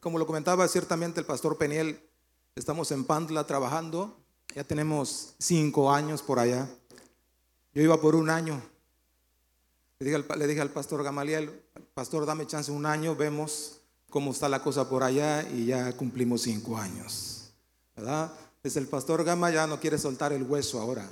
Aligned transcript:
Como 0.00 0.18
lo 0.18 0.26
comentaba 0.26 0.66
ciertamente 0.68 1.20
el 1.20 1.26
pastor 1.26 1.58
Peniel, 1.58 2.00
estamos 2.54 2.90
en 2.92 3.04
Pantla 3.04 3.46
trabajando, 3.46 4.16
ya 4.54 4.64
tenemos 4.64 5.34
cinco 5.38 5.92
años 5.92 6.22
por 6.22 6.38
allá. 6.38 6.68
Yo 7.72 7.82
iba 7.82 8.00
por 8.00 8.14
un 8.14 8.30
año. 8.30 8.60
Le 9.98 10.46
dije 10.46 10.60
al, 10.60 10.70
pastor 10.70 11.04
Gamaliel, 11.04 11.50
pastor, 11.94 12.24
dame 12.24 12.46
chance 12.46 12.72
un 12.72 12.86
año, 12.86 13.14
vemos 13.14 13.80
cómo 14.08 14.30
está 14.30 14.48
la 14.48 14.62
cosa 14.62 14.88
por 14.88 15.02
allá 15.02 15.46
y 15.48 15.66
ya 15.66 15.92
cumplimos 15.96 16.42
cinco 16.42 16.78
años. 16.78 17.52
¿Verdad? 17.94 18.32
Es 18.62 18.76
el 18.76 18.86
pastor 18.86 19.24
Gama 19.24 19.50
ya 19.50 19.66
no 19.66 19.80
quiere 19.80 19.98
soltar 19.98 20.32
el 20.32 20.42
hueso 20.42 20.80
ahora. 20.80 21.08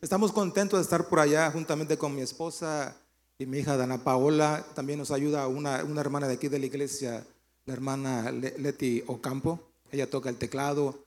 Estamos 0.00 0.32
contentos 0.32 0.78
de 0.78 0.82
estar 0.82 1.08
por 1.08 1.20
allá 1.20 1.50
juntamente 1.50 1.98
con 1.98 2.14
mi 2.14 2.22
esposa 2.22 2.96
y 3.40 3.46
mi 3.46 3.60
hija 3.60 3.78
Dana 3.78 4.04
Paola. 4.04 4.66
También 4.74 4.98
nos 4.98 5.10
ayuda 5.10 5.48
una, 5.48 5.82
una 5.82 6.02
hermana 6.02 6.28
de 6.28 6.34
aquí 6.34 6.48
de 6.48 6.58
la 6.58 6.66
iglesia, 6.66 7.24
la 7.64 7.72
hermana 7.72 8.30
Leti 8.30 9.02
Ocampo. 9.06 9.58
Ella 9.90 10.10
toca 10.10 10.28
el 10.28 10.36
teclado, 10.36 11.02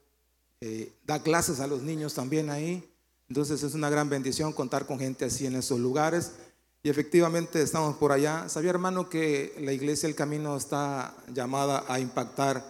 eh, 0.59 0.91
da 1.05 1.21
clases 1.21 1.59
a 1.59 1.67
los 1.67 1.83
niños 1.83 2.15
también 2.15 2.49
ahí. 2.49 2.83
Entonces 3.29 3.61
es 3.61 3.75
una 3.75 3.91
gran 3.91 4.09
bendición 4.09 4.51
contar 4.51 4.87
con 4.87 4.97
gente 4.97 5.25
así 5.25 5.45
en 5.45 5.55
esos 5.55 5.79
lugares. 5.79 6.31
Y 6.81 6.89
efectivamente 6.89 7.61
estamos 7.61 7.97
por 7.97 8.11
allá. 8.11 8.49
¿Sabía 8.49 8.71
hermano 8.71 9.09
que 9.09 9.55
la 9.59 9.71
iglesia 9.71 10.09
El 10.09 10.15
Camino 10.15 10.57
está 10.57 11.15
llamada 11.31 11.85
a 11.87 11.99
impactar 11.99 12.65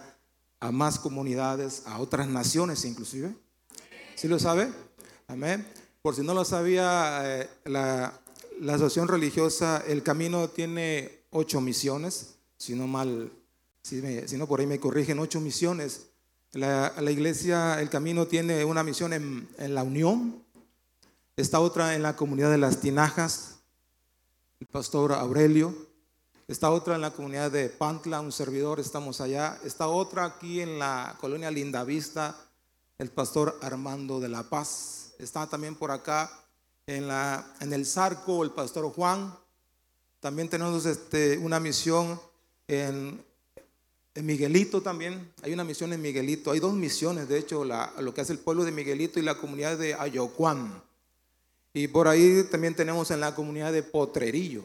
a 0.60 0.72
más 0.72 0.98
comunidades, 0.98 1.84
a 1.86 2.00
otras 2.00 2.28
naciones 2.28 2.84
inclusive. 2.84 3.34
¿Sí 4.14 4.28
lo 4.28 4.38
sabe? 4.38 4.70
Amén. 5.26 5.66
Por 6.02 6.14
si 6.14 6.20
no 6.20 6.34
lo 6.34 6.44
sabía, 6.44 7.22
eh, 7.24 7.48
la, 7.64 8.20
asociación 8.62 9.08
religiosa 9.08 9.82
El 9.86 10.02
Camino 10.02 10.48
tiene 10.48 11.24
ocho 11.30 11.60
misiones, 11.60 12.36
si 12.56 12.74
no 12.74 12.86
mal, 12.86 13.32
si, 13.82 14.00
no 14.36 14.46
por 14.46 14.60
ahí 14.60 14.66
me 14.66 14.80
corrigen, 14.80 15.18
ocho 15.18 15.40
misiones. 15.40 16.06
La, 16.52 16.92
iglesia 17.10 17.80
El 17.80 17.90
Camino 17.90 18.26
tiene 18.26 18.64
una 18.64 18.82
misión 18.82 19.12
en, 19.12 19.48
en 19.58 19.74
la 19.74 19.82
Unión, 19.82 20.42
está 21.36 21.60
otra 21.60 21.94
en 21.94 22.02
la 22.02 22.16
comunidad 22.16 22.50
de 22.50 22.58
las 22.58 22.80
Tinajas, 22.80 23.60
el 24.60 24.66
pastor 24.68 25.12
Aurelio, 25.12 25.74
Está 26.46 26.70
otra 26.70 26.94
en 26.94 27.00
la 27.00 27.10
comunidad 27.10 27.50
de 27.50 27.70
Pantla, 27.70 28.20
un 28.20 28.30
servidor, 28.30 28.78
estamos 28.78 29.22
allá. 29.22 29.58
Está 29.64 29.88
otra 29.88 30.26
aquí 30.26 30.60
en 30.60 30.78
la 30.78 31.16
colonia 31.18 31.50
Lindavista, 31.50 32.36
el 32.98 33.10
pastor 33.10 33.58
Armando 33.62 34.20
de 34.20 34.28
la 34.28 34.42
Paz. 34.42 35.14
Está 35.18 35.46
también 35.46 35.74
por 35.74 35.90
acá 35.90 36.43
en, 36.86 37.72
el 37.72 37.86
Zarco, 37.86 38.42
el 38.42 38.50
pastor 38.50 38.92
Juan. 38.92 39.34
También 40.20 40.48
tenemos 40.48 40.86
este, 40.86 41.38
una 41.38 41.60
misión 41.60 42.20
en, 42.68 43.22
en, 44.14 44.26
Miguelito 44.26 44.82
también. 44.82 45.32
Hay 45.42 45.52
una 45.52 45.64
misión 45.64 45.92
en 45.92 46.02
Miguelito. 46.02 46.50
Hay 46.50 46.60
dos 46.60 46.74
misiones, 46.74 47.28
de 47.28 47.38
hecho, 47.38 47.64
lo 47.64 48.14
que 48.14 48.20
hace 48.20 48.32
el 48.32 48.38
pueblo 48.38 48.64
de 48.64 48.72
Miguelito 48.72 49.18
y 49.18 49.22
la 49.22 49.36
comunidad 49.36 49.78
de 49.78 49.94
Ayocuán. 49.94 50.82
Y 51.72 51.88
por 51.88 52.08
ahí 52.08 52.44
también 52.50 52.74
tenemos 52.74 53.10
en 53.10 53.20
la 53.20 53.34
comunidad 53.34 53.72
de 53.72 53.82
Potrerillo. 53.82 54.64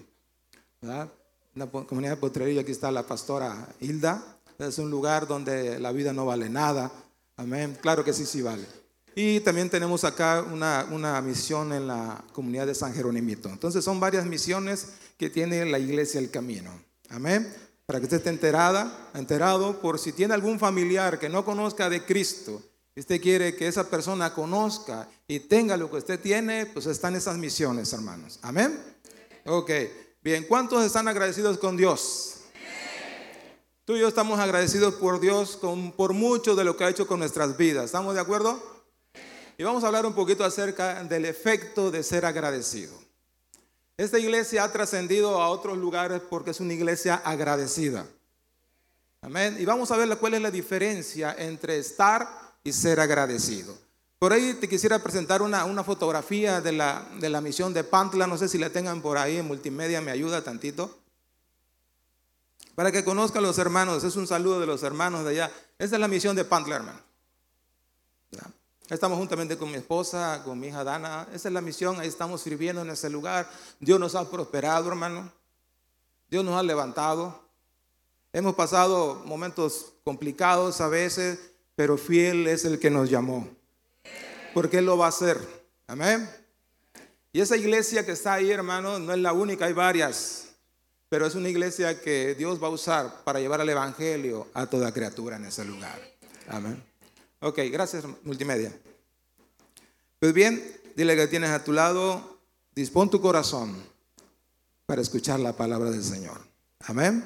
¿verdad? 0.82 1.10
la 1.56 1.68
comunidad 1.68 2.12
de 2.12 2.18
Potrerillo, 2.18 2.62
aquí 2.62 2.72
está 2.72 2.92
la 2.92 3.04
pastora 3.04 3.68
Hilda. 3.80 4.38
Es 4.60 4.78
un 4.78 4.90
lugar 4.90 5.28
donde 5.28 5.80
la 5.80 5.92
vida 5.92 6.14
no 6.14 6.26
vale 6.26 6.50
nada. 6.50 6.92
Amén. 7.38 7.78
Claro 7.82 8.04
que 8.04 8.14
sí, 8.14 8.26
sí 8.26 8.42
vale. 8.42 8.79
Y 9.22 9.42
también 9.42 9.70
tenemos 9.70 10.06
acá 10.06 10.46
una, 10.50 10.88
una 10.92 11.22
misión 11.22 11.74
en 11.74 11.88
la 11.88 12.24
comunidad 12.32 12.66
de 12.66 12.74
San 12.74 12.94
Jerónimito. 12.94 13.50
Entonces 13.50 13.84
son 13.84 14.00
varias 14.00 14.26
misiones 14.26 14.92
que 15.18 15.30
tiene 15.30 15.66
la 15.66 15.78
iglesia 15.78 16.22
El 16.22 16.32
Camino. 16.32 16.72
Amén. 17.10 17.54
Para 17.86 18.00
que 18.00 18.06
usted 18.06 18.20
esté 18.20 18.30
enterada, 18.30 19.10
enterado, 19.14 19.82
por 19.82 20.00
si 20.00 20.14
tiene 20.14 20.34
algún 20.34 20.58
familiar 20.58 21.20
que 21.20 21.28
no 21.28 21.44
conozca 21.44 21.90
de 21.90 22.06
Cristo, 22.06 22.62
usted 22.96 23.20
quiere 23.20 23.58
que 23.58 23.68
esa 23.68 23.90
persona 23.90 24.34
conozca 24.34 25.10
y 25.28 25.42
tenga 25.42 25.76
lo 25.76 25.92
que 25.92 25.98
usted 25.98 26.22
tiene, 26.22 26.68
pues 26.68 26.86
están 26.86 27.14
esas 27.18 27.38
misiones, 27.38 27.92
hermanos. 27.92 28.40
Amén. 28.42 28.82
Ok. 29.46 29.70
Bien, 30.24 30.46
¿cuántos 30.46 30.86
están 30.86 31.10
agradecidos 31.10 31.58
con 31.58 31.76
Dios? 31.76 32.36
Tú 33.84 33.98
y 33.98 34.00
yo 34.00 34.08
estamos 34.08 34.40
agradecidos 34.40 34.94
por 34.94 35.20
Dios 35.20 35.58
con, 35.58 35.92
por 35.92 36.14
mucho 36.14 36.56
de 36.56 36.64
lo 36.64 36.78
que 36.78 36.86
ha 36.86 36.90
hecho 36.90 37.06
con 37.06 37.20
nuestras 37.20 37.58
vidas. 37.58 37.84
¿Estamos 37.84 38.16
de 38.16 38.22
acuerdo? 38.22 38.79
Y 39.60 39.64
vamos 39.64 39.84
a 39.84 39.88
hablar 39.88 40.06
un 40.06 40.14
poquito 40.14 40.46
acerca 40.46 41.04
del 41.04 41.26
efecto 41.26 41.92
de 41.92 42.02
ser 42.02 42.26
agradecido. 42.26 42.94
Esta 43.98 44.18
iglesia 44.18 44.64
ha 44.64 44.72
trascendido 44.72 45.42
a 45.42 45.50
otros 45.50 45.78
lugares 45.78 46.22
porque 46.30 46.52
es 46.52 46.62
una 46.62 46.72
iglesia 46.72 47.16
agradecida. 47.26 48.08
Amén. 49.22 49.58
Y 49.60 49.66
vamos 49.66 49.92
a 49.92 49.98
ver 49.98 50.18
cuál 50.18 50.36
es 50.36 50.42
la 50.42 50.50
diferencia 50.50 51.36
entre 51.38 51.78
estar 51.78 52.26
y 52.64 52.72
ser 52.72 53.02
agradecido. 53.02 53.78
Por 54.18 54.32
ahí 54.32 54.54
te 54.54 54.70
quisiera 54.70 54.98
presentar 55.00 55.42
una, 55.42 55.66
una 55.66 55.84
fotografía 55.84 56.62
de 56.62 56.72
la, 56.72 57.06
de 57.20 57.28
la, 57.28 57.42
misión 57.42 57.74
de 57.74 57.84
Pantla. 57.84 58.28
No 58.28 58.38
sé 58.38 58.48
si 58.48 58.58
la 58.58 58.70
tengan 58.70 59.02
por 59.02 59.18
ahí 59.18 59.36
en 59.36 59.48
multimedia, 59.48 60.00
me 60.00 60.12
ayuda 60.12 60.42
tantito. 60.42 60.98
Para 62.76 62.94
que 62.94 63.04
conozcan 63.04 63.44
los 63.44 63.58
hermanos, 63.58 64.06
es 64.06 64.16
un 64.16 64.26
saludo 64.26 64.62
de 64.62 64.68
los 64.68 64.84
hermanos 64.84 65.26
de 65.26 65.32
allá. 65.32 65.52
Esta 65.78 65.98
es 65.98 66.00
la 66.00 66.08
misión 66.08 66.38
de 66.38 66.46
Pantla, 66.46 66.78
hermano. 66.78 67.09
Estamos 68.90 69.18
juntamente 69.18 69.58
con 69.58 69.70
mi 69.70 69.78
esposa, 69.78 70.42
con 70.44 70.60
mi 70.60 70.68
hija 70.68 70.84
Dana. 70.84 71.28
Esa 71.34 71.48
es 71.48 71.54
la 71.54 71.62
misión, 71.62 72.00
ahí 72.00 72.08
estamos 72.08 72.42
sirviendo 72.42 72.82
en 72.82 72.90
ese 72.90 73.10
lugar. 73.10 73.50
Dios 73.80 74.00
nos 74.00 74.16
ha 74.16 74.30
prosperado, 74.30 74.90
hermano. 74.90 75.32
Dios 76.30 76.44
nos 76.44 76.60
ha 76.60 76.64
levantado. 76.64 77.48
Hemos 78.34 78.56
pasado 78.56 79.22
momentos 79.26 79.94
complicados 80.04 80.82
a 80.82 80.88
veces, 80.88 81.40
pero 81.76 81.98
fiel 81.98 82.48
es 82.48 82.66
el 82.66 82.80
que 82.80 82.90
nos 82.90 83.10
llamó 83.10 83.48
porque 84.54 84.80
Él 84.80 84.86
lo 84.86 84.98
va 84.98 85.06
a 85.06 85.10
hacer. 85.10 85.38
Amén. 85.88 86.30
Y 87.32 87.42
esa 87.42 87.58
iglesia 87.58 88.06
que 88.06 88.12
está 88.12 88.34
ahí, 88.34 88.52
hermano, 88.52 89.00
no 89.00 89.14
es 89.14 89.20
la 89.20 89.34
única, 89.34 89.66
hay 89.66 89.74
varias. 89.74 90.50
Pero 91.10 91.26
es 91.26 91.36
una 91.36 91.50
iglesia 91.50 92.02
que 92.02 92.36
Dios 92.36 92.62
va 92.62 92.68
a 92.68 92.72
usar 92.72 93.24
para 93.24 93.40
llevar 93.40 93.62
el 93.62 93.70
Evangelio 93.70 94.48
a 94.54 94.66
toda 94.68 94.92
criatura 94.92 95.38
en 95.38 95.46
ese 95.46 95.66
lugar. 95.66 96.00
Amén. 96.48 96.89
Ok, 97.42 97.60
gracias, 97.72 98.04
multimedia. 98.24 98.78
Pues 100.20 100.34
bien, 100.34 100.62
dile 100.96 101.16
que 101.16 101.28
tienes 101.28 101.52
a 101.52 101.64
tu 101.64 101.72
lado, 101.72 102.40
dispón 102.76 103.10
tu 103.10 103.22
corazón 103.22 103.82
para 104.86 105.02
escuchar 105.02 105.40
la 105.40 105.54
palabra 105.54 105.90
del 105.90 106.04
Señor. 106.04 106.42
Amén. 106.82 107.24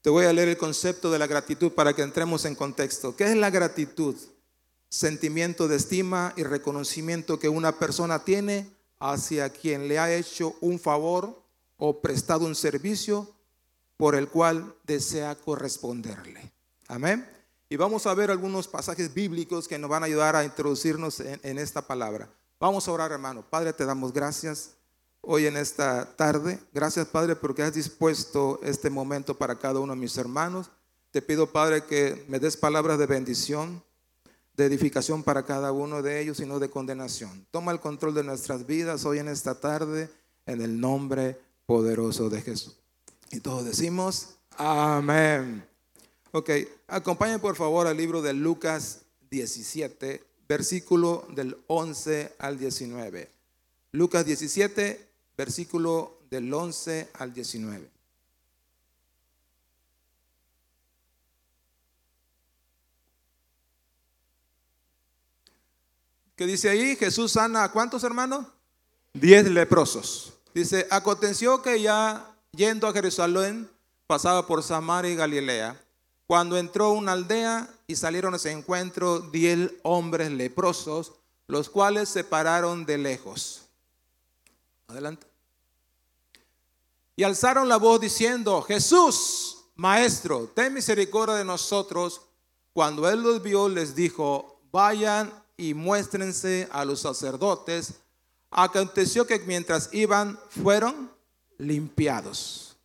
Te 0.00 0.10
voy 0.10 0.26
a 0.26 0.32
leer 0.32 0.50
el 0.50 0.58
concepto 0.58 1.10
de 1.10 1.18
la 1.18 1.26
gratitud 1.26 1.72
para 1.72 1.94
que 1.94 2.02
entremos 2.02 2.44
en 2.44 2.54
contexto. 2.54 3.16
¿Qué 3.16 3.24
es 3.24 3.36
la 3.36 3.48
gratitud? 3.48 4.14
Sentimiento 4.94 5.66
de 5.66 5.74
estima 5.74 6.32
y 6.36 6.44
reconocimiento 6.44 7.40
que 7.40 7.48
una 7.48 7.80
persona 7.80 8.22
tiene 8.22 8.70
hacia 9.00 9.50
quien 9.50 9.88
le 9.88 9.98
ha 9.98 10.14
hecho 10.14 10.54
un 10.60 10.78
favor 10.78 11.42
o 11.78 12.00
prestado 12.00 12.46
un 12.46 12.54
servicio 12.54 13.28
por 13.96 14.14
el 14.14 14.28
cual 14.28 14.72
desea 14.84 15.34
corresponderle. 15.34 16.52
Amén. 16.86 17.28
Y 17.68 17.74
vamos 17.74 18.06
a 18.06 18.14
ver 18.14 18.30
algunos 18.30 18.68
pasajes 18.68 19.12
bíblicos 19.12 19.66
que 19.66 19.80
nos 19.80 19.90
van 19.90 20.04
a 20.04 20.06
ayudar 20.06 20.36
a 20.36 20.44
introducirnos 20.44 21.18
en, 21.18 21.58
esta 21.58 21.82
palabra. 21.82 22.28
Vamos 22.60 22.86
a 22.86 22.92
orar, 22.92 23.10
hermano. 23.10 23.44
Padre, 23.50 23.72
te 23.72 23.84
damos 23.84 24.12
gracias 24.12 24.76
hoy 25.22 25.46
en 25.46 25.56
esta 25.56 26.14
tarde. 26.14 26.60
Gracias, 26.72 27.08
Padre, 27.08 27.34
porque 27.34 27.64
has 27.64 27.74
dispuesto 27.74 28.60
este 28.62 28.90
momento 28.90 29.36
para 29.36 29.58
cada 29.58 29.80
uno 29.80 29.92
de 29.92 29.98
mis 29.98 30.16
hermanos. 30.16 30.70
Te 31.10 31.20
pido, 31.20 31.50
Padre, 31.50 31.82
que 31.82 32.24
me 32.28 32.38
des 32.38 32.56
palabras 32.56 32.96
de 32.96 33.06
bendición, 33.06 33.82
de 34.56 34.66
edificación 34.66 35.22
para 35.22 35.44
cada 35.44 35.72
uno 35.72 36.02
de 36.02 36.20
ellos 36.20 36.40
y 36.40 36.46
no 36.46 36.58
de 36.58 36.70
condenación. 36.70 37.46
Toma 37.50 37.72
el 37.72 37.80
control 37.80 38.14
de 38.14 38.24
nuestras 38.24 38.66
vidas 38.66 39.04
hoy 39.04 39.18
en 39.18 39.28
esta 39.28 39.58
tarde, 39.58 40.08
en 40.46 40.60
el 40.60 40.80
nombre 40.80 41.38
poderoso 41.66 42.30
de 42.30 42.42
Jesús. 42.42 42.76
Y 43.30 43.40
todos 43.40 43.64
decimos, 43.64 44.36
amén. 44.56 45.66
Ok, 46.32 46.50
acompáñenme 46.88 47.40
por 47.40 47.56
favor 47.56 47.86
al 47.86 47.96
libro 47.96 48.22
de 48.22 48.32
Lucas 48.32 49.02
17, 49.30 50.22
versículo 50.48 51.26
del 51.34 51.56
11 51.66 52.34
al 52.38 52.58
19. 52.58 53.30
Lucas 53.92 54.24
17, 54.26 55.08
versículo 55.36 56.18
del 56.30 56.52
11 56.52 57.10
al 57.14 57.32
19. 57.32 57.93
¿Qué 66.36 66.46
dice 66.46 66.68
ahí? 66.68 66.96
Jesús 66.96 67.32
sana 67.32 67.64
a 67.64 67.72
cuántos 67.72 68.02
hermanos? 68.02 68.46
Diez 69.12 69.48
leprosos. 69.48 70.32
Dice, 70.54 70.86
aconteció 70.90 71.62
que 71.62 71.80
ya 71.80 72.34
yendo 72.52 72.86
a 72.86 72.92
Jerusalén, 72.92 73.70
pasaba 74.06 74.46
por 74.46 74.62
Samaria 74.62 75.12
y 75.12 75.16
Galilea. 75.16 75.80
Cuando 76.26 76.56
entró 76.56 76.90
una 76.90 77.12
aldea, 77.12 77.68
y 77.86 77.96
salieron 77.96 78.32
a 78.34 78.36
ese 78.36 78.50
encuentro 78.50 79.20
diez 79.20 79.70
hombres 79.82 80.30
leprosos, 80.30 81.12
los 81.46 81.68
cuales 81.68 82.08
se 82.08 82.24
pararon 82.24 82.86
de 82.86 82.98
lejos. 82.98 83.62
Adelante. 84.88 85.26
Y 87.16 87.22
alzaron 87.22 87.68
la 87.68 87.76
voz 87.76 88.00
diciendo, 88.00 88.62
Jesús, 88.62 89.64
Maestro, 89.76 90.50
ten 90.54 90.72
misericordia 90.72 91.36
de 91.36 91.44
nosotros. 91.44 92.22
Cuando 92.72 93.08
él 93.08 93.22
los 93.22 93.42
vio, 93.42 93.68
les 93.68 93.94
dijo, 93.94 94.60
vayan 94.72 95.43
y 95.56 95.74
muéstrense 95.74 96.68
a 96.72 96.84
los 96.84 97.00
sacerdotes. 97.00 97.94
Aconteció 98.50 99.26
que 99.26 99.38
mientras 99.40 99.90
iban, 99.92 100.38
fueron 100.48 101.10
limpiados. 101.58 102.76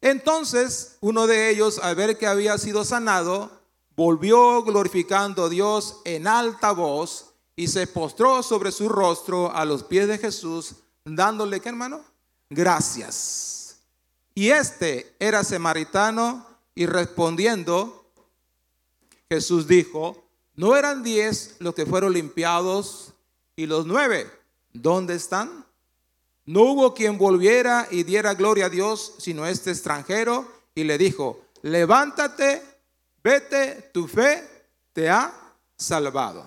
Entonces 0.00 0.96
uno 1.00 1.26
de 1.26 1.50
ellos, 1.50 1.78
al 1.78 1.96
ver 1.96 2.18
que 2.18 2.26
había 2.26 2.58
sido 2.58 2.84
sanado, 2.84 3.50
volvió 3.96 4.62
glorificando 4.62 5.44
a 5.44 5.48
Dios 5.48 6.00
en 6.04 6.26
alta 6.26 6.72
voz 6.72 7.30
y 7.56 7.68
se 7.68 7.86
postró 7.86 8.42
sobre 8.42 8.72
su 8.72 8.88
rostro 8.88 9.54
a 9.54 9.64
los 9.64 9.84
pies 9.84 10.08
de 10.08 10.18
Jesús, 10.18 10.74
dándole, 11.04 11.60
¿qué 11.60 11.68
hermano? 11.68 12.02
Gracias. 12.50 13.76
Y 14.34 14.50
este 14.50 15.14
era 15.20 15.44
samaritano 15.44 16.46
y 16.74 16.86
respondiendo, 16.86 18.10
Jesús 19.28 19.68
dijo, 19.68 20.23
¿no 20.54 20.76
eran 20.76 21.02
diez 21.02 21.56
los 21.58 21.74
que 21.74 21.86
fueron 21.86 22.12
limpiados 22.12 23.12
y 23.56 23.66
los 23.66 23.86
nueve? 23.86 24.30
¿Dónde 24.72 25.14
están? 25.14 25.64
No 26.46 26.62
hubo 26.62 26.94
quien 26.94 27.16
volviera 27.16 27.88
y 27.90 28.02
diera 28.02 28.34
gloria 28.34 28.66
a 28.66 28.70
Dios, 28.70 29.14
sino 29.18 29.46
este 29.46 29.70
extranjero, 29.70 30.46
y 30.74 30.84
le 30.84 30.98
dijo, 30.98 31.46
levántate, 31.62 32.62
vete, 33.22 33.90
tu 33.92 34.06
fe 34.06 34.66
te 34.92 35.08
ha 35.08 35.32
salvado. 35.76 36.46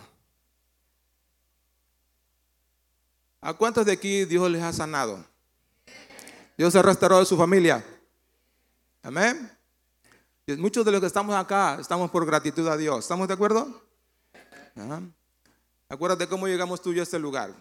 ¿A 3.41 3.53
cuántos 3.53 3.85
de 3.85 3.93
aquí 3.93 4.25
Dios 4.25 4.49
les 4.51 4.61
ha 4.61 4.73
sanado? 4.73 5.23
Dios 6.57 6.75
ha 6.75 6.81
restaurado 6.81 7.23
su 7.23 7.37
familia. 7.37 7.85
Amén. 9.01 9.51
muchos 10.57 10.83
de 10.83 10.91
los 10.91 10.99
que 10.99 11.07
estamos 11.07 11.35
acá 11.35 11.77
estamos 11.79 12.11
por 12.11 12.25
gratitud 12.25 12.67
a 12.67 12.75
Dios. 12.75 12.99
¿Estamos 12.99 13.27
de 13.27 13.35
acuerdo? 13.35 13.86
Acuérdate 15.89 16.27
cómo 16.27 16.47
llegamos 16.47 16.81
tú 16.81 16.91
y 16.91 16.95
yo 16.95 17.01
a 17.01 17.03
este 17.03 17.19
lugar. 17.19 17.53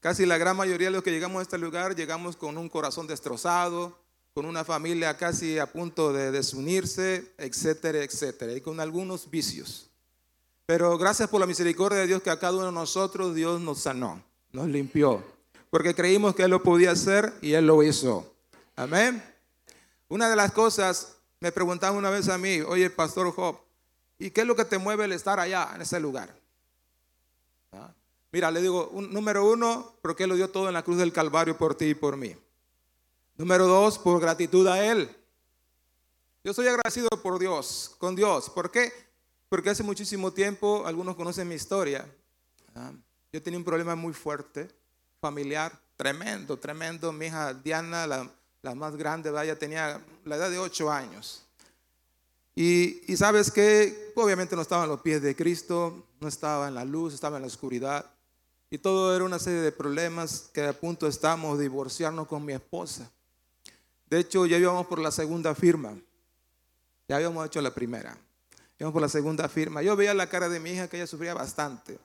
Casi 0.00 0.26
la 0.26 0.38
gran 0.38 0.56
mayoría 0.56 0.88
de 0.88 0.92
los 0.92 1.02
que 1.02 1.10
llegamos 1.10 1.40
a 1.40 1.42
este 1.42 1.58
lugar 1.58 1.94
llegamos 1.94 2.36
con 2.36 2.58
un 2.58 2.68
corazón 2.68 3.06
destrozado, 3.06 3.96
con 4.34 4.46
una 4.46 4.64
familia 4.64 5.16
casi 5.16 5.58
a 5.58 5.66
punto 5.66 6.12
de 6.12 6.30
desunirse, 6.30 7.32
etcétera, 7.38 8.02
etcétera, 8.02 8.52
y 8.52 8.60
con 8.60 8.80
algunos 8.80 9.30
vicios. 9.30 9.90
Pero 10.66 10.96
gracias 10.98 11.28
por 11.28 11.40
la 11.40 11.46
misericordia 11.46 12.00
de 12.00 12.06
Dios 12.06 12.22
que 12.22 12.30
a 12.30 12.38
cada 12.38 12.54
uno 12.54 12.66
de 12.66 12.72
nosotros 12.72 13.34
Dios 13.34 13.60
nos 13.60 13.80
sanó 13.80 14.22
nos 14.52 14.68
limpió, 14.68 15.22
porque 15.70 15.94
creímos 15.94 16.34
que 16.34 16.42
Él 16.42 16.50
lo 16.50 16.62
podía 16.62 16.92
hacer 16.92 17.32
y 17.40 17.54
Él 17.54 17.66
lo 17.66 17.82
hizo. 17.82 18.34
Amén. 18.76 19.22
Una 20.08 20.28
de 20.28 20.36
las 20.36 20.52
cosas, 20.52 21.16
me 21.40 21.50
preguntaba 21.52 21.96
una 21.96 22.10
vez 22.10 22.28
a 22.28 22.36
mí, 22.36 22.60
oye, 22.60 22.90
Pastor 22.90 23.32
Job, 23.32 23.56
¿y 24.22 24.30
qué 24.30 24.42
es 24.42 24.46
lo 24.46 24.54
que 24.54 24.64
te 24.64 24.78
mueve 24.78 25.04
el 25.04 25.12
estar 25.12 25.40
allá, 25.40 25.72
en 25.74 25.82
ese 25.82 25.98
lugar? 25.98 26.32
¿Ah? 27.72 27.92
Mira, 28.30 28.50
le 28.50 28.62
digo, 28.62 28.90
número 29.10 29.44
uno, 29.50 29.96
porque 30.00 30.22
Él 30.22 30.30
lo 30.30 30.36
dio 30.36 30.48
todo 30.48 30.68
en 30.68 30.74
la 30.74 30.82
cruz 30.82 30.98
del 30.98 31.12
Calvario 31.12 31.58
por 31.58 31.74
ti 31.74 31.86
y 31.86 31.94
por 31.94 32.16
mí. 32.16 32.36
Número 33.36 33.66
dos, 33.66 33.98
por 33.98 34.20
gratitud 34.20 34.66
a 34.68 34.84
Él. 34.84 35.14
Yo 36.44 36.54
soy 36.54 36.68
agradecido 36.68 37.08
por 37.22 37.38
Dios, 37.38 37.94
con 37.98 38.14
Dios. 38.14 38.48
¿Por 38.50 38.70
qué? 38.70 38.92
Porque 39.48 39.70
hace 39.70 39.82
muchísimo 39.82 40.32
tiempo, 40.32 40.84
algunos 40.86 41.16
conocen 41.16 41.48
mi 41.48 41.56
historia. 41.56 42.08
¿ah? 42.74 42.92
Yo 43.32 43.42
tenía 43.42 43.58
un 43.58 43.64
problema 43.64 43.94
muy 43.96 44.12
fuerte, 44.12 44.68
familiar, 45.20 45.78
tremendo, 45.96 46.58
tremendo. 46.58 47.12
Mi 47.12 47.26
hija 47.26 47.54
Diana, 47.54 48.06
la, 48.06 48.74
más 48.74 48.96
grande, 48.96 49.30
ella 49.30 49.58
tenía 49.58 50.00
la 50.24 50.36
edad 50.36 50.50
de 50.50 50.58
ocho 50.58 50.90
años. 50.90 51.44
Y, 52.54 53.16
sabes 53.16 53.50
que 53.50 54.12
obviamente 54.14 54.54
no 54.56 54.62
estaba 54.62 54.84
en 54.84 54.90
los 54.90 55.00
pies 55.00 55.22
de 55.22 55.34
Cristo, 55.34 56.06
no 56.20 56.28
estaba 56.28 56.68
en 56.68 56.74
la 56.74 56.84
luz, 56.84 57.14
estaba 57.14 57.36
en 57.36 57.42
la 57.42 57.48
oscuridad. 57.48 58.10
Y 58.70 58.78
todo 58.78 59.14
era 59.14 59.24
una 59.24 59.38
serie 59.38 59.60
de 59.60 59.72
problemas 59.72 60.50
que 60.52 60.62
a 60.66 60.78
punto 60.78 61.06
estamos 61.06 61.58
de 61.58 61.64
divorciarnos 61.64 62.26
con 62.26 62.44
mi 62.44 62.52
esposa. 62.52 63.10
De 64.08 64.18
hecho, 64.18 64.46
ya 64.46 64.58
íbamos 64.58 64.86
por 64.86 64.98
la 64.98 65.10
segunda 65.10 65.54
firma. 65.54 65.96
Ya 67.08 67.16
habíamos 67.16 67.46
hecho 67.46 67.60
la 67.60 67.74
primera. 67.74 68.16
Íbamos 68.78 68.92
por 68.92 69.02
la 69.02 69.08
segunda 69.08 69.48
firma. 69.48 69.82
Yo 69.82 69.96
veía 69.96 70.14
la 70.14 70.28
cara 70.28 70.48
de 70.48 70.60
mi 70.60 70.70
hija 70.70 70.88
que 70.88 70.96
ella 70.96 71.06
sufría 71.06 71.34
bastante 71.34 71.98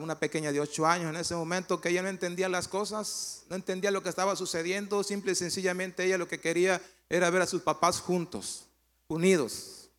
una 0.00 0.18
pequeña 0.18 0.52
de 0.52 0.60
ocho 0.60 0.86
años 0.86 1.10
en 1.10 1.16
ese 1.16 1.34
momento 1.34 1.80
que 1.80 1.90
ella 1.90 2.02
no 2.02 2.08
entendía 2.08 2.48
las 2.48 2.68
cosas, 2.68 3.44
no 3.48 3.56
entendía 3.56 3.90
lo 3.90 4.02
que 4.02 4.08
estaba 4.08 4.36
sucediendo, 4.36 5.02
simple 5.02 5.32
y 5.32 5.34
sencillamente 5.34 6.04
ella 6.04 6.18
lo 6.18 6.28
que 6.28 6.40
quería 6.40 6.82
era 7.08 7.30
ver 7.30 7.42
a 7.42 7.46
sus 7.46 7.62
papás 7.62 8.00
juntos, 8.00 8.66
unidos. 9.10 9.90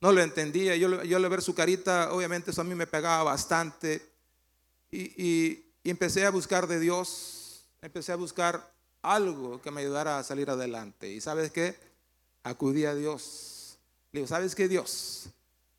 No 0.00 0.12
lo 0.12 0.20
entendía, 0.20 0.76
yo, 0.76 1.02
yo 1.04 1.16
al 1.16 1.28
ver 1.28 1.42
su 1.42 1.54
carita, 1.54 2.12
obviamente 2.12 2.50
eso 2.50 2.60
a 2.60 2.64
mí 2.64 2.74
me 2.74 2.86
pegaba 2.86 3.22
bastante 3.24 4.02
y, 4.90 5.22
y 5.22 5.90
empecé 5.90 6.26
a 6.26 6.30
buscar 6.30 6.66
de 6.66 6.78
Dios, 6.80 7.64
empecé 7.80 8.12
a 8.12 8.16
buscar 8.16 8.72
algo 9.02 9.60
que 9.62 9.70
me 9.70 9.80
ayudara 9.80 10.18
a 10.18 10.24
salir 10.24 10.50
adelante. 10.50 11.12
¿Y 11.12 11.20
sabes 11.20 11.50
qué? 11.50 11.76
Acudí 12.42 12.84
a 12.84 12.94
Dios. 12.94 13.78
Le 14.12 14.20
digo, 14.20 14.28
¿sabes 14.28 14.54
qué 14.54 14.68
Dios? 14.68 15.28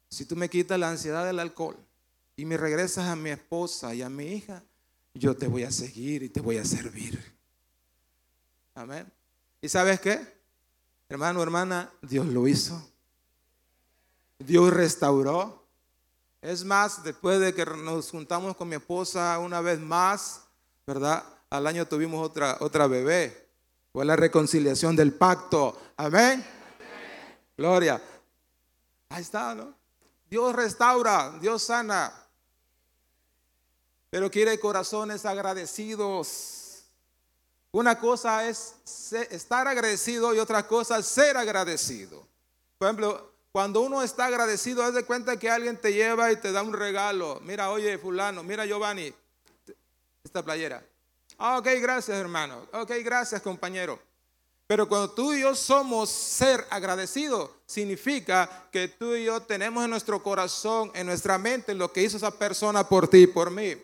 Si 0.09 0.25
tú 0.25 0.35
me 0.35 0.49
quitas 0.49 0.79
la 0.79 0.89
ansiedad 0.89 1.25
del 1.25 1.39
alcohol, 1.39 1.77
y 2.37 2.45
me 2.45 2.55
regresas 2.55 3.07
a 3.07 3.15
mi 3.15 3.31
esposa 3.31 3.95
y 3.95 4.03
a 4.03 4.09
mi 4.09 4.27
hija, 4.27 4.63
yo 5.15 5.35
te 5.35 5.47
voy 5.47 5.63
a 5.63 5.71
seguir 5.71 6.21
y 6.21 6.29
te 6.29 6.39
voy 6.39 6.57
a 6.57 6.65
servir. 6.65 7.19
Amén. 8.75 9.11
¿Y 9.59 9.67
sabes 9.67 9.99
qué? 9.99 10.36
Hermano, 11.09 11.41
hermana, 11.41 11.91
Dios 12.01 12.25
lo 12.27 12.47
hizo. 12.47 12.81
Dios 14.39 14.73
restauró. 14.73 15.65
Es 16.41 16.63
más, 16.63 17.03
después 17.03 17.39
de 17.39 17.53
que 17.53 17.65
nos 17.65 18.11
juntamos 18.11 18.55
con 18.55 18.69
mi 18.69 18.75
esposa 18.75 19.39
una 19.39 19.61
vez 19.61 19.79
más, 19.79 20.43
¿verdad? 20.85 21.23
Al 21.49 21.65
año 21.67 21.85
tuvimos 21.87 22.25
otra, 22.25 22.57
otra 22.59 22.87
bebé. 22.87 23.49
Fue 23.91 24.05
la 24.05 24.15
reconciliación 24.15 24.95
del 24.95 25.13
pacto. 25.13 25.77
Amén. 25.97 26.45
Gloria. 27.57 28.01
Ahí 29.09 29.21
está, 29.21 29.55
¿no? 29.55 29.73
Dios 30.29 30.55
restaura, 30.55 31.37
Dios 31.39 31.63
sana 31.63 32.13
pero 34.09 34.31
quiere 34.31 34.59
corazones 34.59 35.25
agradecidos. 35.25 36.66
Una 37.77 37.99
cosa 37.99 38.49
es 38.49 38.73
estar 39.29 39.67
agradecido 39.67 40.33
y 40.33 40.39
otra 40.39 40.67
cosa 40.67 40.97
es 40.97 41.05
ser 41.05 41.37
agradecido. 41.37 42.25
Por 42.79 42.87
ejemplo, 42.87 43.31
cuando 43.51 43.81
uno 43.81 44.01
está 44.01 44.25
agradecido, 44.25 44.81
haz 44.81 44.95
de 44.95 45.03
cuenta 45.03 45.37
que 45.37 45.47
alguien 45.47 45.77
te 45.77 45.93
lleva 45.93 46.31
y 46.31 46.37
te 46.37 46.51
da 46.51 46.63
un 46.63 46.73
regalo. 46.73 47.39
Mira, 47.43 47.69
oye, 47.69 47.99
fulano, 47.99 48.41
mira, 48.41 48.65
Giovanni, 48.65 49.13
esta 50.23 50.43
playera. 50.43 50.83
Ah, 51.37 51.59
ok, 51.59 51.67
gracias, 51.79 52.17
hermano. 52.17 52.67
Ok, 52.73 52.93
gracias, 53.03 53.43
compañero. 53.43 53.99
Pero 54.65 54.89
cuando 54.89 55.11
tú 55.11 55.33
y 55.33 55.41
yo 55.41 55.53
somos 55.53 56.09
ser 56.09 56.65
agradecidos, 56.71 57.51
significa 57.67 58.65
que 58.71 58.87
tú 58.87 59.13
y 59.13 59.25
yo 59.25 59.39
tenemos 59.41 59.83
en 59.83 59.91
nuestro 59.91 60.23
corazón, 60.23 60.89
en 60.95 61.05
nuestra 61.05 61.37
mente, 61.37 61.75
lo 61.75 61.93
que 61.93 62.01
hizo 62.01 62.17
esa 62.17 62.31
persona 62.31 62.89
por 62.89 63.07
ti 63.07 63.19
y 63.19 63.27
por 63.27 63.51
mí 63.51 63.77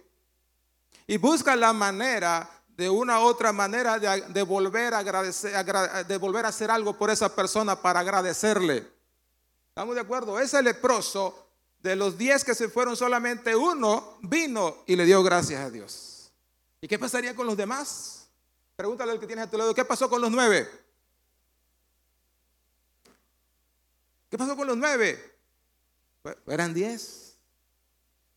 y 1.07 1.17
busca 1.17 1.55
la 1.55 1.73
manera 1.73 2.49
de 2.75 2.89
una 2.89 3.19
u 3.19 3.23
otra 3.23 3.51
manera 3.51 3.99
de, 3.99 4.43
volver 4.43 4.93
a 4.93 4.99
agradecer, 4.99 5.53
de 6.07 6.17
volver 6.17 6.45
a 6.45 6.49
hacer 6.49 6.71
algo 6.71 6.97
por 6.97 7.09
esa 7.09 7.33
persona 7.33 7.79
para 7.81 7.99
agradecerle. 7.99 8.87
¿Estamos 9.69 9.95
de 9.95 10.01
acuerdo? 10.01 10.39
Ese 10.39 10.61
leproso, 10.61 11.47
de 11.79 11.95
los 11.95 12.17
diez 12.17 12.43
que 12.43 12.55
se 12.55 12.69
fueron, 12.69 12.95
solamente 12.95 13.55
uno 13.55 14.17
vino 14.21 14.83
y 14.85 14.95
le 14.95 15.05
dio 15.05 15.21
gracias 15.21 15.61
a 15.61 15.69
Dios. 15.69 16.31
¿Y 16.81 16.87
qué 16.87 16.97
pasaría 16.97 17.35
con 17.35 17.45
los 17.45 17.57
demás? 17.57 18.27
Pregúntale 18.75 19.11
al 19.11 19.19
que 19.19 19.27
tienes 19.27 19.45
a 19.45 19.49
tu 19.49 19.57
lado, 19.57 19.75
¿qué 19.75 19.85
pasó 19.85 20.09
con 20.09 20.21
los 20.21 20.31
nueve? 20.31 20.69
¿Qué 24.29 24.37
pasó 24.37 24.55
con 24.55 24.67
los 24.67 24.77
nueve? 24.77 25.31
eran 26.47 26.73
diez. 26.73 27.37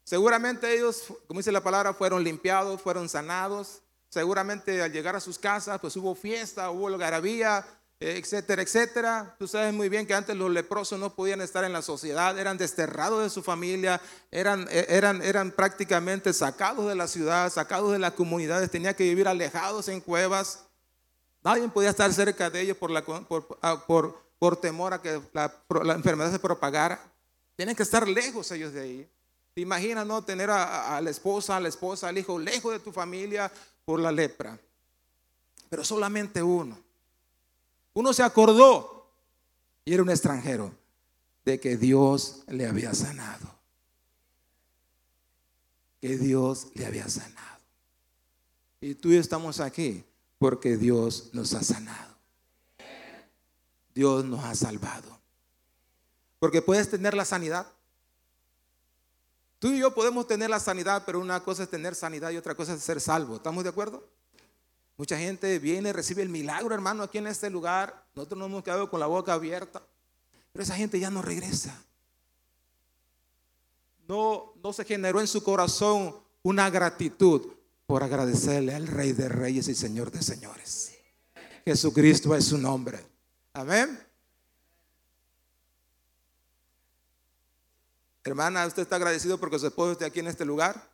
Seguramente 0.05 0.73
ellos, 0.75 1.05
como 1.27 1.41
dice 1.41 1.53
la 1.53 1.63
palabra, 1.63 1.95
fueron 1.95 2.23
limpiados, 2.23 2.83
fueron 2.83 3.09
sanados. 3.09 3.81
Seguramente 4.17 4.81
al 4.81 4.91
llegar 4.91 5.15
a 5.15 5.21
sus 5.21 5.39
casas, 5.39 5.79
pues 5.79 5.95
hubo 5.95 6.15
fiesta, 6.15 6.71
hubo 6.71 6.89
algarabía, 6.89 7.67
eh, 8.01 8.17
etcétera, 8.17 8.63
etcétera. 8.63 9.37
Tú 9.39 9.47
sabes 9.47 9.75
muy 9.75 9.91
bien 9.91 10.07
que 10.07 10.15
antes 10.15 10.35
los 10.35 10.51
leprosos 10.51 10.99
no 10.99 11.15
podían 11.15 11.43
estar 11.43 11.65
en 11.65 11.75
la 11.75 11.83
sociedad, 11.83 12.39
eran 12.39 12.57
desterrados 12.57 13.23
de 13.23 13.29
su 13.29 13.43
familia, 13.43 14.01
eran, 14.31 14.67
eh, 14.71 14.87
eran, 14.89 15.21
eran 15.21 15.51
prácticamente 15.51 16.33
sacados 16.33 16.89
de 16.89 16.95
la 16.95 17.09
ciudad, 17.09 17.53
sacados 17.53 17.93
de 17.93 17.99
las 17.99 18.13
comunidades, 18.13 18.71
tenían 18.71 18.95
que 18.95 19.05
vivir 19.05 19.29
alejados 19.29 19.87
en 19.89 20.01
cuevas. 20.01 20.61
Nadie 21.45 21.69
podía 21.69 21.91
estar 21.91 22.11
cerca 22.11 22.49
de 22.49 22.63
ellos 22.63 22.79
por, 22.79 23.05
por, 23.27 23.59
ah, 23.61 23.85
por, 23.87 24.19
por 24.39 24.57
temor 24.57 24.95
a 24.95 25.03
que 25.03 25.21
la, 25.35 25.53
la 25.85 25.93
enfermedad 25.93 26.33
se 26.33 26.39
propagara. 26.39 26.99
Tienen 27.55 27.77
que 27.77 27.83
estar 27.83 28.09
lejos 28.09 28.51
ellos 28.51 28.73
de 28.73 28.81
ahí. 28.81 29.11
¿Te 29.53 29.61
imaginas 29.61 30.07
no 30.07 30.25
tener 30.25 30.49
a, 30.49 30.97
a, 30.97 31.03
la 31.03 31.11
esposa, 31.11 31.57
a 31.59 31.61
la 31.61 31.69
esposa, 31.69 32.09
al 32.09 32.17
hijo 32.17 32.39
lejos 32.39 32.73
de 32.73 32.79
tu 32.79 32.93
familia 32.93 33.53
por 33.87 34.01
la 34.01 34.13
lepra? 34.13 34.61
Pero 35.71 35.83
solamente 35.83 36.43
uno. 36.43 36.79
Uno 37.95 38.13
se 38.13 38.23
acordó 38.23 39.11
y 39.87 39.95
era 39.95 40.03
un 40.03 40.11
extranjero 40.11 40.75
de 41.47 41.59
que 41.59 41.79
Dios 41.79 42.43
le 42.49 42.67
había 42.67 42.93
sanado. 42.93 43.55
Que 46.03 46.19
Dios 46.19 46.67
le 46.75 46.85
había 46.85 47.09
sanado. 47.09 47.61
Y 48.81 48.95
tú 48.95 49.09
y 49.11 49.15
yo 49.15 49.21
estamos 49.21 49.61
aquí 49.61 50.05
porque 50.39 50.77
Dios 50.77 51.31
nos 51.33 51.55
ha 51.55 51.63
sanado. 51.63 52.15
Dios 53.95 54.25
nos 54.27 54.45
ha 54.45 54.55
salvado. 54.55 55.19
Porque 56.39 56.61
puedes 56.61 56.91
tener 56.91 57.15
la 57.15 57.25
sanidad. 57.25 57.73
Tú 59.59 59.69
y 59.69 59.79
yo 59.79 59.95
podemos 59.95 60.27
tener 60.27 60.51
la 60.51 60.61
sanidad, 60.61 61.03
pero 61.07 61.21
una 61.21 61.43
cosa 61.43 61.63
es 61.63 61.71
tener 61.71 61.95
sanidad 61.95 62.31
y 62.31 62.37
otra 62.37 62.55
cosa 62.55 62.75
es 62.75 62.83
ser 62.83 63.01
salvo. 63.01 63.37
¿Estamos 63.37 63.65
de 63.65 63.71
acuerdo? 63.71 64.07
Mucha 64.99 65.19
gente 65.19 65.59
viene, 65.59 65.93
recibe 65.93 66.23
el 66.23 66.29
milagro, 66.29 66.75
hermano, 66.75 67.03
aquí 67.03 67.19
en 67.19 67.27
este 67.27 67.51
lugar. 67.51 68.07
Nosotros 68.15 68.39
nos 68.39 68.49
hemos 68.49 68.65
quedado 68.65 68.91
con 68.91 69.01
la 69.01 69.07
boca 69.07 69.33
abierta. 69.33 69.83
Pero 70.53 70.63
esa 70.63 70.77
gente 70.77 70.99
ya 70.99 71.11
no 71.11 71.23
regresa. 71.23 71.83
No, 74.09 74.55
no 74.63 74.73
se 74.73 74.85
generó 74.85 75.21
en 75.21 75.27
su 75.27 75.43
corazón 75.43 76.17
una 76.43 76.71
gratitud 76.71 77.53
por 77.87 78.03
agradecerle 78.03 78.75
al 78.75 78.87
Rey 78.87 79.13
de 79.13 79.29
Reyes 79.29 79.69
y 79.69 79.75
Señor 79.75 80.11
de 80.11 80.23
Señores. 80.23 80.93
Jesucristo 81.65 82.35
es 82.35 82.45
su 82.45 82.59
nombre. 82.59 83.05
Amén. 83.53 84.06
Hermana, 88.27 88.67
¿usted 88.67 88.83
está 88.83 88.97
agradecido 88.97 89.39
porque 89.39 89.57
su 89.57 89.69
esposo 89.69 89.93
esté 89.93 90.05
aquí 90.05 90.19
en 90.19 90.27
este 90.27 90.45
lugar? 90.45 90.91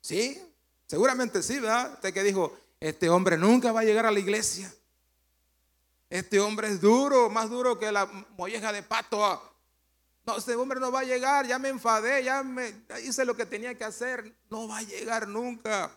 Sí, 0.00 0.42
seguramente 0.86 1.42
sí, 1.42 1.60
¿verdad? 1.60 1.92
Usted 1.92 2.14
que 2.14 2.22
dijo, 2.22 2.56
este 2.80 3.10
hombre 3.10 3.36
nunca 3.36 3.70
va 3.70 3.80
a 3.80 3.84
llegar 3.84 4.06
a 4.06 4.10
la 4.10 4.18
iglesia. 4.18 4.72
Este 6.08 6.40
hombre 6.40 6.68
es 6.68 6.80
duro, 6.80 7.28
más 7.28 7.50
duro 7.50 7.78
que 7.78 7.92
la 7.92 8.06
molleja 8.38 8.72
de 8.72 8.82
pato. 8.82 9.42
No, 10.24 10.38
este 10.38 10.54
hombre 10.54 10.80
no 10.80 10.90
va 10.90 11.00
a 11.00 11.04
llegar, 11.04 11.46
ya 11.46 11.58
me 11.58 11.68
enfadé, 11.68 12.24
ya 12.24 12.42
hice 13.04 13.26
lo 13.26 13.36
que 13.36 13.44
tenía 13.44 13.76
que 13.76 13.84
hacer, 13.84 14.34
no 14.48 14.68
va 14.68 14.78
a 14.78 14.82
llegar 14.82 15.28
nunca. 15.28 15.94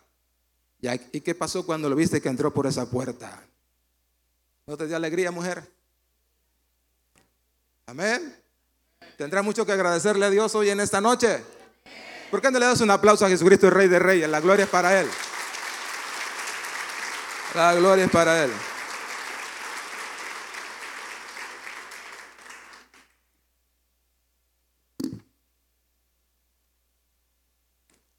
¿Y 1.12 1.22
qué 1.22 1.34
pasó 1.34 1.64
cuando 1.64 1.88
lo 1.88 1.96
viste 1.96 2.20
que 2.20 2.28
entró 2.28 2.52
por 2.52 2.66
esa 2.66 2.90
puerta? 2.90 3.42
¿No 4.66 4.76
te 4.76 4.86
dio 4.86 4.96
alegría, 4.96 5.30
mujer? 5.30 5.66
Amén. 7.86 8.41
Tendrá 9.16 9.42
mucho 9.42 9.64
que 9.64 9.72
agradecerle 9.72 10.26
a 10.26 10.30
Dios 10.30 10.54
hoy 10.54 10.70
en 10.70 10.80
esta 10.80 11.00
noche. 11.00 11.42
¿Por 12.30 12.40
qué 12.40 12.50
no 12.50 12.58
le 12.58 12.66
das 12.66 12.80
un 12.80 12.90
aplauso 12.90 13.26
a 13.26 13.28
Jesucristo, 13.28 13.66
el 13.66 13.74
Rey 13.74 13.88
de 13.88 13.98
Reyes? 13.98 14.28
La 14.28 14.40
gloria 14.40 14.64
es 14.64 14.70
para 14.70 15.00
Él. 15.00 15.06
La 17.54 17.74
gloria 17.74 18.06
es 18.06 18.10
para 18.10 18.44
Él. 18.44 18.50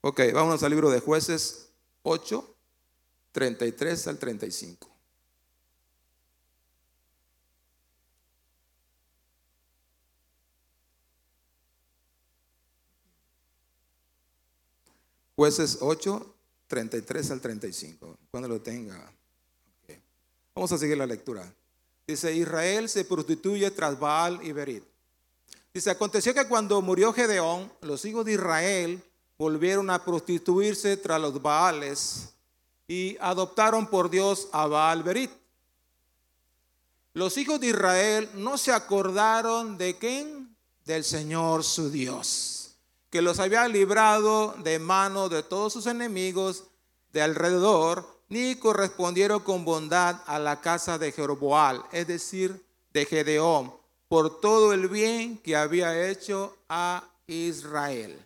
Ok, 0.01 0.21
vamos 0.33 0.61
al 0.61 0.69
libro 0.69 0.91
de 0.91 0.99
jueces 0.99 1.69
8, 2.03 2.55
33 3.31 4.07
al 4.07 4.19
35. 4.19 4.92
Jueces 15.43 15.79
8, 15.81 16.35
33 16.67 17.31
al 17.31 17.41
35. 17.41 18.17
Cuando 18.31 18.47
lo 18.47 18.61
tenga. 18.61 19.11
Vamos 20.55 20.71
a 20.71 20.77
seguir 20.77 20.97
la 20.97 21.05
lectura. 21.05 21.53
Dice, 22.07 22.33
Israel 22.33 22.87
se 22.87 23.03
prostituye 23.03 23.69
tras 23.71 23.99
Baal 23.99 24.39
y 24.41 24.53
Berit. 24.53 24.85
Dice, 25.73 25.89
aconteció 25.89 26.33
que 26.33 26.47
cuando 26.47 26.81
murió 26.81 27.11
Gedeón, 27.11 27.69
los 27.81 28.05
hijos 28.05 28.23
de 28.23 28.35
Israel 28.35 29.03
volvieron 29.37 29.89
a 29.89 30.05
prostituirse 30.05 30.95
tras 30.95 31.19
los 31.19 31.41
Baales 31.41 32.29
y 32.87 33.17
adoptaron 33.19 33.87
por 33.87 34.09
Dios 34.09 34.47
a 34.53 34.67
Baal 34.67 35.03
Berit. 35.03 35.31
Los 37.13 37.37
hijos 37.37 37.59
de 37.59 37.67
Israel 37.67 38.29
no 38.35 38.57
se 38.57 38.71
acordaron 38.71 39.77
de 39.77 39.97
quién? 39.97 40.55
Del 40.85 41.03
Señor 41.03 41.65
su 41.65 41.89
Dios, 41.89 42.62
que 43.13 43.21
los 43.21 43.37
había 43.37 43.67
librado 43.67 44.55
de 44.63 44.79
mano 44.79 45.29
de 45.29 45.43
todos 45.43 45.71
sus 45.71 45.85
enemigos 45.85 46.63
de 47.11 47.21
alrededor, 47.21 48.07
ni 48.27 48.55
correspondieron 48.55 49.41
con 49.41 49.63
bondad 49.63 50.21
a 50.25 50.39
la 50.39 50.61
casa 50.61 50.97
de 50.97 51.11
Jeroboal, 51.11 51.85
es 51.91 52.07
decir, 52.07 52.65
de 52.91 53.05
Gedeón, 53.05 53.71
por 54.07 54.41
todo 54.41 54.73
el 54.73 54.87
bien 54.87 55.37
que 55.37 55.55
había 55.55 56.09
hecho 56.09 56.57
a 56.67 57.07
Israel. 57.27 58.19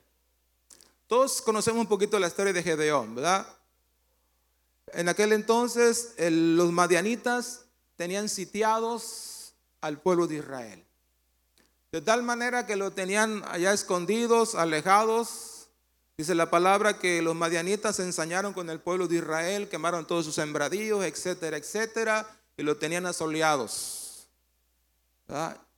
Todos 1.06 1.42
conocemos 1.42 1.82
un 1.82 1.88
poquito 1.88 2.18
la 2.18 2.28
historia 2.28 2.54
de 2.54 2.64
Gedeón, 2.64 3.14
¿verdad? 3.14 3.46
En 4.94 5.10
aquel 5.10 5.34
entonces 5.34 6.14
los 6.18 6.72
madianitas 6.72 7.66
tenían 7.98 8.30
sitiados 8.30 9.54
al 9.82 10.00
pueblo 10.00 10.28
de 10.28 10.36
Israel. 10.38 10.87
De 11.92 12.02
tal 12.02 12.22
manera 12.22 12.66
que 12.66 12.76
lo 12.76 12.92
tenían 12.92 13.44
allá 13.48 13.72
escondidos, 13.72 14.56
alejados. 14.56 15.70
Dice 16.18 16.36
la 16.36 16.50
palabra 16.50 17.00
que 17.00 17.22
los 17.22 17.36
madianitas 17.36 17.96
se 17.96 18.04
ensañaron 18.04 18.52
con 18.52 18.70
el 18.70 18.80
pueblo 18.80 19.08
de 19.08 19.18
Israel, 19.18 19.70
quemaron 19.70 20.06
todos 20.06 20.26
sus 20.26 20.36
sembradíos, 20.36 21.06
etcétera, 21.06 21.56
etcétera, 21.56 22.28
y 22.58 22.64
lo 22.64 22.76
tenían 22.76 23.06
asoleados. 23.06 24.28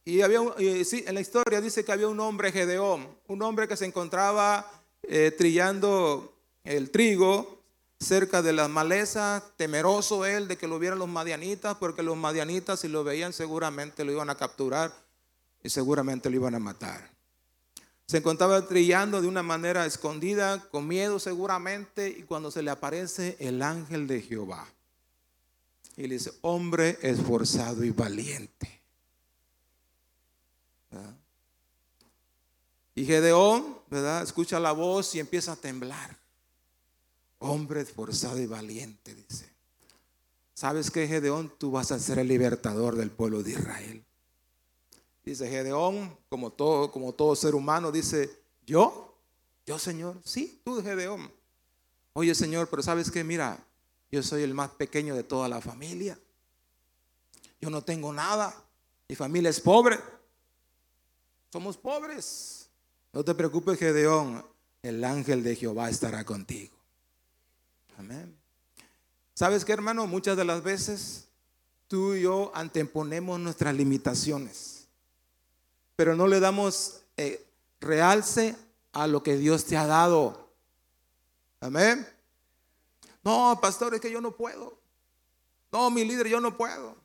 Y 0.04 0.22
había, 0.22 0.40
sí, 0.84 1.04
en 1.06 1.14
la 1.14 1.22
historia 1.22 1.62
dice 1.62 1.86
que 1.86 1.92
había 1.92 2.08
un 2.08 2.20
hombre, 2.20 2.52
Gedeón, 2.52 3.08
un 3.28 3.42
hombre 3.44 3.68
que 3.68 3.78
se 3.78 3.86
encontraba 3.86 4.66
eh, 5.04 5.32
trillando 5.38 6.34
el 6.64 6.90
trigo 6.90 7.60
cerca 8.00 8.42
de 8.42 8.54
las 8.54 8.70
malezas, 8.70 9.44
temeroso 9.58 10.26
él 10.26 10.48
de 10.48 10.58
que 10.58 10.68
lo 10.68 10.80
vieran 10.80 11.00
los 11.00 11.10
madianitas, 11.10 11.76
porque 11.76 12.02
los 12.02 12.18
madianitas 12.18 12.80
si 12.80 12.88
lo 12.88 13.04
veían 13.04 13.34
seguramente 13.34 14.06
lo 14.06 14.14
iban 14.14 14.30
a 14.30 14.36
capturar 14.36 15.09
y 15.64 15.70
seguramente 15.70 16.30
lo 16.30 16.36
iban 16.38 16.56
a 16.56 16.60
matar. 16.60 17.10
Se 18.06 18.18
encontraba 18.18 18.68
trillando 18.68 19.22
de 19.22 19.28
una 19.28 19.44
manera 19.44 19.86
escondida, 19.86 20.68
con 20.70 20.88
miedo 20.88 21.20
seguramente, 21.20 22.10
y 22.10 22.24
cuando 22.24 22.50
se 22.50 22.64
le 22.64 22.72
aparece 22.72 23.38
el 23.40 23.62
ángel 23.62 24.08
de 24.08 24.22
Jehová, 24.22 24.68
y 25.96 26.08
le 26.08 26.16
dice, 26.16 26.32
hombre 26.42 26.98
esforzado 27.02 27.84
y 27.84 27.92
valiente. 27.92 28.82
Y 32.96 33.06
Gedeón, 33.06 33.78
¿verdad? 33.90 34.24
Escucha 34.24 34.60
la 34.60 34.72
voz 34.72 35.14
y 35.16 35.20
empieza 35.20 35.52
a 35.52 35.56
temblar. 35.56 36.18
Hombre 37.38 37.82
esforzado 37.82 38.40
y 38.40 38.46
valiente, 38.46 39.14
dice. 39.14 39.50
¿Sabes 40.54 40.92
qué, 40.92 41.08
Gedeón? 41.08 41.54
Tú 41.58 41.72
vas 41.72 41.92
a 41.92 42.00
ser 42.00 42.20
el 42.20 42.28
libertador 42.28 42.96
del 42.96 43.12
pueblo 43.12 43.44
de 43.44 43.52
Israel. 43.52 44.06
Dice 45.30 45.48
Gedeón, 45.48 46.18
como 46.28 46.52
todo, 46.52 46.92
como 46.92 47.14
todo 47.14 47.36
ser 47.36 47.54
humano, 47.54 47.92
dice, 47.92 48.42
¿yo? 48.66 49.16
¿Yo, 49.64 49.78
Señor? 49.78 50.20
Sí, 50.24 50.60
tú, 50.66 50.82
Gedeón. 50.82 51.32
Oye, 52.14 52.34
Señor, 52.34 52.68
pero 52.68 52.82
¿sabes 52.82 53.12
qué? 53.12 53.24
Mira, 53.24 53.64
yo 54.12 54.24
soy 54.24 54.42
el 54.42 54.56
más 54.56 54.72
pequeño 54.72 55.14
de 55.14 55.24
toda 55.24 55.48
la 55.48 55.62
familia. 55.62 56.18
Yo 57.62 57.70
no 57.70 57.84
tengo 57.84 58.12
nada. 58.12 58.56
Mi 59.08 59.16
familia 59.16 59.52
es 59.52 59.62
pobre. 59.62 60.00
Somos 61.52 61.78
pobres. 61.78 62.68
No 63.14 63.24
te 63.24 63.36
preocupes, 63.36 63.78
Gedeón, 63.78 64.44
el 64.82 65.04
ángel 65.04 65.44
de 65.44 65.56
Jehová 65.56 65.92
estará 65.92 66.26
contigo. 66.26 66.76
Amén. 68.00 68.36
¿Sabes 69.36 69.64
qué, 69.64 69.74
hermano? 69.74 70.08
Muchas 70.08 70.36
de 70.36 70.46
las 70.46 70.64
veces 70.64 71.28
tú 71.88 72.16
y 72.16 72.24
yo 72.24 72.52
anteponemos 72.56 73.40
nuestras 73.40 73.76
limitaciones, 73.76 74.79
pero 76.00 76.16
no 76.16 76.28
le 76.28 76.40
damos 76.40 77.02
eh, 77.18 77.46
realce 77.82 78.56
a 78.94 79.06
lo 79.06 79.22
que 79.22 79.36
Dios 79.36 79.66
te 79.66 79.76
ha 79.76 79.86
dado. 79.86 80.50
Amén. 81.60 82.08
No, 83.22 83.60
pastor, 83.62 83.94
es 83.94 84.00
que 84.00 84.10
yo 84.10 84.22
no 84.22 84.32
puedo. 84.32 84.80
No, 85.74 85.92
mi 85.92 86.06
líder, 86.06 86.30
yo 86.30 86.40
no 86.40 86.56
puedo. 86.56 86.96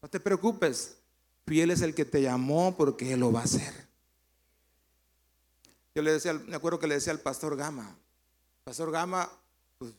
No 0.00 0.08
te 0.08 0.20
preocupes. 0.20 0.96
Fiel 1.44 1.72
es 1.72 1.80
el 1.80 1.92
que 1.92 2.04
te 2.04 2.22
llamó 2.22 2.76
porque 2.76 3.14
Él 3.14 3.18
lo 3.18 3.32
va 3.32 3.40
a 3.40 3.44
hacer. 3.46 3.88
Yo 5.92 6.02
le 6.02 6.12
decía, 6.12 6.32
me 6.34 6.54
acuerdo 6.54 6.78
que 6.78 6.86
le 6.86 6.94
decía 6.94 7.12
al 7.12 7.18
pastor 7.18 7.56
Gama, 7.56 7.98
pastor 8.62 8.92
Gama, 8.92 9.28
pues, 9.76 9.92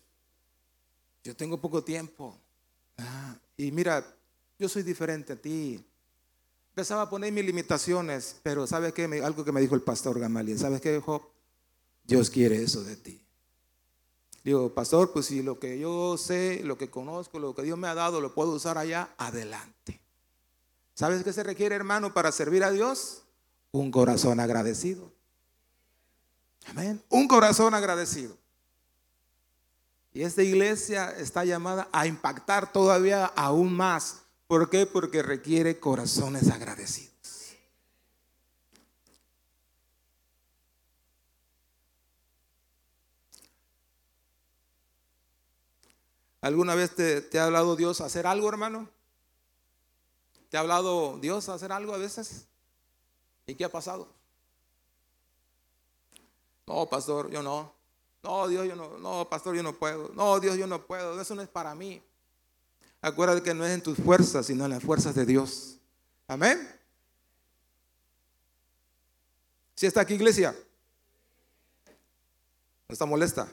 yo 1.21 1.35
tengo 1.35 1.59
poco 1.59 1.83
tiempo. 1.83 2.39
Ah, 2.97 3.35
y 3.57 3.73
mira, 3.73 4.05
yo 4.57 4.69
soy 4.69 4.83
diferente 4.83 5.33
a 5.33 5.35
ti. 5.35 5.85
Empezaba 6.77 7.01
a 7.01 7.09
poner 7.09 7.33
mis 7.33 7.43
limitaciones, 7.43 8.35
pero 8.43 8.67
¿sabes 8.67 8.93
qué? 8.93 9.05
Algo 9.23 9.43
que 9.43 9.51
me 9.51 9.61
dijo 9.61 9.73
el 9.73 9.81
pastor 9.81 10.19
Gamaliel, 10.19 10.59
¿sabes 10.59 10.79
qué, 10.79 11.01
Job? 11.03 11.23
Dios 12.03 12.29
quiere 12.29 12.61
eso 12.61 12.83
de 12.83 12.95
ti. 12.95 13.25
Digo, 14.43 14.71
pastor, 14.75 15.11
pues 15.11 15.25
si 15.25 15.41
lo 15.41 15.57
que 15.57 15.79
yo 15.79 16.19
sé, 16.19 16.61
lo 16.63 16.77
que 16.77 16.91
conozco, 16.91 17.39
lo 17.39 17.55
que 17.55 17.63
Dios 17.63 17.79
me 17.79 17.87
ha 17.87 17.95
dado, 17.95 18.21
lo 18.21 18.35
puedo 18.35 18.51
usar 18.51 18.77
allá, 18.77 19.09
adelante. 19.17 19.99
¿Sabes 20.93 21.23
qué 21.23 21.33
se 21.33 21.41
requiere, 21.41 21.73
hermano, 21.73 22.13
para 22.13 22.31
servir 22.31 22.63
a 22.63 22.69
Dios? 22.69 23.23
Un 23.71 23.89
corazón 23.89 24.39
agradecido. 24.39 25.11
Amén. 26.67 27.03
Un 27.09 27.27
corazón 27.27 27.73
agradecido. 27.73 28.37
Y 30.13 30.21
esta 30.21 30.43
iglesia 30.43 31.09
está 31.09 31.43
llamada 31.43 31.89
a 31.91 32.05
impactar 32.05 32.71
todavía 32.71 33.25
aún 33.25 33.73
más. 33.73 34.26
¿Por 34.47 34.69
qué? 34.69 34.85
Porque 34.85 35.21
requiere 35.21 35.79
corazones 35.79 36.49
agradecidos. 36.49 37.17
¿Alguna 46.39 46.75
vez 46.75 46.95
te, 46.95 47.39
ha 47.39 47.45
hablado 47.45 47.75
Dios 47.75 47.99
a 47.99 48.05
hacer 48.05 48.25
algo, 48.25 48.47
hermano? 48.47 48.87
¿Te 50.49 50.55
ha 50.55 50.61
hablado 50.61 51.17
Dios 51.19 51.49
a 51.49 51.55
hacer 51.55 51.73
algo 51.73 51.93
a 51.93 51.97
veces? 51.97 52.45
¿Y 53.47 53.55
qué 53.55 53.65
ha 53.65 53.69
pasado? 53.69 54.07
No, 56.65 56.85
pastor, 56.85 57.29
yo 57.29 57.41
no. 57.41 57.73
No, 58.23 58.47
Dios, 58.47 58.65
yo 58.65 58.77
no. 58.77 58.97
No, 58.97 59.27
pastor, 59.27 59.55
yo 59.57 59.63
no 59.63 59.73
puedo. 59.73 60.09
No, 60.13 60.39
Dios, 60.39 60.55
yo 60.55 60.67
no 60.67 60.85
puedo. 60.85 61.19
Eso 61.19 61.35
no 61.35 61.41
es 61.41 61.49
para 61.49 61.75
mí. 61.75 62.01
Acuérdate 63.01 63.43
que 63.43 63.53
no 63.53 63.65
es 63.65 63.73
en 63.73 63.81
tus 63.81 63.97
fuerzas, 63.97 64.45
sino 64.45 64.65
en 64.65 64.71
las 64.71 64.83
fuerzas 64.83 65.15
de 65.15 65.25
Dios. 65.25 65.77
Amén. 66.27 66.67
¿Si 69.75 69.85
está 69.85 70.01
aquí, 70.01 70.15
iglesia? 70.15 70.55
¿No 72.87 72.93
está 72.93 73.05
molesta? 73.05 73.47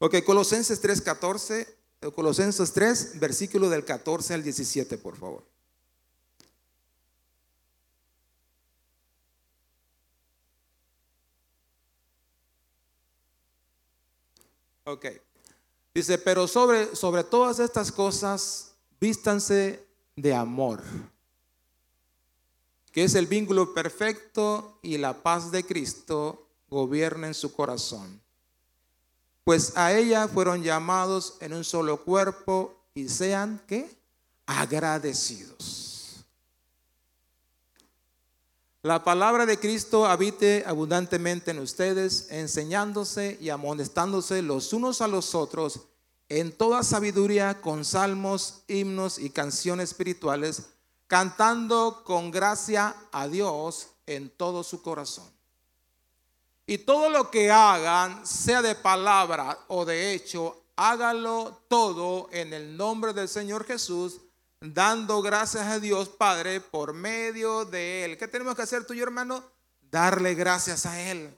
Ok, 0.00 0.22
Colosenses 0.24 0.80
3, 0.80 1.02
14. 1.02 1.76
Colosenses 2.14 2.72
3, 2.72 3.18
versículo 3.18 3.68
del 3.68 3.84
14 3.84 4.34
al 4.34 4.42
17, 4.42 4.96
por 4.98 5.16
favor. 5.16 5.44
Ok. 14.84 15.06
Dice, 15.98 16.18
pero 16.18 16.46
sobre, 16.46 16.94
sobre 16.94 17.24
todas 17.24 17.58
estas 17.58 17.90
cosas, 17.90 18.74
vístanse 19.00 19.84
de 20.16 20.34
amor, 20.34 20.82
que 22.92 23.04
es 23.04 23.14
el 23.14 23.26
vínculo 23.26 23.74
perfecto 23.74 24.78
y 24.82 24.98
la 24.98 25.22
paz 25.22 25.50
de 25.50 25.64
Cristo 25.64 26.48
gobierna 26.68 27.26
en 27.26 27.34
su 27.34 27.52
corazón 27.52 28.20
pues 29.48 29.78
a 29.78 29.94
ella 29.94 30.28
fueron 30.28 30.62
llamados 30.62 31.38
en 31.40 31.54
un 31.54 31.64
solo 31.64 32.04
cuerpo 32.04 32.84
y 32.92 33.08
sean 33.08 33.58
¿qué? 33.66 33.88
agradecidos. 34.44 35.87
La 38.82 39.02
palabra 39.02 39.44
de 39.44 39.58
Cristo 39.58 40.06
habite 40.06 40.62
abundantemente 40.64 41.50
en 41.50 41.58
ustedes, 41.58 42.28
enseñándose 42.30 43.36
y 43.40 43.50
amonestándose 43.50 44.40
los 44.40 44.72
unos 44.72 45.00
a 45.00 45.08
los 45.08 45.34
otros 45.34 45.80
en 46.28 46.52
toda 46.52 46.84
sabiduría 46.84 47.60
con 47.60 47.84
salmos, 47.84 48.62
himnos 48.68 49.18
y 49.18 49.30
canciones 49.30 49.90
espirituales, 49.90 50.66
cantando 51.06 52.02
con 52.04 52.30
gracia 52.30 52.94
a 53.10 53.26
Dios 53.26 53.88
en 54.06 54.30
todo 54.30 54.62
su 54.62 54.80
corazón. 54.82 55.28
Y 56.66 56.78
todo 56.78 57.08
lo 57.08 57.30
que 57.30 57.50
hagan, 57.50 58.26
sea 58.26 58.62
de 58.62 58.74
palabra 58.76 59.58
o 59.68 59.86
de 59.86 60.12
hecho, 60.12 60.62
hágalo 60.76 61.62
todo 61.66 62.28
en 62.30 62.52
el 62.52 62.76
nombre 62.76 63.12
del 63.12 63.28
Señor 63.28 63.64
Jesús, 63.64 64.20
dando 64.60 65.22
gracias 65.22 65.66
a 65.66 65.78
Dios 65.78 66.08
Padre 66.08 66.60
por 66.60 66.92
medio 66.92 67.64
de 67.64 68.04
Él. 68.04 68.18
¿Qué 68.18 68.28
tenemos 68.28 68.54
que 68.54 68.62
hacer 68.62 68.86
tú 68.86 68.94
y 68.94 69.00
hermano? 69.00 69.42
Darle 69.90 70.34
gracias 70.34 70.86
a 70.86 71.00
Él. 71.00 71.36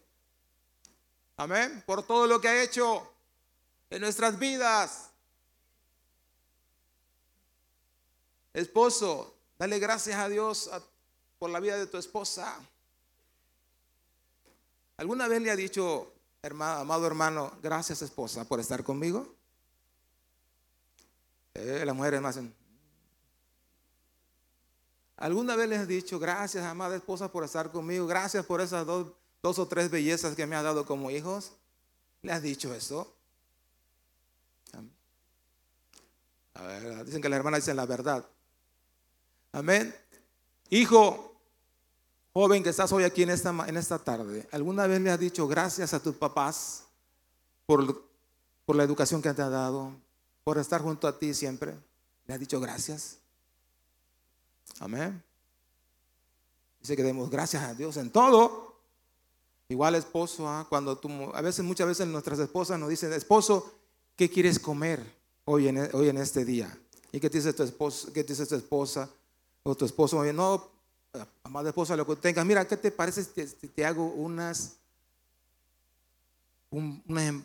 Amén. 1.36 1.82
Por 1.86 2.06
todo 2.06 2.26
lo 2.26 2.40
que 2.40 2.48
ha 2.48 2.62
hecho 2.62 3.10
en 3.88 4.02
nuestras 4.02 4.38
vidas. 4.38 5.10
Esposo, 8.52 9.34
dale 9.58 9.78
gracias 9.78 10.18
a 10.18 10.28
Dios 10.28 10.70
por 11.38 11.50
la 11.50 11.60
vida 11.60 11.78
de 11.78 11.86
tu 11.86 11.96
esposa. 11.98 12.58
¿Alguna 14.96 15.28
vez 15.28 15.40
le 15.40 15.50
ha 15.50 15.56
dicho, 15.56 16.12
hermano, 16.42 16.80
amado 16.80 17.06
hermano, 17.06 17.52
gracias 17.62 18.02
esposa 18.02 18.44
por 18.44 18.60
estar 18.60 18.84
conmigo? 18.84 19.34
Eh, 21.54 21.84
las 21.86 21.94
mujeres 21.94 22.20
más. 22.20 22.38
¿Alguna 25.20 25.54
vez 25.54 25.68
le 25.68 25.76
has 25.76 25.86
dicho, 25.86 26.18
gracias 26.18 26.64
amada 26.64 26.96
esposa 26.96 27.30
por 27.30 27.44
estar 27.44 27.70
conmigo? 27.70 28.06
Gracias 28.06 28.44
por 28.46 28.62
esas 28.62 28.86
dos, 28.86 29.12
o 29.42 29.68
tres 29.68 29.90
bellezas 29.90 30.34
que 30.34 30.46
me 30.46 30.56
ha 30.56 30.62
dado 30.62 30.86
como 30.86 31.10
hijos. 31.10 31.52
¿Le 32.22 32.32
has 32.32 32.42
dicho 32.42 32.74
eso? 32.74 33.14
A 36.54 36.62
ver, 36.62 37.04
dicen 37.04 37.20
que 37.20 37.28
las 37.28 37.36
hermanas 37.36 37.60
dicen 37.60 37.76
la 37.76 37.84
verdad. 37.84 38.26
Amén. 39.52 39.94
Hijo, 40.70 41.36
Joven 42.32 42.62
que 42.62 42.70
estás 42.70 42.90
hoy 42.92 43.04
aquí 43.04 43.22
en 43.22 43.28
esta, 43.30 43.98
tarde, 43.98 44.48
¿alguna 44.52 44.86
vez 44.86 45.02
le 45.02 45.10
has 45.10 45.20
dicho 45.20 45.46
gracias 45.46 45.92
a 45.92 46.00
tus 46.00 46.14
papás 46.16 46.84
por, 47.66 48.08
por 48.64 48.74
la 48.74 48.84
educación 48.84 49.20
que 49.20 49.34
te 49.34 49.42
ha 49.42 49.50
dado, 49.50 49.92
por 50.44 50.56
estar 50.56 50.80
junto 50.80 51.06
a 51.06 51.18
ti 51.18 51.34
siempre? 51.34 51.74
¿Le 52.26 52.34
has 52.34 52.40
dicho 52.40 52.58
gracias? 52.58 53.19
Amén. 54.78 55.22
Dice 56.80 56.96
que 56.96 57.02
demos 57.02 57.30
gracias 57.30 57.62
a 57.62 57.74
Dios 57.74 57.96
en 57.96 58.10
todo. 58.10 58.70
Igual 59.68 59.94
esposo, 59.94 60.48
¿ah? 60.48 60.66
cuando 60.68 60.98
tú, 60.98 61.08
a 61.32 61.40
veces, 61.42 61.64
muchas 61.64 61.86
veces 61.86 62.06
nuestras 62.08 62.38
esposas 62.40 62.78
nos 62.78 62.88
dicen, 62.88 63.12
esposo, 63.12 63.72
¿qué 64.16 64.28
quieres 64.28 64.58
comer 64.58 65.00
hoy 65.44 65.68
en, 65.68 65.88
hoy 65.94 66.08
en 66.08 66.16
este 66.16 66.44
día? 66.44 66.76
¿Y 67.12 67.20
qué 67.20 67.30
te 67.30 67.38
dice 67.38 67.52
tu 67.52 67.62
esposa? 67.62 68.08
¿Qué 68.12 68.24
dice 68.24 68.46
tu 68.46 68.56
esposa? 68.56 69.08
O 69.62 69.76
tu 69.76 69.84
esposo, 69.84 70.24
no, 70.32 70.70
amada 71.44 71.68
esposa, 71.68 71.94
lo 71.94 72.06
que 72.06 72.16
tengas, 72.16 72.44
mira, 72.46 72.66
¿qué 72.66 72.76
te 72.76 72.90
parece 72.90 73.22
si 73.22 73.68
te, 73.68 73.84
hago 73.84 74.06
unas, 74.06 74.76
un, 76.70 77.02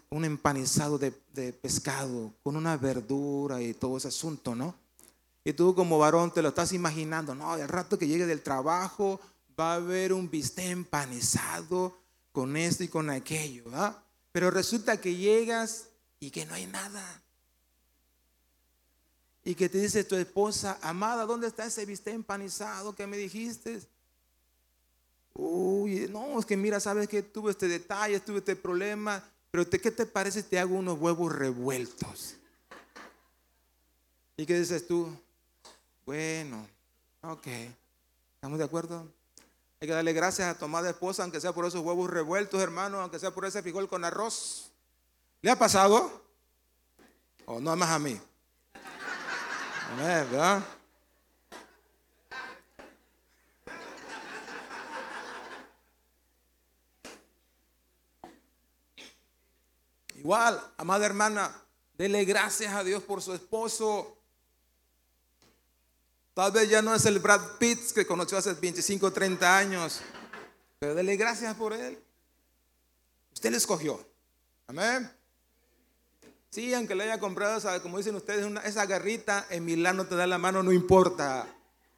un 0.09 0.25
empanizado 0.25 0.97
de, 0.97 1.13
de, 1.33 1.53
pescado 1.53 2.31
con 2.41 2.55
una 2.55 2.77
verdura 2.77 3.61
y 3.61 3.73
todo 3.73 3.97
ese 3.97 4.07
asunto, 4.07 4.55
¿no? 4.55 4.73
Y 5.45 5.53
tú 5.53 5.75
como 5.75 5.99
varón 5.99 6.33
te 6.33 6.41
lo 6.41 6.49
estás 6.49 6.73
imaginando, 6.73 7.35
no, 7.35 7.51
al 7.53 7.69
rato 7.69 7.97
que 7.97 8.07
llegue 8.07 8.25
del 8.25 8.41
trabajo 8.41 9.21
va 9.57 9.73
a 9.73 9.75
haber 9.75 10.11
un 10.11 10.29
bistec 10.29 10.65
empanizado 10.65 11.97
con 12.31 12.57
esto 12.57 12.83
y 12.83 12.87
con 12.87 13.09
aquello, 13.11 13.63
¿ah? 13.71 14.03
Pero 14.31 14.51
resulta 14.51 14.99
que 14.99 15.15
llegas 15.15 15.89
y 16.19 16.31
que 16.31 16.45
no 16.45 16.55
hay 16.55 16.65
nada 16.65 17.21
y 19.45 19.53
que 19.53 19.69
te 19.69 19.77
dice 19.77 20.03
tu 20.03 20.15
esposa, 20.15 20.79
amada, 20.81 21.25
¿dónde 21.27 21.45
está 21.45 21.67
ese 21.67 21.85
bistec 21.85 22.15
empanizado 22.15 22.95
que 22.95 23.05
me 23.05 23.15
dijiste? 23.15 23.79
Uy, 25.35 26.07
no, 26.09 26.39
es 26.39 26.45
que 26.45 26.57
mira, 26.57 26.79
sabes 26.79 27.07
que 27.07 27.21
tuve 27.21 27.51
este 27.51 27.67
detalle, 27.67 28.19
tuve 28.19 28.39
este 28.39 28.55
problema, 28.55 29.23
pero 29.51 29.69
¿qué 29.69 29.91
te 29.91 30.07
parece 30.07 30.41
si 30.41 30.49
te 30.49 30.57
hago 30.57 30.75
unos 30.75 30.99
huevos 30.99 31.31
revueltos? 31.31 32.35
¿Y 34.35 34.47
qué 34.47 34.59
dices 34.59 34.87
tú? 34.87 35.15
Bueno, 36.05 36.67
ok, 37.21 37.47
¿estamos 38.35 38.59
de 38.59 38.65
acuerdo? 38.65 39.11
Hay 39.81 39.87
que 39.87 39.93
darle 39.93 40.13
gracias 40.13 40.47
a 40.47 40.55
tu 40.55 40.65
amada 40.65 40.91
esposa, 40.91 41.23
aunque 41.23 41.41
sea 41.41 41.51
por 41.51 41.65
esos 41.65 41.81
huevos 41.81 42.11
revueltos, 42.11 42.61
hermano, 42.61 43.01
aunque 43.01 43.17
sea 43.17 43.31
por 43.31 43.43
ese 43.43 43.63
frijol 43.63 43.89
con 43.89 44.05
arroz. 44.05 44.71
¿Le 45.41 45.49
ha 45.49 45.57
pasado? 45.57 46.21
¿O 47.45 47.59
no 47.59 47.75
más 47.75 47.89
a 47.89 47.97
mí? 47.97 48.21
Igual, 60.17 60.61
amada 60.77 61.03
hermana, 61.07 61.63
dele 61.97 62.25
gracias 62.25 62.71
a 62.75 62.83
Dios 62.83 63.01
por 63.01 63.23
su 63.23 63.33
esposo. 63.33 64.14
Tal 66.35 66.51
vez 66.51 66.69
ya 66.69 66.81
no 66.81 66.93
es 66.93 67.05
el 67.05 67.19
Brad 67.19 67.57
Pitt 67.57 67.93
que 67.93 68.05
conoció 68.05 68.37
hace 68.37 68.53
25, 68.53 69.13
30 69.13 69.57
años, 69.57 70.01
pero 70.77 70.93
dele 70.93 71.15
gracias 71.15 71.55
por 71.55 71.71
él. 71.71 71.97
Usted 73.33 73.51
le 73.51 73.57
escogió. 73.57 74.05
Amén. 74.67 75.09
Sí, 76.49 76.73
aunque 76.73 76.93
le 76.93 77.05
haya 77.05 77.21
comprado, 77.21 77.81
como 77.81 77.99
dicen 77.99 78.15
ustedes, 78.15 78.45
esa 78.65 78.85
garrita 78.85 79.47
en 79.49 79.63
Milán 79.63 79.95
no 79.95 80.07
te 80.07 80.15
da 80.15 80.27
la 80.27 80.37
mano, 80.37 80.61
no 80.61 80.73
importa. 80.73 81.47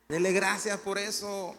Dele 0.07 0.31
gracias 0.33 0.79
por 0.81 0.99
eso. 0.99 1.55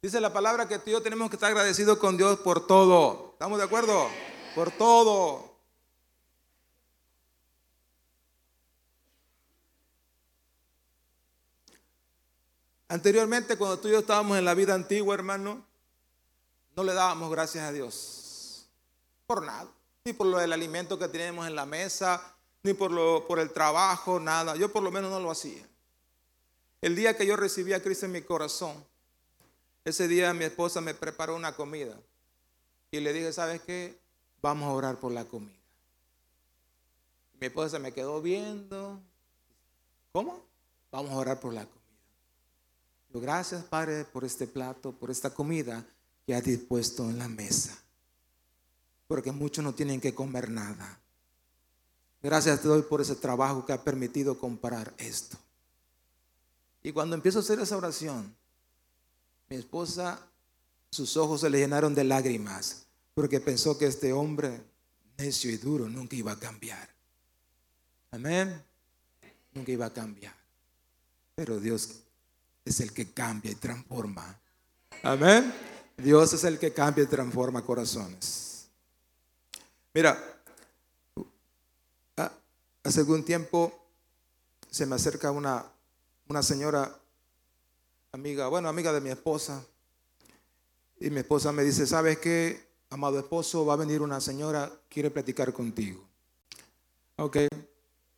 Dice 0.00 0.20
la 0.20 0.32
palabra 0.32 0.68
que 0.68 0.78
tú 0.78 0.90
y 0.90 0.92
yo 0.92 1.02
tenemos 1.02 1.28
que 1.28 1.34
estar 1.34 1.50
agradecidos 1.50 1.98
con 1.98 2.16
Dios 2.16 2.38
por 2.38 2.68
todo. 2.68 3.30
¿Estamos 3.32 3.58
de 3.58 3.64
acuerdo? 3.64 4.08
Por 4.54 4.70
todo. 4.70 5.53
Anteriormente, 12.94 13.56
cuando 13.56 13.76
tú 13.76 13.88
y 13.88 13.90
yo 13.90 13.98
estábamos 13.98 14.38
en 14.38 14.44
la 14.44 14.54
vida 14.54 14.72
antigua, 14.72 15.16
hermano, 15.16 15.66
no 16.76 16.84
le 16.84 16.94
dábamos 16.94 17.28
gracias 17.28 17.64
a 17.64 17.72
Dios. 17.72 18.68
Por 19.26 19.44
nada. 19.44 19.68
Ni 20.04 20.12
por 20.12 20.28
lo 20.28 20.38
del 20.38 20.52
alimento 20.52 20.96
que 20.96 21.08
tenemos 21.08 21.44
en 21.48 21.56
la 21.56 21.66
mesa, 21.66 22.36
ni 22.62 22.72
por, 22.72 22.92
lo, 22.92 23.26
por 23.26 23.40
el 23.40 23.50
trabajo, 23.50 24.20
nada. 24.20 24.54
Yo 24.54 24.72
por 24.72 24.84
lo 24.84 24.92
menos 24.92 25.10
no 25.10 25.18
lo 25.18 25.32
hacía. 25.32 25.66
El 26.82 26.94
día 26.94 27.16
que 27.16 27.26
yo 27.26 27.34
recibí 27.34 27.72
a 27.72 27.82
Cristo 27.82 28.06
en 28.06 28.12
mi 28.12 28.22
corazón, 28.22 28.84
ese 29.84 30.06
día 30.06 30.32
mi 30.32 30.44
esposa 30.44 30.80
me 30.80 30.94
preparó 30.94 31.34
una 31.34 31.56
comida 31.56 31.98
y 32.92 33.00
le 33.00 33.12
dije, 33.12 33.32
¿sabes 33.32 33.60
qué? 33.62 33.98
Vamos 34.40 34.68
a 34.68 34.72
orar 34.72 35.00
por 35.00 35.10
la 35.10 35.24
comida. 35.24 35.58
Mi 37.40 37.48
esposa 37.48 37.70
se 37.70 37.78
me 37.80 37.90
quedó 37.90 38.22
viendo. 38.22 39.00
¿Cómo? 40.12 40.44
Vamos 40.92 41.10
a 41.10 41.16
orar 41.16 41.40
por 41.40 41.52
la 41.52 41.66
comida. 41.66 41.83
Gracias, 43.20 43.62
Padre, 43.64 44.04
por 44.04 44.24
este 44.24 44.46
plato, 44.46 44.92
por 44.92 45.10
esta 45.10 45.32
comida 45.32 45.86
que 46.26 46.34
has 46.34 46.44
dispuesto 46.44 47.08
en 47.08 47.18
la 47.18 47.28
mesa. 47.28 47.78
Porque 49.06 49.30
muchos 49.30 49.62
no 49.62 49.74
tienen 49.74 50.00
que 50.00 50.14
comer 50.14 50.50
nada. 50.50 51.00
Gracias 52.22 52.62
te 52.62 52.68
doy 52.68 52.82
por 52.82 53.00
ese 53.00 53.16
trabajo 53.16 53.64
que 53.64 53.72
ha 53.72 53.84
permitido 53.84 54.38
comprar 54.38 54.94
esto. 54.98 55.36
Y 56.82 56.92
cuando 56.92 57.14
empiezo 57.14 57.38
a 57.38 57.42
hacer 57.42 57.60
esa 57.60 57.76
oración, 57.76 58.34
mi 59.48 59.56
esposa, 59.56 60.26
sus 60.90 61.16
ojos 61.16 61.42
se 61.42 61.50
le 61.50 61.58
llenaron 61.58 61.94
de 61.94 62.04
lágrimas 62.04 62.86
porque 63.14 63.40
pensó 63.40 63.78
que 63.78 63.86
este 63.86 64.12
hombre 64.12 64.60
necio 65.18 65.50
y 65.50 65.56
duro 65.56 65.88
nunca 65.88 66.16
iba 66.16 66.32
a 66.32 66.38
cambiar. 66.38 66.88
Amén. 68.10 68.62
Nunca 69.52 69.70
iba 69.70 69.86
a 69.86 69.92
cambiar. 69.92 70.34
Pero 71.36 71.60
Dios 71.60 72.00
es 72.64 72.80
el 72.80 72.92
que 72.92 73.12
cambia 73.12 73.52
y 73.52 73.56
transforma. 73.56 74.38
Amén. 75.02 75.52
Dios 75.96 76.32
es 76.32 76.44
el 76.44 76.58
que 76.58 76.72
cambia 76.72 77.04
y 77.04 77.06
transforma 77.06 77.62
corazones. 77.62 78.68
Mira, 79.92 80.18
hace 82.82 83.00
algún 83.00 83.24
tiempo 83.24 83.72
se 84.70 84.86
me 84.86 84.96
acerca 84.96 85.30
una, 85.30 85.64
una 86.28 86.42
señora 86.42 86.98
amiga, 88.12 88.48
bueno, 88.48 88.68
amiga 88.68 88.92
de 88.92 89.00
mi 89.00 89.10
esposa. 89.10 89.64
Y 91.00 91.10
mi 91.10 91.20
esposa 91.20 91.52
me 91.52 91.64
dice, 91.64 91.86
¿sabes 91.86 92.18
qué, 92.18 92.66
amado 92.90 93.18
esposo? 93.18 93.66
Va 93.66 93.74
a 93.74 93.76
venir 93.76 94.02
una 94.02 94.20
señora, 94.20 94.70
quiere 94.88 95.10
platicar 95.10 95.52
contigo. 95.52 96.04
Ok, 97.16 97.38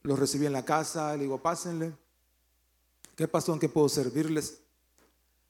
lo 0.02 0.16
recibí 0.16 0.46
en 0.46 0.52
la 0.52 0.64
casa, 0.64 1.14
le 1.16 1.22
digo, 1.22 1.42
pásenle. 1.42 1.92
¿Qué 3.16 3.26
pasó? 3.26 3.52
¿En 3.52 3.59
qué 3.59 3.68
puedo 3.68 3.88
servirles? 3.88 4.59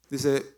Dice, 0.08 0.56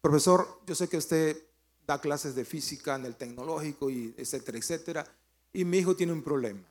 profesor, 0.00 0.60
yo 0.66 0.74
sé 0.74 0.88
que 0.88 0.96
usted 0.96 1.40
da 1.86 2.00
clases 2.00 2.34
de 2.34 2.44
física 2.44 2.96
en 2.96 3.04
el 3.04 3.14
tecnológico 3.14 3.90
y 3.90 4.14
etcétera, 4.16 4.58
etcétera. 4.58 5.06
Y 5.52 5.64
mi 5.64 5.78
hijo 5.78 5.94
tiene 5.94 6.12
un 6.12 6.22
problema. 6.22 6.62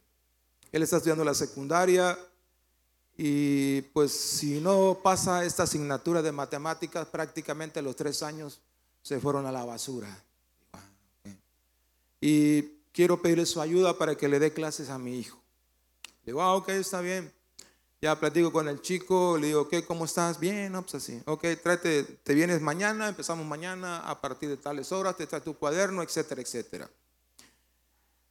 Él 0.72 0.82
está 0.82 0.98
estudiando 0.98 1.24
la 1.24 1.36
secundaria, 1.36 2.18
y 3.16 3.82
pues 3.94 4.12
si 4.12 4.60
no 4.60 5.00
pasa 5.04 5.46
esta 5.46 5.64
asignatura 5.64 6.22
de 6.22 6.32
matemáticas, 6.32 7.08
prácticamente 7.08 7.82
los 7.82 7.96
tres 7.96 8.24
años 8.24 8.60
se 9.04 9.20
fueron 9.20 9.46
a 9.46 9.52
la 9.52 9.66
basura. 9.66 10.24
Y 12.20 12.64
quiero 12.92 13.22
pedirle 13.22 13.46
su 13.46 13.62
ayuda 13.62 13.98
para 13.98 14.16
que 14.16 14.28
le 14.28 14.40
dé 14.40 14.54
clases 14.54 14.90
a 14.90 14.98
mi 14.98 15.20
hijo. 15.20 15.38
Le 16.26 16.32
digo, 16.32 16.42
ah, 16.42 16.56
ok, 16.56 16.70
está 16.70 17.02
bien. 17.02 17.32
Ya 18.04 18.20
platico 18.20 18.52
con 18.52 18.68
el 18.68 18.82
chico, 18.82 19.38
le 19.40 19.48
digo, 19.48 19.62
ok, 19.62 19.76
¿cómo 19.88 20.04
estás? 20.04 20.38
Bien, 20.38 20.74
no, 20.74 20.82
pues 20.82 20.96
así. 20.96 21.22
Ok, 21.26 21.46
tráete, 21.64 22.04
te 22.04 22.34
vienes 22.34 22.60
mañana, 22.60 23.08
empezamos 23.08 23.46
mañana 23.46 24.00
a 24.00 24.20
partir 24.20 24.50
de 24.50 24.58
tales 24.58 24.92
horas, 24.92 25.16
te 25.16 25.26
trae 25.26 25.40
tu 25.40 25.58
cuaderno, 25.58 26.04
etcétera, 26.04 26.42
etcétera. 26.42 26.90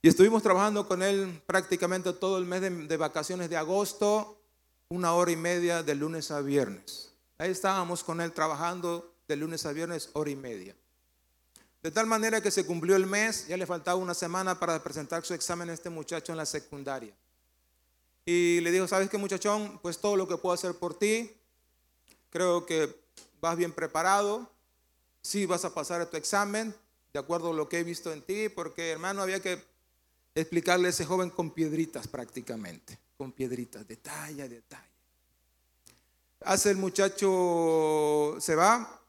Y 0.02 0.08
estuvimos 0.08 0.42
trabajando 0.42 0.87
con 0.87 1.02
él 1.02 1.40
prácticamente 1.46 2.12
todo 2.12 2.37
el 2.37 2.44
mes 2.44 2.61
de, 2.61 2.68
de 2.68 2.96
vacaciones 2.98 3.48
de 3.48 3.56
agosto 3.56 4.38
una 4.90 5.14
hora 5.14 5.30
y 5.30 5.37
media 5.37 5.82
de 5.82 5.94
lunes 5.94 6.30
a 6.30 6.42
viernes. 6.42 7.14
Ahí 7.38 7.50
estábamos 7.50 8.04
con 8.04 8.20
él 8.20 8.30
trabajando 8.32 9.14
de 9.26 9.37
lunes 9.37 9.64
a 9.64 9.72
viernes, 9.72 10.11
hora 10.12 10.28
y 10.28 10.37
media. 10.37 10.76
De 11.82 11.90
tal 11.90 12.04
manera 12.06 12.42
que 12.42 12.50
se 12.50 12.66
cumplió 12.66 12.94
el 12.94 13.06
mes, 13.06 13.46
ya 13.48 13.56
le 13.56 13.64
faltaba 13.64 13.96
una 13.96 14.12
semana 14.12 14.61
para 14.61 14.82
presentar 14.82 15.24
su 15.24 15.32
examen 15.32 15.70
a 15.70 15.72
este 15.72 15.88
muchacho 15.88 16.30
en 16.30 16.37
la 16.37 16.44
secundaria. 16.44 17.14
Y 18.24 18.61
le 18.61 18.70
dijo, 18.70 18.87
¿sabes 18.87 19.11
qué 19.11 19.18
muchachón? 19.18 19.78
Pues 19.82 19.98
todo 19.98 20.16
lo 20.16 20.28
que 20.28 20.37
puedo 20.37 20.54
hacer 20.54 20.74
por 20.74 20.98
ti, 20.98 21.37
creo 22.30 22.66
que 22.66 22.94
vas 23.40 23.56
bien 23.56 23.72
preparado, 23.72 24.48
sí 25.22 25.46
vas 25.46 25.64
a 25.64 25.74
pasar 25.74 26.00
a 26.00 26.11
tu 26.11 26.16
examen, 26.16 26.74
de 27.12 27.18
acuerdo 27.18 27.50
a 27.50 27.54
lo 27.54 27.68
que 27.68 27.80
he 27.80 27.85
visto 27.85 28.12
en 28.12 28.22
ti, 28.22 28.48
porque 28.48 28.90
hermano 28.90 29.22
había 29.22 29.40
que 29.40 29.62
explicarle 30.35 30.87
a 30.87 30.90
ese 30.90 31.04
joven 31.04 31.30
con 31.30 31.50
piedritas 31.50 32.08
prácticamente 32.08 32.98
con 33.22 33.30
piedritas, 33.30 33.87
detalle, 33.87 34.48
detalle. 34.48 34.90
Hace 36.40 36.70
el 36.70 36.76
muchacho, 36.76 38.37
se 38.40 38.56
va 38.56 39.00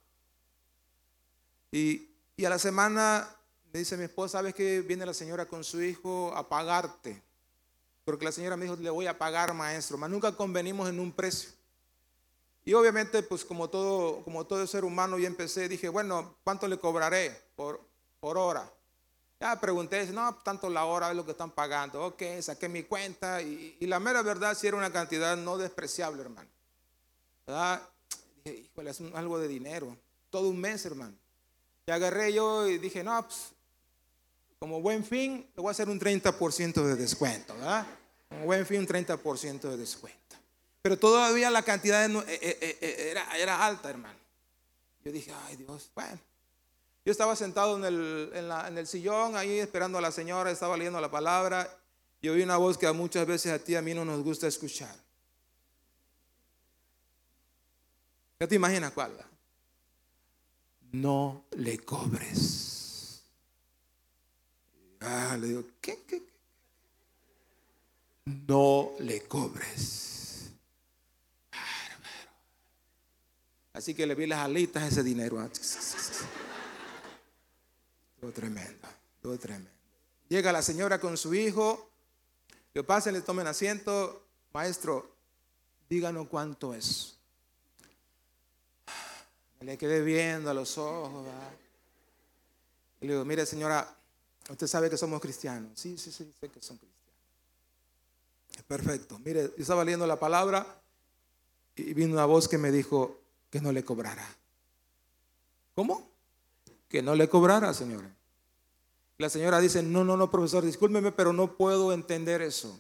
y, 1.71 2.09
y 2.37 2.45
a 2.45 2.49
la 2.51 2.59
semana 2.59 3.27
me 3.71 3.79
dice 3.79 3.97
mi 3.97 4.03
esposa, 4.03 4.37
¿sabes 4.37 4.53
que 4.53 4.81
viene 4.81 5.03
la 5.03 5.15
señora 5.15 5.47
con 5.47 5.63
su 5.63 5.81
hijo 5.81 6.31
a 6.35 6.47
pagarte? 6.47 7.23
Porque 8.05 8.25
la 8.25 8.31
señora 8.31 8.57
me 8.57 8.65
dijo, 8.65 8.75
le 8.75 8.89
voy 8.89 9.07
a 9.07 9.17
pagar 9.17 9.53
maestro, 9.53 9.97
mas 9.97 10.09
nunca 10.09 10.35
convenimos 10.35 10.89
en 10.89 10.99
un 10.99 11.11
precio. 11.11 11.51
Y 12.65 12.73
obviamente, 12.73 13.23
pues 13.23 13.43
como 13.43 13.69
todo, 13.69 14.23
como 14.23 14.45
todo 14.45 14.65
ser 14.67 14.85
humano, 14.85 15.17
yo 15.17 15.27
empecé, 15.27 15.67
dije, 15.67 15.89
bueno, 15.89 16.35
¿cuánto 16.43 16.67
le 16.67 16.77
cobraré 16.77 17.37
por, 17.55 17.81
por 18.19 18.37
hora? 18.37 18.71
Ya 19.39 19.59
pregunté, 19.59 20.05
no, 20.07 20.35
tanto 20.35 20.69
la 20.69 20.85
hora 20.85 21.09
es 21.09 21.15
lo 21.17 21.25
que 21.25 21.31
están 21.31 21.51
pagando. 21.51 22.05
Ok, 22.05 22.23
saqué 22.39 22.69
mi 22.69 22.83
cuenta 22.83 23.41
y, 23.41 23.75
la 23.81 23.99
mera 23.99 24.21
verdad 24.21 24.55
sí 24.57 24.67
era 24.67 24.77
una 24.77 24.91
cantidad 24.91 25.35
no 25.35 25.57
despreciable, 25.57 26.21
hermano. 26.21 26.49
¿Verdad? 27.45 27.81
Dije, 28.45 28.59
híjole, 28.59 28.91
es 28.91 29.01
algo 29.13 29.39
de 29.39 29.49
dinero. 29.49 29.97
Todo 30.29 30.47
un 30.47 30.61
mes, 30.61 30.85
hermano. 30.85 31.13
Y 31.85 31.91
agarré 31.91 32.31
yo 32.31 32.67
y 32.69 32.77
dije, 32.77 33.03
no, 33.03 33.21
pues, 33.21 33.52
como 34.63 34.79
buen 34.79 35.03
fin, 35.03 35.45
le 35.57 35.61
voy 35.61 35.67
a 35.67 35.71
hacer 35.71 35.89
un 35.89 35.99
30% 35.99 36.85
de 36.85 36.95
descuento, 36.95 37.53
¿verdad? 37.53 37.85
Como 38.29 38.45
buen 38.45 38.65
fin, 38.65 38.79
un 38.79 38.87
30% 38.87 39.59
de 39.59 39.75
descuento. 39.75 40.37
Pero 40.81 40.97
todavía 40.97 41.51
la 41.51 41.63
cantidad 41.63 42.09
eh, 42.09 42.23
eh, 42.29 42.77
eh, 42.79 43.13
era, 43.41 43.65
alta, 43.65 43.89
hermano. 43.89 44.17
Yo 45.03 45.11
dije, 45.11 45.33
ay 45.47 45.57
Dios, 45.57 45.91
bueno. 45.93 46.17
Yo 47.03 47.11
estaba 47.11 47.35
sentado 47.35 47.75
en 47.75 47.83
el, 48.77 48.87
sillón 48.87 49.35
ahí 49.35 49.59
esperando 49.59 49.97
a 49.97 50.01
la 50.01 50.13
señora, 50.13 50.49
estaba 50.49 50.77
leyendo 50.77 51.01
la 51.01 51.11
palabra 51.11 51.69
y 52.21 52.29
oí 52.29 52.41
una 52.41 52.55
voz 52.55 52.77
que 52.77 52.89
muchas 52.93 53.27
veces 53.27 53.51
a 53.51 53.59
ti 53.59 53.75
a 53.75 53.81
mí 53.81 53.93
no 53.93 54.05
nos 54.05 54.23
gusta 54.23 54.47
escuchar. 54.47 54.95
¿Qué 58.39 58.47
te 58.47 58.55
imaginas 58.55 58.93
cuál? 58.93 59.11
No 60.93 61.43
le 61.51 61.79
cobres. 61.79 62.72
Ah, 65.03 65.37
le 65.39 65.47
digo, 65.47 65.63
¿qué, 65.81 65.99
qué? 66.07 66.23
No 68.25 68.91
le 68.99 69.21
cobres. 69.23 70.49
Así 73.73 73.93
que 73.93 74.05
le 74.05 74.15
vi 74.15 74.27
las 74.27 74.39
alitas 74.39 74.83
a 74.83 74.87
ese 74.87 75.03
dinero. 75.03 75.49
Todo 78.21 78.31
tremendo, 78.31 78.87
todo 79.21 79.37
tremendo. 79.37 79.69
Llega 80.29 80.51
la 80.53 80.61
señora 80.61 80.99
con 80.99 81.17
su 81.17 81.33
hijo, 81.33 81.89
que 82.73 82.83
pasen, 82.83 83.13
le 83.13 83.21
tomen 83.21 83.47
asiento. 83.47 84.25
Maestro, 84.53 85.15
díganos 85.89 86.27
cuánto 86.27 86.73
es. 86.73 87.17
le 89.59 89.77
quedé 89.77 90.01
viendo 90.01 90.49
a 90.49 90.53
los 90.53 90.77
ojos. 90.77 91.27
Le 93.01 93.07
digo, 93.07 93.25
mire 93.25 93.45
señora, 93.45 93.93
usted 94.49 94.67
sabe 94.67 94.89
que 94.89 94.97
somos 94.97 95.21
cristianos. 95.21 95.71
Sí, 95.75 95.97
sí, 95.97 96.11
sí, 96.11 96.31
sé 96.39 96.49
que 96.49 96.61
son 96.61 96.77
cristianos. 96.77 96.93
Perfecto. 98.67 99.19
Mire, 99.19 99.43
yo 99.43 99.61
estaba 99.61 99.83
leyendo 99.83 100.05
la 100.07 100.19
palabra 100.19 100.81
y 101.75 101.93
vino 101.93 102.13
una 102.13 102.25
voz 102.25 102.47
que 102.47 102.57
me 102.57 102.71
dijo 102.71 103.19
que 103.49 103.61
no 103.61 103.71
le 103.71 103.83
cobrara. 103.83 104.27
¿Cómo? 105.75 106.13
que 106.93 107.01
no 107.01 107.15
le 107.15 107.27
cobrara, 107.27 107.73
señora. 107.73 108.07
La 109.17 109.27
señora 109.27 109.59
dice, 109.59 109.81
no, 109.81 110.03
no, 110.03 110.15
no, 110.15 110.29
profesor, 110.29 110.63
discúlpeme, 110.63 111.11
pero 111.11 111.33
no 111.33 111.57
puedo 111.57 111.91
entender 111.91 112.43
eso. 112.43 112.79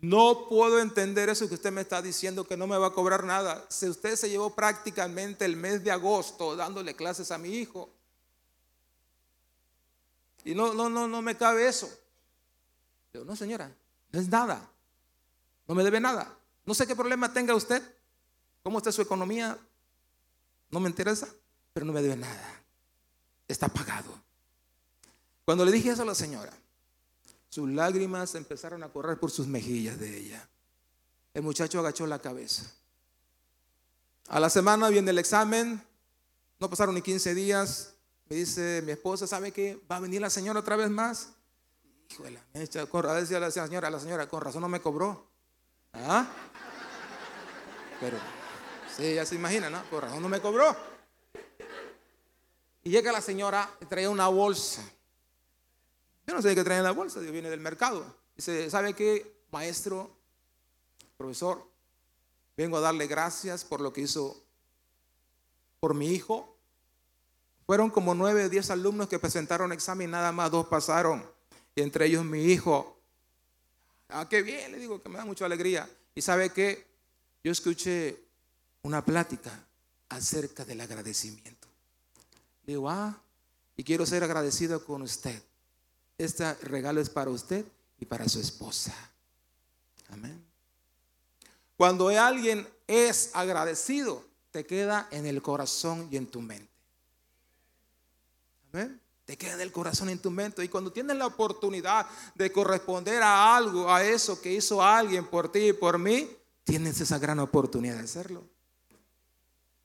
No 0.00 0.48
puedo 0.48 0.80
entender 0.80 1.28
eso 1.28 1.48
que 1.48 1.54
usted 1.54 1.70
me 1.70 1.82
está 1.82 2.02
diciendo 2.02 2.42
que 2.42 2.56
no 2.56 2.66
me 2.66 2.76
va 2.76 2.88
a 2.88 2.92
cobrar 2.92 3.22
nada. 3.22 3.64
Si 3.68 3.88
usted 3.88 4.16
se 4.16 4.28
llevó 4.28 4.56
prácticamente 4.56 5.44
el 5.44 5.54
mes 5.54 5.84
de 5.84 5.92
agosto 5.92 6.56
dándole 6.56 6.96
clases 6.96 7.30
a 7.30 7.38
mi 7.38 7.50
hijo. 7.50 7.88
Y 10.44 10.54
no, 10.54 10.74
no, 10.74 10.88
no, 10.88 11.08
no 11.08 11.22
me 11.22 11.36
cabe 11.36 11.66
eso. 11.66 11.90
Digo, 13.12 13.24
no 13.24 13.34
señora, 13.34 13.74
no 14.12 14.20
es 14.20 14.28
nada. 14.28 14.68
No 15.66 15.74
me 15.74 15.82
debe 15.82 16.00
nada. 16.00 16.36
No 16.66 16.74
sé 16.74 16.86
qué 16.86 16.94
problema 16.94 17.32
tenga 17.32 17.54
usted. 17.54 17.82
¿Cómo 18.62 18.78
está 18.78 18.92
su 18.92 19.02
economía? 19.02 19.58
No 20.70 20.80
me 20.80 20.88
interesa, 20.88 21.28
pero 21.72 21.86
no 21.86 21.92
me 21.92 22.02
debe 22.02 22.16
nada. 22.16 22.62
Está 23.48 23.68
pagado. 23.68 24.12
Cuando 25.44 25.64
le 25.64 25.72
dije 25.72 25.90
eso 25.90 26.02
a 26.02 26.06
la 26.06 26.14
señora, 26.14 26.52
sus 27.48 27.68
lágrimas 27.70 28.34
empezaron 28.34 28.82
a 28.82 28.88
correr 28.88 29.18
por 29.18 29.30
sus 29.30 29.46
mejillas 29.46 29.98
de 29.98 30.18
ella. 30.18 30.48
El 31.34 31.42
muchacho 31.42 31.80
agachó 31.80 32.06
la 32.06 32.20
cabeza. 32.20 32.64
A 34.28 34.40
la 34.40 34.48
semana 34.48 34.88
viene 34.88 35.10
el 35.10 35.18
examen, 35.18 35.82
no 36.58 36.70
pasaron 36.70 36.94
ni 36.94 37.02
15 37.02 37.34
días. 37.34 37.93
Me 38.28 38.36
dice 38.36 38.82
mi 38.84 38.92
esposa, 38.92 39.26
¿sabe 39.26 39.52
qué? 39.52 39.80
¿Va 39.90 39.96
a 39.96 40.00
venir 40.00 40.20
la 40.20 40.30
señora 40.30 40.60
otra 40.60 40.76
vez 40.76 40.90
más? 40.90 41.30
Hijo 42.10 42.22
de 42.22 42.32
la 42.32 42.44
mecha, 42.54 42.82
a 42.82 43.14
decía 43.14 43.40
la 43.40 43.50
señora, 43.50 43.90
la 43.90 44.00
señora, 44.00 44.28
con 44.28 44.40
razón 44.40 44.62
no 44.62 44.68
me 44.68 44.80
cobró. 44.80 45.26
¿Ah? 45.92 46.26
Pero, 48.00 48.16
sí, 48.96 49.14
ya 49.14 49.24
se 49.24 49.34
imagina, 49.34 49.70
¿no? 49.70 49.82
Con 49.90 50.02
razón 50.02 50.22
no 50.22 50.28
me 50.28 50.40
cobró. 50.40 50.76
Y 52.82 52.90
llega 52.90 53.12
la 53.12 53.20
señora 53.20 53.70
y 53.80 53.86
trae 53.86 54.08
una 54.08 54.28
bolsa. 54.28 54.82
Yo 56.26 56.34
no 56.34 56.42
sé 56.42 56.54
qué 56.54 56.64
trae 56.64 56.78
en 56.78 56.84
la 56.84 56.92
bolsa, 56.92 57.20
viene 57.20 57.50
del 57.50 57.60
mercado. 57.60 58.04
Dice, 58.36 58.70
¿sabe 58.70 58.94
qué, 58.94 59.40
maestro, 59.50 60.10
profesor? 61.16 61.66
Vengo 62.56 62.76
a 62.76 62.80
darle 62.80 63.06
gracias 63.06 63.64
por 63.64 63.80
lo 63.80 63.92
que 63.92 64.02
hizo 64.02 64.44
por 65.80 65.94
mi 65.94 66.08
hijo. 66.08 66.53
Fueron 67.66 67.90
como 67.90 68.14
nueve 68.14 68.44
o 68.44 68.48
diez 68.48 68.70
alumnos 68.70 69.08
que 69.08 69.18
presentaron 69.18 69.72
examen, 69.72 70.10
nada 70.10 70.32
más 70.32 70.50
dos 70.50 70.66
pasaron. 70.66 71.24
Y 71.74 71.82
entre 71.82 72.06
ellos 72.06 72.24
mi 72.24 72.44
hijo. 72.44 72.98
Ah, 74.08 74.28
qué 74.28 74.42
bien, 74.42 74.72
le 74.72 74.78
digo, 74.78 75.02
que 75.02 75.08
me 75.08 75.16
da 75.16 75.24
mucha 75.24 75.46
alegría. 75.46 75.88
Y 76.14 76.22
sabe 76.22 76.50
que 76.50 76.86
yo 77.42 77.50
escuché 77.50 78.22
una 78.82 79.04
plática 79.04 79.66
acerca 80.10 80.64
del 80.64 80.80
agradecimiento. 80.80 81.68
Le 82.66 82.74
digo, 82.74 82.88
ah, 82.90 83.18
y 83.76 83.82
quiero 83.82 84.06
ser 84.06 84.22
agradecido 84.22 84.84
con 84.84 85.02
usted. 85.02 85.42
Este 86.18 86.54
regalo 86.54 87.00
es 87.00 87.10
para 87.10 87.30
usted 87.30 87.64
y 87.98 88.04
para 88.04 88.28
su 88.28 88.40
esposa. 88.40 88.94
Amén. 90.10 90.44
Cuando 91.76 92.08
alguien 92.08 92.68
es 92.86 93.30
agradecido, 93.34 94.24
te 94.50 94.64
queda 94.64 95.08
en 95.10 95.26
el 95.26 95.42
corazón 95.42 96.08
y 96.10 96.16
en 96.16 96.26
tu 96.26 96.40
mente. 96.40 96.73
Amén. 98.74 99.00
Te 99.24 99.38
queda 99.38 99.54
en 99.54 99.60
el 99.60 99.70
corazón 99.70 100.08
en 100.08 100.18
tu 100.18 100.32
mente. 100.32 100.64
Y 100.64 100.68
cuando 100.68 100.92
tienes 100.92 101.16
la 101.16 101.26
oportunidad 101.26 102.06
de 102.34 102.50
corresponder 102.50 103.22
a 103.22 103.56
algo, 103.56 103.92
a 103.92 104.04
eso 104.04 104.40
que 104.40 104.52
hizo 104.52 104.82
alguien 104.82 105.26
por 105.28 105.50
ti 105.50 105.68
y 105.68 105.72
por 105.72 105.96
mí, 105.96 106.28
tienes 106.64 107.00
esa 107.00 107.18
gran 107.20 107.38
oportunidad 107.38 107.94
de 107.96 108.02
hacerlo. 108.02 108.42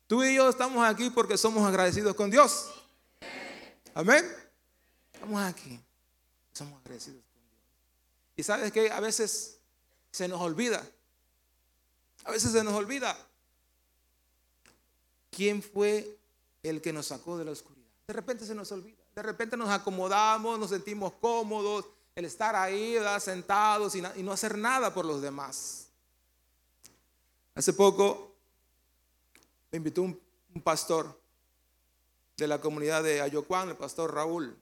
Tú 0.07 0.23
y 0.23 0.35
yo 0.35 0.49
estamos 0.49 0.83
aquí 0.83 1.11
porque 1.11 1.37
somos 1.37 1.67
agradecidos 1.67 2.15
con 2.15 2.31
Dios. 2.31 2.71
Amén. 3.93 4.25
Estamos 5.13 5.39
aquí. 5.43 5.79
Somos 6.51 6.79
agradecidos 6.79 7.21
con 7.31 7.43
Dios. 7.47 7.61
Y 8.37 8.43
sabes 8.43 8.71
que 8.71 8.91
a 8.91 8.99
veces 8.99 9.59
se 10.11 10.27
nos 10.27 10.41
olvida. 10.41 10.83
A 12.23 12.31
veces 12.31 12.51
se 12.51 12.63
nos 12.63 12.73
olvida 12.73 13.15
quién 15.29 15.61
fue 15.61 16.17
el 16.63 16.81
que 16.81 16.91
nos 16.91 17.05
sacó 17.05 17.37
de 17.37 17.45
la 17.45 17.51
oscuridad. 17.51 17.78
De 18.09 18.13
repente 18.13 18.43
se 18.43 18.55
nos 18.55 18.71
olvida. 18.71 18.97
De 19.13 19.21
repente 19.21 19.55
nos 19.55 19.69
acomodamos, 19.69 20.57
nos 20.57 20.71
sentimos 20.71 21.13
cómodos, 21.21 21.85
el 22.15 22.25
estar 22.25 22.55
ahí, 22.55 22.97
sentados 23.19 23.93
y, 23.93 24.01
no 24.01 24.31
hacer 24.31 24.57
nada 24.57 24.91
por 24.91 25.05
los 25.05 25.21
demás. 25.21 25.89
Hace 27.53 27.71
poco 27.71 28.33
me 29.71 29.77
invitó 29.77 30.01
un, 30.01 30.19
pastor 30.63 31.21
de 32.35 32.47
la 32.47 32.59
comunidad 32.59 33.03
de 33.03 33.21
Ayocuán, 33.21 33.69
el 33.69 33.75
pastor 33.75 34.11
Raúl. 34.11 34.59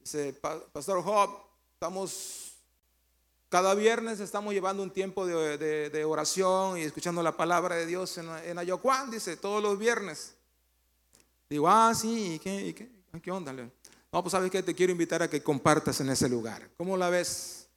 Dice, 0.00 0.32
Pastor 0.32 1.04
Job, 1.04 1.38
estamos, 1.74 2.56
cada 3.48 3.76
viernes 3.76 4.18
estamos 4.18 4.52
llevando 4.52 4.82
un 4.82 4.90
tiempo 4.90 5.24
de, 5.24 6.04
oración 6.04 6.78
y 6.78 6.82
escuchando 6.82 7.22
la 7.22 7.36
palabra 7.36 7.76
de 7.76 7.86
Dios 7.86 8.18
en, 8.18 8.28
en 8.28 8.58
dice, 9.12 9.36
todos 9.36 9.62
los 9.62 9.78
viernes. 9.78 10.34
Digo, 11.48 11.68
ah, 11.68 11.94
sí, 11.94 12.34
¿y 12.34 12.38
qué, 12.38 12.74
qué, 12.74 13.20
qué 13.20 13.30
onda? 13.30 13.52
No, 13.52 14.22
pues 14.22 14.32
sabes 14.32 14.50
que 14.50 14.62
te 14.62 14.74
quiero 14.74 14.92
invitar 14.92 15.22
a 15.22 15.28
que 15.28 15.42
compartas 15.42 16.00
en 16.00 16.08
ese 16.08 16.28
lugar. 16.28 16.70
¿Cómo 16.76 16.96
la 16.96 17.10
ves? 17.10 17.68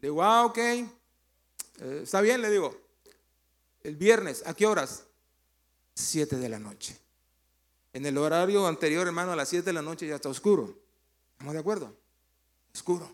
Digo, 0.00 0.22
ah, 0.22 0.46
ok. 0.46 0.58
Eh, 0.58 0.86
está 2.02 2.20
bien, 2.20 2.40
le 2.40 2.50
digo. 2.50 2.76
El 3.82 3.96
viernes, 3.96 4.42
¿a 4.46 4.54
qué 4.54 4.66
horas? 4.66 5.04
Siete 5.94 6.36
de 6.36 6.48
la 6.48 6.58
noche. 6.58 6.98
En 7.92 8.06
el 8.06 8.16
horario 8.16 8.66
anterior, 8.66 9.06
hermano, 9.06 9.32
a 9.32 9.36
las 9.36 9.48
siete 9.48 9.66
de 9.66 9.72
la 9.72 9.82
noche 9.82 10.06
ya 10.06 10.16
está 10.16 10.28
oscuro. 10.28 10.78
¿Estamos 11.32 11.54
de 11.54 11.60
acuerdo? 11.60 11.96
Oscuro. 12.72 13.10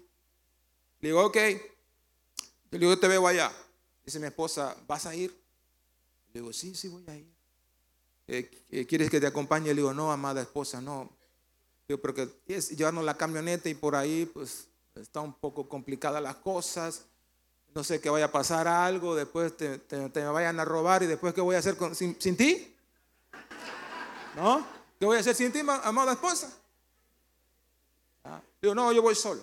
Le 1.00 1.08
digo, 1.08 1.24
ok. 1.24 1.36
Le 2.70 2.78
digo, 2.78 2.98
te 2.98 3.08
veo 3.08 3.26
allá. 3.26 3.52
Dice 4.04 4.20
mi 4.20 4.26
esposa, 4.26 4.76
¿vas 4.86 5.06
a 5.06 5.14
ir? 5.14 5.30
Le 6.32 6.40
digo, 6.40 6.52
sí, 6.52 6.74
sí 6.74 6.88
voy 6.88 7.04
a 7.08 7.16
ir. 7.16 7.35
Eh, 8.28 8.50
eh, 8.70 8.86
¿Quieres 8.86 9.10
que 9.10 9.20
te 9.20 9.26
acompañe? 9.26 9.68
Le 9.68 9.74
digo, 9.74 9.94
no, 9.94 10.10
amada 10.10 10.42
esposa, 10.42 10.80
no. 10.80 11.10
Digo, 11.86 12.00
porque 12.00 12.28
es 12.48 12.70
llevarnos 12.70 13.04
la 13.04 13.16
camioneta 13.16 13.68
y 13.68 13.74
por 13.74 13.94
ahí, 13.94 14.26
pues, 14.26 14.68
está 14.94 15.20
un 15.20 15.34
poco 15.34 15.68
complicada 15.68 16.20
las 16.20 16.36
cosas. 16.36 17.06
No 17.74 17.84
sé 17.84 18.00
que 18.00 18.10
vaya 18.10 18.26
a 18.26 18.32
pasar 18.32 18.66
algo, 18.66 19.14
después 19.14 19.56
te, 19.56 19.78
te, 19.78 20.24
vayan 20.24 20.58
a 20.58 20.64
robar 20.64 21.02
y 21.02 21.06
después, 21.06 21.34
¿qué 21.34 21.42
voy 21.42 21.56
a 21.56 21.58
hacer 21.58 21.76
sin, 21.94 22.20
sin 22.20 22.36
ti? 22.36 22.74
¿No? 24.34 24.66
¿Qué 24.98 25.04
voy 25.04 25.18
a 25.18 25.20
hacer 25.20 25.34
sin 25.34 25.52
ti, 25.52 25.60
amada 25.60 26.12
esposa? 26.12 26.50
Digo, 28.60 28.74
no, 28.74 28.90
yo 28.92 29.02
voy 29.02 29.14
solo. 29.14 29.42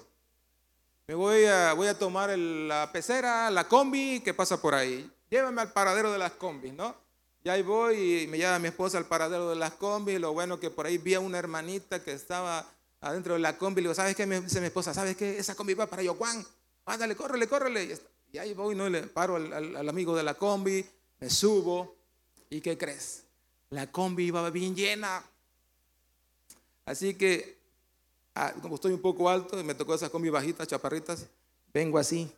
Me 1.07 1.15
voy 1.15 1.45
a, 1.45 1.73
voy 1.73 1.87
a 1.87 1.97
tomar 1.97 2.37
la 2.37 2.89
pecera, 2.91 3.51
la 3.51 3.67
combi 3.67 4.21
que 4.21 4.33
pasa 4.33 4.61
por 4.61 4.73
ahí. 4.73 5.09
Llévame 5.29 5.61
al 5.61 5.71
paradero 5.71 6.11
de 6.11 6.17
las 6.17 6.31
combis, 6.33 6.73
¿no? 6.73 7.02
Y 7.43 7.49
ahí 7.49 7.61
voy 7.61 8.23
y 8.23 8.27
me 8.27 8.37
lleva 8.37 8.57
mi 8.59 8.69
esposa 8.69 8.97
al 8.97 9.05
paradero 9.05 9.49
de 9.49 9.55
las 9.55 9.73
combis. 9.73 10.19
Lo 10.19 10.33
bueno 10.33 10.59
que 10.59 10.69
por 10.69 10.85
ahí 10.85 10.97
vi 10.97 11.13
a 11.13 11.19
una 11.19 11.37
hermanita 11.37 12.03
que 12.03 12.13
estaba 12.13 12.65
adentro 13.01 13.33
de 13.33 13.39
la 13.39 13.57
combi. 13.57 13.81
Le 13.81 13.87
digo, 13.87 13.95
¿sabes 13.95 14.15
qué? 14.15 14.25
Me 14.25 14.41
dice 14.41 14.61
mi 14.61 14.67
esposa, 14.67 14.93
¿sabes 14.93 15.17
qué? 15.17 15.37
Esa 15.37 15.55
combi 15.55 15.73
va 15.73 15.87
para 15.87 16.03
Yocuán. 16.03 16.45
Ándale, 16.85 17.15
córrele, 17.15 17.47
córrele. 17.47 17.99
Y 18.31 18.37
ahí 18.37 18.53
voy, 18.53 18.75
¿no? 18.75 18.89
le 18.89 19.03
paro 19.03 19.35
al 19.35 19.89
amigo 19.89 20.15
de 20.15 20.23
la 20.23 20.35
combi, 20.35 20.85
me 21.19 21.29
subo. 21.29 21.95
¿Y 22.49 22.61
qué 22.61 22.77
crees? 22.77 23.23
La 23.69 23.91
combi 23.91 24.25
iba 24.25 24.49
bien 24.49 24.75
llena. 24.75 25.23
Así 26.85 27.15
que 27.15 27.63
Ah, 28.35 28.51
como 28.61 28.75
estoy 28.75 28.93
un 28.93 29.01
poco 29.01 29.29
alto 29.29 29.59
y 29.59 29.63
me 29.63 29.75
tocó 29.75 29.93
esas 29.93 30.09
combi 30.09 30.29
bajitas, 30.29 30.67
chaparritas, 30.67 31.27
vengo 31.71 31.99
así. 31.99 32.31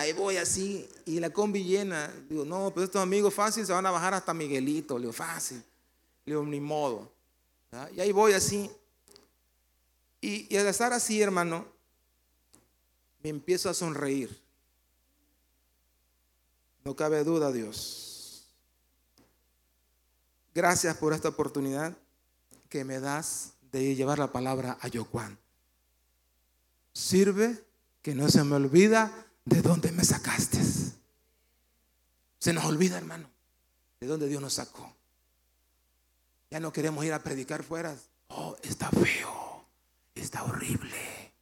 Ahí 0.00 0.14
voy 0.14 0.38
así 0.38 0.88
y 1.04 1.20
la 1.20 1.28
combi 1.28 1.62
llena. 1.62 2.10
Digo, 2.26 2.46
no, 2.46 2.72
pues 2.72 2.84
estos 2.84 3.02
amigos 3.02 3.34
fácil 3.34 3.66
se 3.66 3.72
van 3.74 3.84
a 3.84 3.90
bajar 3.90 4.14
hasta 4.14 4.32
Miguelito. 4.32 4.96
Le 4.96 5.02
digo, 5.02 5.12
fácil. 5.12 5.58
Le 6.24 6.32
digo, 6.32 6.42
ni 6.42 6.58
modo. 6.58 7.12
Y 7.94 8.00
ahí 8.00 8.10
voy 8.10 8.32
así. 8.32 8.70
Y, 10.22 10.46
y 10.54 10.56
al 10.56 10.68
estar 10.68 10.94
así, 10.94 11.20
hermano, 11.20 11.66
me 13.22 13.28
empiezo 13.28 13.68
a 13.68 13.74
sonreír. 13.74 14.42
No 16.82 16.96
cabe 16.96 17.22
duda, 17.22 17.52
Dios. 17.52 18.46
Gracias 20.54 20.96
por 20.96 21.12
esta 21.12 21.28
oportunidad 21.28 21.94
que 22.70 22.84
me 22.84 23.00
das 23.00 23.52
de 23.70 23.94
llevar 23.94 24.18
la 24.18 24.32
palabra 24.32 24.78
a 24.80 24.88
Yocuán. 24.88 25.38
Sirve 26.94 27.62
que 28.00 28.14
no 28.14 28.30
se 28.30 28.42
me 28.44 28.56
olvida 28.56 29.26
de 29.44 29.62
dónde 29.62 29.92
me 29.92 30.04
sacaste. 30.04 30.58
Se 32.38 32.52
nos 32.52 32.64
olvida, 32.64 32.96
hermano, 32.96 33.28
de 34.00 34.06
dónde 34.06 34.28
Dios 34.28 34.40
nos 34.40 34.54
sacó. 34.54 34.94
Ya 36.50 36.58
no 36.60 36.72
queremos 36.72 37.04
ir 37.04 37.12
a 37.12 37.22
predicar 37.22 37.62
fuera. 37.62 37.96
Oh, 38.28 38.56
está 38.62 38.90
feo, 38.90 39.64
está 40.14 40.44
horrible. 40.44 41.32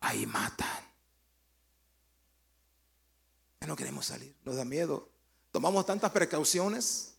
Ahí 0.00 0.26
matan. 0.26 0.84
Ya 3.60 3.66
no 3.66 3.76
queremos 3.76 4.06
salir, 4.06 4.34
nos 4.44 4.56
da 4.56 4.64
miedo. 4.64 5.08
Tomamos 5.52 5.84
tantas 5.84 6.10
precauciones 6.12 7.14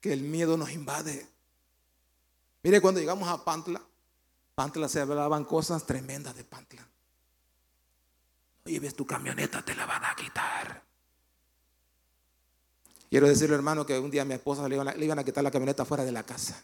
que 0.00 0.12
el 0.12 0.22
miedo 0.22 0.56
nos 0.56 0.70
invade. 0.70 1.26
Mire, 2.62 2.80
cuando 2.80 3.00
llegamos 3.00 3.28
a 3.28 3.44
Pantla, 3.44 3.80
Pantla 4.54 4.88
se 4.88 5.00
hablaban 5.00 5.44
cosas 5.44 5.86
tremendas 5.86 6.36
de 6.36 6.44
Pantla. 6.44 6.86
No 8.64 8.70
lleves 8.70 8.94
tu 8.94 9.06
camioneta, 9.06 9.64
te 9.64 9.74
la 9.74 9.86
van 9.86 10.04
a 10.04 10.14
quitar. 10.14 10.82
Quiero 13.10 13.26
decirle, 13.26 13.56
hermano, 13.56 13.84
que 13.84 13.98
un 13.98 14.10
día 14.10 14.22
a 14.22 14.24
mi 14.24 14.34
esposa 14.34 14.68
le 14.68 14.76
iban 14.76 15.18
a, 15.18 15.24
quitar 15.24 15.42
la 15.42 15.50
camioneta 15.50 15.84
fuera 15.84 16.04
de 16.04 16.12
la 16.12 16.22
casa. 16.22 16.62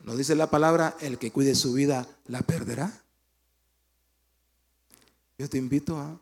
Nos 0.00 0.16
dice 0.16 0.34
la 0.34 0.48
palabra, 0.48 0.96
el 1.00 1.18
que 1.18 1.30
cuide 1.30 1.54
su 1.54 1.74
vida 1.74 2.06
la 2.26 2.40
perderá. 2.42 3.02
Yo 5.36 5.48
te 5.48 5.58
invito 5.58 5.98
a, 5.98 6.18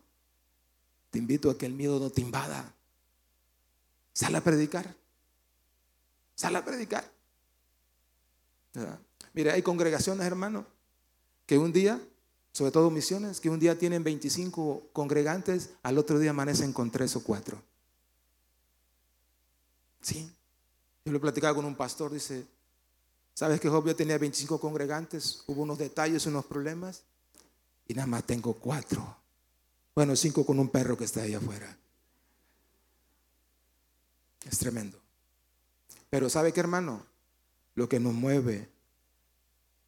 te 1.11 1.19
invito 1.19 1.49
a 1.49 1.57
que 1.57 1.65
el 1.65 1.73
miedo 1.73 1.99
no 1.99 2.09
te 2.09 2.21
invada. 2.21 2.73
Sal 4.13 4.35
a 4.35 4.41
predicar. 4.41 4.93
Sal 6.35 6.55
a 6.55 6.65
predicar. 6.65 7.09
Mire, 9.33 9.51
hay 9.51 9.61
congregaciones, 9.61 10.25
hermano, 10.25 10.65
que 11.45 11.57
un 11.57 11.71
día, 11.71 12.01
sobre 12.53 12.71
todo 12.71 12.91
misiones, 12.91 13.41
que 13.41 13.49
un 13.49 13.59
día 13.59 13.77
tienen 13.77 14.03
25 14.03 14.89
congregantes, 14.93 15.71
al 15.81 15.97
otro 15.97 16.19
día 16.19 16.29
amanecen 16.29 16.71
con 16.71 16.91
tres 16.91 17.15
o 17.15 17.23
cuatro. 17.23 17.59
Sí. 20.01 20.31
Yo 21.03 21.11
lo 21.11 21.19
platicaba 21.19 21.55
con 21.55 21.65
un 21.65 21.75
pastor, 21.75 22.13
dice, 22.13 22.45
¿sabes 23.33 23.59
que 23.59 23.69
Job 23.69 23.95
tenía 23.95 24.19
25 24.19 24.59
congregantes? 24.59 25.43
Hubo 25.47 25.63
unos 25.63 25.79
detalles, 25.79 26.27
unos 26.27 26.45
problemas, 26.45 27.01
y 27.87 27.95
nada 27.95 28.05
más 28.05 28.23
tengo 28.23 28.53
cuatro. 28.53 29.17
Bueno, 29.95 30.15
cinco 30.15 30.45
con 30.45 30.59
un 30.59 30.69
perro 30.69 30.95
que 30.95 31.05
está 31.05 31.23
ahí 31.23 31.33
afuera. 31.33 31.75
Es 34.45 34.59
tremendo. 34.59 34.99
Pero 36.11 36.29
¿sabe 36.29 36.53
qué, 36.53 36.59
hermano? 36.59 37.03
Lo 37.73 37.89
que 37.89 37.99
nos 37.99 38.13
mueve 38.13 38.69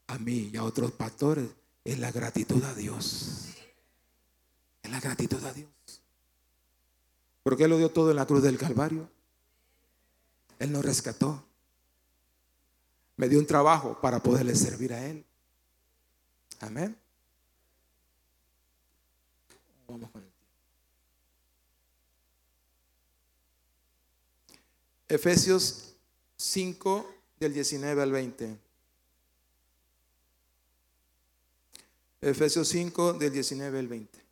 a 0.08 0.17
mí 0.17 0.49
y 0.51 0.58
a 0.58 0.63
otros 0.63 0.91
pastores 0.91 1.47
es 1.86 2.00
la 2.00 2.12
gratitud 2.12 2.63
a 2.63 2.74
Dios. 2.74 3.45
Es 4.82 4.91
la 4.91 5.00
gratitud 5.00 5.41
a 5.45 5.54
Dios. 5.54 5.69
Porque 7.43 7.65
Él 7.65 7.69
lo 7.69 7.78
dio 7.78 7.91
todo 7.91 8.10
en 8.10 8.17
la 8.17 8.26
cruz 8.26 8.41
del 8.41 8.58
Calvario. 8.58 9.08
Él 10.58 10.71
nos 10.71 10.84
rescató. 10.84 11.45
Me 13.17 13.30
dio 13.30 13.39
un 13.39 13.45
trabajo 13.45 14.02
para 14.02 14.21
poderle 14.21 14.56
servir 14.56 14.93
a 14.93 15.06
Él. 15.06 15.24
Amén. 16.60 16.98
Vamos 19.88 20.10
con 20.10 20.21
el 20.21 20.36
Efesios 25.08 25.93
5 26.38 27.13
del 27.39 27.54
19 27.54 28.02
al 28.02 28.12
20. 28.12 28.64
Efesios 32.21 32.67
5 32.69 33.13
del 33.13 33.32
19 33.32 33.80
al 33.80 33.88
20. 33.88 34.25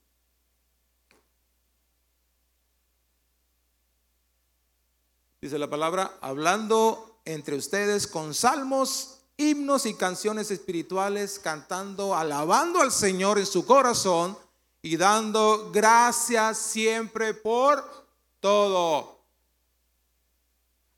Dice 5.41 5.59
la 5.59 5.69
palabra, 5.69 6.17
hablando 6.21 7.19
entre 7.25 7.57
ustedes 7.57 8.07
con 8.07 8.33
salmos, 8.33 9.19
himnos 9.35 9.85
y 9.85 9.93
canciones 9.93 10.51
espirituales, 10.51 11.37
cantando, 11.37 12.15
alabando 12.15 12.79
al 12.79 12.91
Señor 12.91 13.37
en 13.37 13.45
su 13.45 13.65
corazón 13.65 14.37
y 14.81 14.95
dando 14.95 15.69
gracias 15.71 16.57
siempre 16.57 17.33
por 17.33 17.83
todo. 18.39 19.19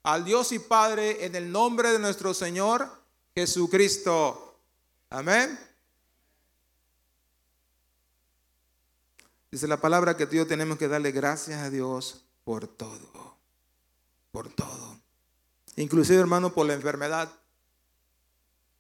Al 0.04 0.24
Dios 0.24 0.52
y 0.52 0.60
Padre 0.60 1.26
en 1.26 1.36
el 1.36 1.52
nombre 1.52 1.92
de 1.92 1.98
nuestro 1.98 2.34
Señor 2.34 2.88
Jesucristo. 3.34 4.60
Amén. 5.10 5.65
Dice 9.56 9.70
la 9.70 9.80
palabra 9.80 10.18
que 10.18 10.28
tú 10.28 10.46
tenemos 10.46 10.78
que 10.78 10.90
darle 10.90 11.14
gracias 11.14 11.62
a 11.62 11.70
Dios 11.70 12.26
por 12.44 12.68
todo. 12.68 13.38
Por 14.34 14.50
todo. 14.50 15.00
Inclusive, 15.78 16.20
hermano, 16.20 16.54
por 16.54 16.68
la 16.68 16.74
enfermedad. 16.74 17.32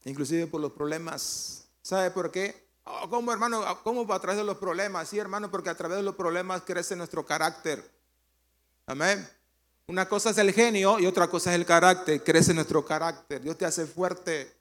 Inclusive 0.04 0.48
por 0.48 0.60
los 0.60 0.74
problemas. 0.74 1.70
¿Sabe 1.82 2.12
por 2.12 2.30
qué? 2.30 2.68
Oh, 2.84 3.10
¿Cómo, 3.10 3.32
hermano? 3.32 3.64
¿Cómo 3.84 4.14
a 4.14 4.20
través 4.20 4.38
de 4.38 4.44
los 4.44 4.58
problemas? 4.58 5.08
Sí, 5.08 5.18
hermano, 5.18 5.50
porque 5.50 5.70
a 5.70 5.76
través 5.76 5.96
de 5.96 6.04
los 6.04 6.16
problemas 6.16 6.64
crece 6.64 6.94
nuestro 6.98 7.26
carácter. 7.26 7.82
Amén. 8.86 9.26
Una 9.88 10.10
cosa 10.10 10.32
es 10.32 10.38
el 10.40 10.52
genio 10.52 11.00
y 11.00 11.06
otra 11.06 11.30
cosa 11.30 11.52
es 11.52 11.56
el 11.56 11.66
carácter. 11.66 12.22
Crece 12.22 12.54
nuestro 12.54 12.84
carácter. 12.84 13.42
Dios 13.42 13.58
te 13.58 13.64
hace 13.66 13.86
fuerte. 13.86 14.54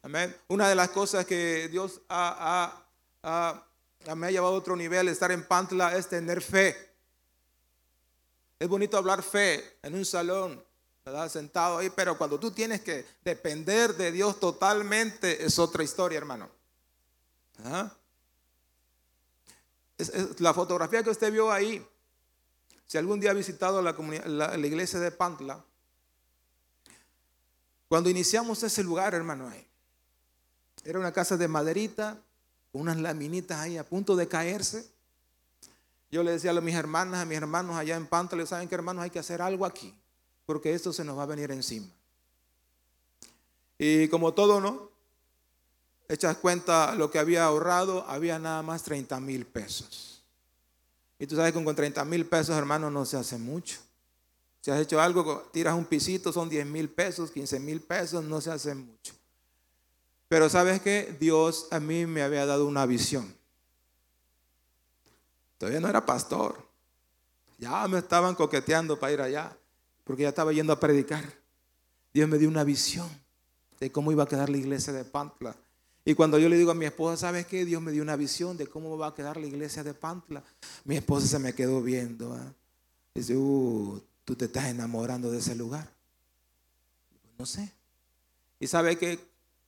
Amén. 0.00 0.34
Una 0.48 0.70
de 0.70 0.74
las 0.74 0.88
cosas 0.88 1.26
que 1.26 1.68
Dios 1.68 2.00
ha, 2.08 2.82
ha 3.22 3.67
me 4.16 4.26
ha 4.26 4.30
llevado 4.30 4.54
a 4.54 4.58
otro 4.58 4.76
nivel, 4.76 5.08
estar 5.08 5.30
en 5.32 5.46
Pantla, 5.46 5.96
es 5.96 6.08
tener 6.08 6.40
fe. 6.40 6.76
Es 8.58 8.68
bonito 8.68 8.96
hablar 8.96 9.22
fe 9.22 9.78
en 9.82 9.94
un 9.94 10.04
salón, 10.04 10.64
¿verdad? 11.04 11.28
Sentado 11.28 11.78
ahí, 11.78 11.90
pero 11.90 12.18
cuando 12.18 12.40
tú 12.40 12.50
tienes 12.50 12.80
que 12.80 13.04
depender 13.22 13.94
de 13.96 14.10
Dios 14.10 14.40
totalmente, 14.40 15.44
es 15.44 15.58
otra 15.58 15.84
historia, 15.84 16.18
hermano. 16.18 16.48
La 20.38 20.54
fotografía 20.54 21.02
que 21.02 21.10
usted 21.10 21.32
vio 21.32 21.52
ahí, 21.52 21.86
si 22.86 22.98
algún 22.98 23.20
día 23.20 23.32
ha 23.32 23.34
visitado 23.34 23.82
la, 23.82 23.92
la, 24.26 24.56
la 24.56 24.66
iglesia 24.66 24.98
de 24.98 25.10
Pantla, 25.10 25.62
cuando 27.88 28.10
iniciamos 28.10 28.62
ese 28.62 28.82
lugar, 28.82 29.14
hermano, 29.14 29.48
ahí, 29.48 29.66
era 30.84 30.98
una 30.98 31.12
casa 31.12 31.36
de 31.36 31.48
maderita, 31.48 32.20
unas 32.72 32.98
laminitas 32.98 33.58
ahí 33.58 33.76
a 33.76 33.84
punto 33.84 34.16
de 34.16 34.28
caerse. 34.28 34.88
Yo 36.10 36.22
le 36.22 36.32
decía 36.32 36.52
a 36.52 36.60
mis 36.60 36.74
hermanas, 36.74 37.20
a 37.20 37.24
mis 37.24 37.36
hermanos 37.36 37.76
allá 37.76 37.96
en 37.96 38.06
Pantla, 38.06 38.44
¿saben 38.46 38.68
qué 38.68 38.74
hermanos? 38.74 39.04
Hay 39.04 39.10
que 39.10 39.18
hacer 39.18 39.42
algo 39.42 39.66
aquí, 39.66 39.94
porque 40.46 40.72
esto 40.72 40.92
se 40.92 41.04
nos 41.04 41.18
va 41.18 41.24
a 41.24 41.26
venir 41.26 41.50
encima. 41.50 41.86
Y 43.78 44.08
como 44.08 44.32
todo, 44.34 44.60
¿no? 44.60 44.90
Echas 46.08 46.38
cuenta 46.38 46.94
lo 46.94 47.10
que 47.10 47.18
había 47.18 47.44
ahorrado, 47.44 48.04
había 48.08 48.38
nada 48.38 48.62
más 48.62 48.82
30 48.82 49.20
mil 49.20 49.44
pesos. 49.44 50.22
Y 51.18 51.26
tú 51.26 51.36
sabes 51.36 51.52
que 51.52 51.62
con 51.62 51.76
30 51.76 52.04
mil 52.04 52.24
pesos, 52.26 52.56
hermano, 52.56 52.90
no 52.90 53.04
se 53.04 53.16
hace 53.16 53.36
mucho. 53.36 53.78
Si 54.60 54.70
has 54.70 54.80
hecho 54.80 55.00
algo, 55.00 55.48
tiras 55.52 55.74
un 55.74 55.84
pisito, 55.84 56.32
son 56.32 56.48
10 56.48 56.66
mil 56.66 56.88
pesos, 56.88 57.30
15 57.30 57.60
mil 57.60 57.80
pesos, 57.80 58.24
no 58.24 58.40
se 58.40 58.50
hace 58.50 58.74
mucho. 58.74 59.17
Pero 60.28 60.50
sabes 60.50 60.80
que 60.82 61.16
Dios 61.18 61.68
a 61.70 61.80
mí 61.80 62.06
me 62.06 62.22
había 62.22 62.44
dado 62.44 62.66
una 62.66 62.84
visión. 62.84 63.34
Todavía 65.56 65.80
no 65.80 65.88
era 65.88 66.04
pastor. 66.04 66.68
Ya 67.58 67.88
me 67.88 67.98
estaban 67.98 68.34
coqueteando 68.34 68.98
para 68.98 69.12
ir 69.12 69.20
allá, 69.20 69.56
porque 70.04 70.22
ya 70.22 70.28
estaba 70.28 70.52
yendo 70.52 70.72
a 70.72 70.78
predicar. 70.78 71.24
Dios 72.12 72.28
me 72.28 72.38
dio 72.38 72.48
una 72.48 72.62
visión 72.62 73.08
de 73.80 73.90
cómo 73.90 74.12
iba 74.12 74.24
a 74.24 74.28
quedar 74.28 74.48
la 74.48 74.58
iglesia 74.58 74.92
de 74.92 75.04
Pantla. 75.04 75.56
Y 76.04 76.14
cuando 76.14 76.38
yo 76.38 76.48
le 76.48 76.56
digo 76.56 76.70
a 76.70 76.74
mi 76.74 76.84
esposa, 76.84 77.16
¿sabes 77.16 77.46
qué? 77.46 77.64
Dios 77.64 77.82
me 77.82 77.92
dio 77.92 78.02
una 78.02 78.16
visión 78.16 78.56
de 78.56 78.66
cómo 78.66 78.96
va 78.96 79.08
a 79.08 79.14
quedar 79.14 79.36
la 79.36 79.46
iglesia 79.46 79.82
de 79.82 79.94
Pantla. 79.94 80.42
Mi 80.84 80.96
esposa 80.96 81.26
se 81.26 81.38
me 81.38 81.52
quedó 81.54 81.82
viendo. 81.82 82.36
¿eh? 82.36 82.52
Dice, 83.14 83.36
uh, 83.36 84.00
tú 84.24 84.34
te 84.36 84.46
estás 84.46 84.66
enamorando 84.66 85.30
de 85.30 85.38
ese 85.38 85.54
lugar. 85.54 85.90
No 87.38 87.44
sé. 87.44 87.72
Y 88.60 88.66
sabe 88.66 88.96
que 88.96 89.20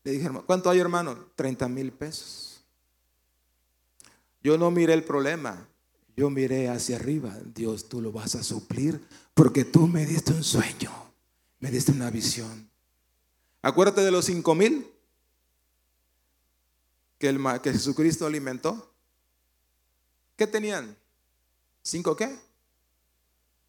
le 0.05 0.13
dije, 0.13 0.31
¿cuánto 0.47 0.71
hay 0.71 0.79
hermano? 0.79 1.27
30 1.37 1.69
mil 1.69 1.93
pesos. 1.93 2.65
Yo 4.43 4.57
no 4.57 4.71
miré 4.71 4.95
el 4.95 5.05
problema, 5.05 5.69
yo 6.17 6.31
miré 6.31 6.69
hacia 6.69 6.97
arriba. 6.97 7.37
Dios, 7.55 7.89
tú 7.89 8.01
lo 8.01 8.11
vas 8.13 8.35
a 8.35 8.43
suplir 8.43 9.07
porque 9.35 9.65
tú 9.65 9.87
me 9.87 10.07
diste 10.07 10.33
un 10.33 10.43
sueño, 10.43 10.91
me 11.59 11.71
diste 11.71 11.93
una 11.93 12.11
visión. 12.11 12.71
Acuérdate 13.63 14.01
de 14.01 14.11
los 14.11 14.25
5 14.25 14.55
mil 14.55 14.91
que, 17.19 17.61
que 17.63 17.73
Jesucristo 17.73 18.27
alimentó. 18.27 18.90
¿Qué 20.37 20.46
tenían? 20.46 20.96
¿Cinco 21.83 22.17
qué? 22.17 22.38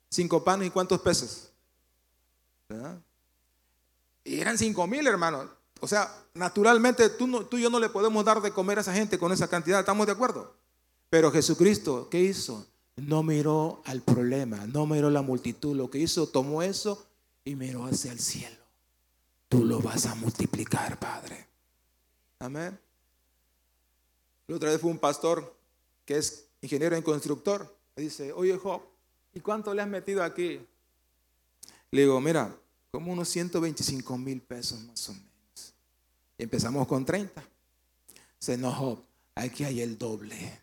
Cinco 0.10 0.44
panes 0.44 0.70
y 0.70 0.72
cuántos 0.72 1.02
pesos. 1.02 1.52
Y 4.24 4.40
eran 4.40 4.58
cinco 4.58 4.88
mil, 4.88 5.06
hermanos. 5.06 5.50
O 5.82 5.88
sea, 5.88 6.16
naturalmente 6.36 7.10
tú, 7.10 7.44
tú 7.46 7.58
y 7.58 7.64
yo 7.64 7.70
no 7.70 7.80
le 7.80 7.90
podemos 7.90 8.24
dar 8.24 8.40
de 8.40 8.52
comer 8.52 8.78
a 8.78 8.82
esa 8.82 8.94
gente 8.94 9.18
con 9.18 9.32
esa 9.32 9.48
cantidad, 9.48 9.80
¿estamos 9.80 10.06
de 10.06 10.14
acuerdo? 10.14 10.56
Pero 11.10 11.32
Jesucristo, 11.32 12.08
¿qué 12.10 12.22
hizo? 12.22 12.68
No 12.98 13.24
miró 13.24 13.82
al 13.86 14.02
problema, 14.02 14.68
no 14.68 14.86
miró 14.86 15.10
la 15.10 15.24
multitud, 15.24 15.76
lo 15.76 15.90
que 15.90 15.98
hizo, 15.98 16.28
tomó 16.28 16.62
eso 16.62 17.08
y 17.44 17.56
miró 17.56 17.86
hacia 17.86 18.12
el 18.12 18.20
cielo. 18.20 18.64
Tú 19.50 19.66
lo 19.66 19.82
vas 19.82 20.06
a 20.06 20.14
multiplicar, 20.14 21.00
Padre. 21.00 21.48
Amén. 22.38 22.80
La 24.46 24.56
otra 24.56 24.70
vez 24.70 24.80
fue 24.80 24.92
un 24.92 25.00
pastor 25.00 25.56
que 26.06 26.18
es 26.18 26.46
ingeniero 26.62 26.96
en 26.96 27.02
constructor. 27.02 27.76
Me 27.96 28.04
dice, 28.04 28.32
oye 28.34 28.56
Job, 28.56 28.84
¿y 29.34 29.40
cuánto 29.40 29.74
le 29.74 29.82
has 29.82 29.88
metido 29.88 30.24
aquí? 30.24 30.62
Le 31.90 32.02
digo, 32.02 32.22
mira, 32.22 32.56
como 32.92 33.12
unos 33.12 33.30
125 33.30 34.16
mil 34.20 34.42
pesos 34.42 34.80
más 34.82 35.10
o 35.10 35.14
menos. 35.14 35.31
Empezamos 36.42 36.88
con 36.88 37.06
30. 37.06 37.44
Se 38.40 38.54
enojó. 38.54 39.06
aquí 39.36 39.64
hay 39.64 39.80
el 39.80 39.96
doble. 39.96 40.60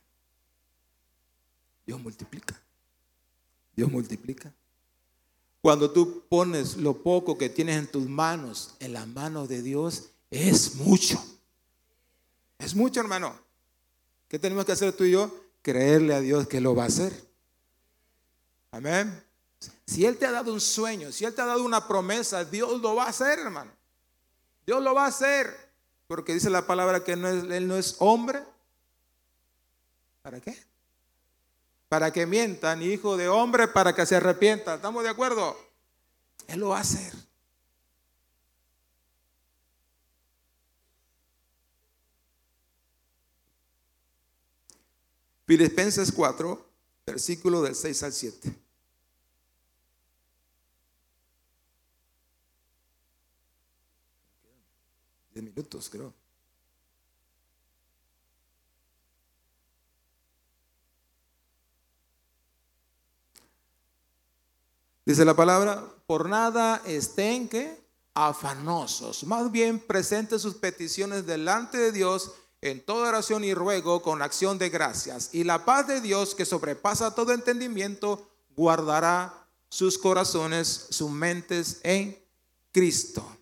Dios 1.87 2.01
multiplica. 2.01 2.61
Dios 3.77 3.89
multiplica. 3.89 4.53
Cuando 5.61 5.93
tú 5.93 6.25
pones 6.29 6.79
lo 6.79 7.01
poco 7.01 7.39
que 7.39 7.49
tienes 7.49 7.77
en 7.77 7.87
tus 7.87 8.09
manos 8.09 8.75
en 8.81 8.93
las 8.93 9.07
manos 9.07 9.49
de 9.49 9.63
Dios, 9.63 10.09
es 10.33 10.75
mucho. 10.75 11.25
Es 12.59 12.75
mucho, 12.75 12.99
hermano. 12.99 13.39
¿Qué 14.27 14.41
tenemos 14.41 14.65
que 14.65 14.73
hacer 14.73 14.93
tú 14.93 15.05
y 15.05 15.13
yo? 15.13 15.33
Creerle 15.63 16.13
a 16.13 16.21
Dios 16.21 16.49
que 16.49 16.61
lo 16.61 16.75
va 16.75 16.85
a 16.85 16.89
hacer. 16.89 17.13
Amén. 18.73 19.23
Si 19.87 20.05
Él 20.05 20.19
te 20.19 20.27
ha 20.27 20.33
dado 20.33 20.53
un 20.53 20.61
sueño, 20.61 21.13
si 21.13 21.25
Él 21.25 21.33
te 21.37 21.41
ha 21.41 21.47
dado 21.47 21.63
una 21.63 21.87
promesa, 21.87 22.45
Dios 22.45 22.81
lo 22.81 22.97
va 22.97 23.05
a 23.05 23.11
hacer, 23.11 23.39
hermano. 23.39 23.71
Dios 24.67 24.83
lo 24.83 24.93
va 24.93 25.05
a 25.05 25.09
hacer. 25.09 25.68
Porque 26.09 26.33
dice 26.33 26.51
la 26.51 26.67
palabra 26.67 27.05
que 27.05 27.17
no 27.17 27.29
es, 27.29 27.45
Él 27.45 27.69
no 27.69 27.77
es 27.77 27.97
hombre. 28.01 28.43
¿Para 30.23 30.41
qué? 30.41 30.59
Para 31.89 32.13
que 32.13 32.27
mienta, 32.27 32.75
ni 32.75 32.87
hijo 32.87 33.17
de 33.17 33.29
hombre 33.29 33.69
para 33.69 33.95
que 33.95 34.05
se 34.07 34.17
arrepienta. 34.17 34.75
¿Estamos 34.75 35.05
de 35.05 35.11
acuerdo? 35.11 35.57
Él 36.49 36.61
lo 36.61 36.71
va 36.71 36.79
a 36.79 36.81
hacer. 36.81 37.13
Filipenses 45.47 46.11
4, 46.13 46.67
versículo 47.07 47.63
del 47.63 47.75
6 47.75 48.03
al 48.03 48.13
7. 48.13 48.68
Minutos, 55.43 55.89
creo. 55.91 56.13
Dice 65.05 65.25
la 65.25 65.35
palabra, 65.35 65.83
por 66.07 66.29
nada 66.29 66.83
estén 66.85 67.49
que 67.49 67.81
afanosos, 68.13 69.25
más 69.25 69.51
bien 69.51 69.81
presenten 69.81 70.39
sus 70.39 70.55
peticiones 70.55 71.25
delante 71.25 71.79
de 71.79 71.93
Dios 71.93 72.33
en 72.61 72.85
toda 72.85 73.09
oración 73.09 73.45
y 73.45 73.55
ruego 73.55 74.03
con 74.03 74.21
acción 74.21 74.59
de 74.59 74.69
gracias. 74.69 75.31
Y 75.33 75.45
la 75.45 75.65
paz 75.65 75.87
de 75.87 76.01
Dios 76.01 76.35
que 76.35 76.45
sobrepasa 76.45 77.15
todo 77.15 77.33
entendimiento 77.33 78.29
guardará 78.55 79.47
sus 79.71 79.97
corazones, 79.97 80.89
sus 80.91 81.11
mentes 81.11 81.81
en 81.85 82.19
Cristo. 82.73 83.38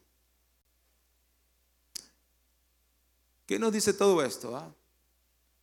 ¿Qué 3.47 3.59
nos 3.59 3.73
dice 3.73 3.93
todo 3.93 4.23
esto? 4.23 4.57
Ah? 4.57 4.75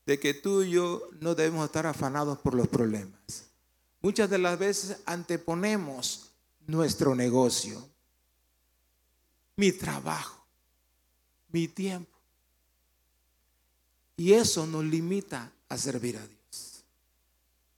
De 0.05 0.19
que 0.19 0.34
tú 0.34 0.63
y 0.63 0.71
yo 0.71 1.09
no 1.19 1.36
debemos 1.36 1.65
estar 1.65 1.86
afanados 1.86 2.39
por 2.39 2.53
los 2.53 2.67
problemas. 2.67 3.45
Muchas 4.01 4.29
de 4.29 4.38
las 4.38 4.57
veces 4.57 4.97
anteponemos 5.05 6.31
nuestro 6.65 7.15
negocio, 7.15 7.88
mi 9.55 9.71
trabajo, 9.71 10.45
mi 11.49 11.67
tiempo 11.67 12.13
y 14.15 14.34
eso 14.34 14.65
nos 14.65 14.84
limita 14.84 15.51
a 15.69 15.77
servir 15.77 16.17
a 16.17 16.25
Dios. 16.25 16.84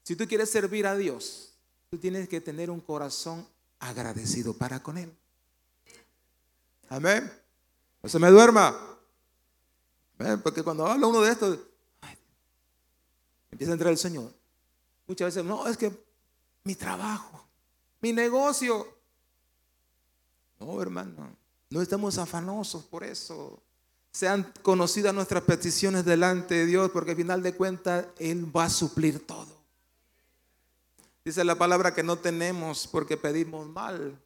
Si 0.04 0.16
tú 0.16 0.28
quieres 0.28 0.50
servir 0.50 0.86
a 0.86 0.96
Dios, 0.96 1.54
tú 1.90 1.98
tienes 1.98 2.28
que 2.28 2.42
tener 2.42 2.70
un 2.70 2.82
corazón 2.82 3.48
agradecido 3.80 4.54
para 4.54 4.82
con 4.84 4.98
Él. 4.98 5.12
Amén. 6.90 7.32
No 8.04 8.10
se 8.10 8.20
me 8.20 8.30
duerma. 8.30 8.95
Porque 10.44 10.64
cuando 10.64 10.86
habla 10.86 11.08
uno 11.08 11.22
de 11.22 11.32
esto, 11.32 11.60
empieza 13.52 13.72
a 13.72 13.74
entrar 13.74 13.92
el 13.92 13.98
Señor. 13.98 14.32
Muchas 15.08 15.36
veces, 15.36 15.46
no, 15.46 15.68
es 15.68 15.78
que 15.78 15.92
mi 16.64 16.76
trabajo, 16.76 17.46
mi 18.02 18.14
negocio. 18.14 18.88
No, 20.60 20.82
hermano, 20.82 21.36
no 21.70 21.82
estamos 21.82 22.18
afanosos 22.18 22.84
por 22.86 23.04
eso 23.04 23.62
sean 24.16 24.50
conocidas 24.62 25.14
nuestras 25.14 25.44
peticiones 25.44 26.06
delante 26.06 26.56
de 26.56 26.66
Dios, 26.66 26.90
porque 26.92 27.12
al 27.12 27.18
final 27.18 27.44
de 27.44 27.54
cuentas 27.54 28.06
Él 28.18 28.56
va 28.56 28.64
a 28.64 28.70
suplir 28.70 29.28
todo. 29.28 29.54
Dice 31.26 31.44
la 31.44 31.58
palabra 31.58 31.94
que 31.94 32.02
no 32.02 32.18
tenemos 32.18 32.88
porque 32.88 33.18
pedimos 33.18 33.68
mal, 33.68 34.18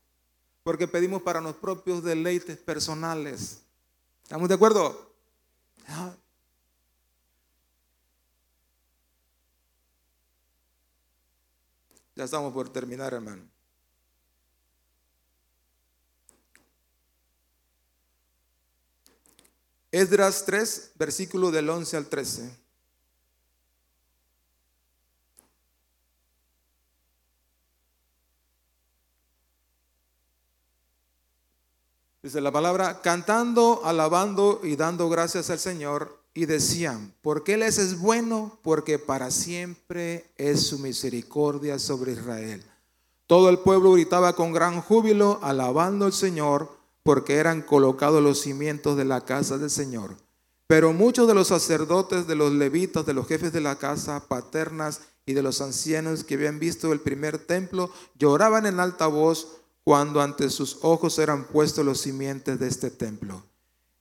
porque 0.62 0.88
pedimos 0.88 1.24
para 1.24 1.42
nuestros 1.42 1.62
propios 1.62 2.04
deleites 2.04 2.56
personales. 2.58 3.62
¿Estamos 4.22 4.48
de 4.48 4.54
acuerdo? 4.54 5.09
Ya 12.16 12.26
estamos 12.26 12.54
por 12.54 12.72
terminar, 12.72 13.14
hermano. 13.14 13.50
Esdras 19.92 20.46
3, 20.46 20.92
versículo 20.96 21.50
del 21.50 21.70
11 21.70 21.98
al 21.98 22.06
13. 22.08 22.59
Dice 32.30 32.42
la 32.42 32.52
palabra, 32.52 33.02
cantando, 33.02 33.82
alabando 33.84 34.62
y 34.62 34.76
dando 34.76 35.10
gracias 35.10 35.50
al 35.50 35.58
Señor, 35.58 36.22
y 36.36 36.46
decían, 36.46 37.12
porque 37.24 37.56
Él 37.56 37.64
es, 37.64 37.80
es 37.80 38.00
bueno, 38.00 38.60
porque 38.62 39.00
para 39.00 39.32
siempre 39.32 40.30
es 40.38 40.68
su 40.68 40.78
misericordia 40.78 41.80
sobre 41.80 42.12
Israel. 42.12 42.64
Todo 43.26 43.50
el 43.50 43.58
pueblo 43.58 43.94
gritaba 43.94 44.34
con 44.34 44.54
gran 44.54 44.80
júbilo, 44.80 45.40
alabando 45.42 46.06
al 46.06 46.14
Señor, 46.14 46.70
porque 47.02 47.38
eran 47.38 47.64
colocados 47.64 48.22
los 48.22 48.42
cimientos 48.42 48.96
de 48.96 49.06
la 49.06 49.22
casa 49.22 49.58
del 49.58 49.72
Señor. 49.72 50.16
Pero 50.68 50.94
muchos 50.94 51.28
de 51.28 51.34
los 51.34 51.48
sacerdotes, 51.48 52.28
de 52.28 52.36
los 52.36 52.52
levitas, 52.52 53.08
de 53.08 53.16
los 53.16 53.28
jefes 53.28 53.52
de 53.52 53.62
la 53.62 53.78
casa 53.80 54.28
paternas 54.28 55.02
y 55.26 55.34
de 55.34 55.42
los 55.42 55.62
ancianos 55.62 56.24
que 56.24 56.36
habían 56.36 56.60
visto 56.60 56.94
el 56.94 57.00
primer 57.00 57.40
templo, 57.40 57.90
lloraban 58.20 58.68
en 58.68 58.80
alta 58.80 59.08
voz 59.08 59.59
cuando 59.84 60.22
ante 60.22 60.50
sus 60.50 60.80
ojos 60.82 61.18
eran 61.20 61.46
puestos 61.48 61.86
los 61.86 62.02
cimientos 62.02 62.60
de 62.60 62.68
este 62.68 62.92
templo. 62.92 63.44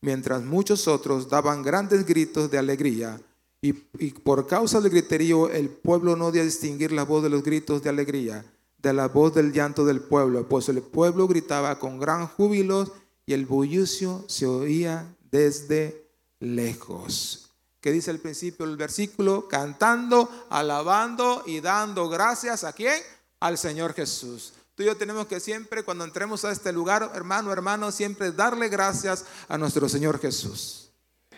Mientras 0.01 0.43
muchos 0.43 0.87
otros 0.87 1.29
daban 1.29 1.63
grandes 1.63 2.07
gritos 2.07 2.51
de 2.51 2.59
alegría, 2.59 3.21
y, 3.61 3.73
por 3.73 4.47
causa 4.47 4.81
del 4.81 4.91
griterío 4.91 5.51
el 5.51 5.69
pueblo 5.69 6.15
no 6.15 6.31
dio 6.31 6.45
distinguir 6.45 6.93
la 6.93 7.05
voz 7.05 7.25
de 7.25 7.31
los 7.31 7.43
gritos 7.43 7.83
de 7.83 7.89
alegría 7.89 8.45
de 8.79 8.93
la 8.93 9.09
voz 9.09 9.35
del 9.35 9.53
llanto 9.53 9.85
del 9.85 10.01
pueblo, 10.01 10.49
pues 10.49 10.69
el 10.69 10.83
pueblo 10.83 11.27
gritaba 11.27 11.79
con 11.79 11.99
gran 11.99 12.27
júbilo 12.29 12.91
y 13.27 13.33
el 13.35 13.45
bullicio 13.45 14.25
se 14.29 14.47
oía 14.47 15.15
desde 15.31 16.09
lejos. 16.41 17.51
¿Qué 17.81 17.93
dice 17.93 18.11
el 18.11 18.21
principio 18.21 18.67
del 18.67 18.77
versículo? 18.77 19.49
Cantando, 19.49 20.29
alabando 20.51 21.43
y 21.47 21.61
dando 21.61 22.09
gracias 22.09 22.65
a 22.65 22.73
quién? 22.73 23.01
Al 23.41 23.59
Señor 23.59 23.95
Jesús. 23.95 24.53
Tú 24.79 24.85
y 24.85 24.87
yo 24.87 24.97
tenemos 24.97 25.27
que 25.27 25.41
siempre, 25.41 25.83
cuando 25.83 26.05
entremos 26.05 26.45
a 26.45 26.53
este 26.53 26.73
lugar, 26.73 27.11
hermano, 27.13 27.53
hermano, 27.53 27.91
siempre 27.91 28.31
darle 28.31 28.69
gracias 28.69 29.25
a 29.49 29.59
nuestro 29.59 29.89
Señor 29.89 30.21
Jesús. 30.21 30.93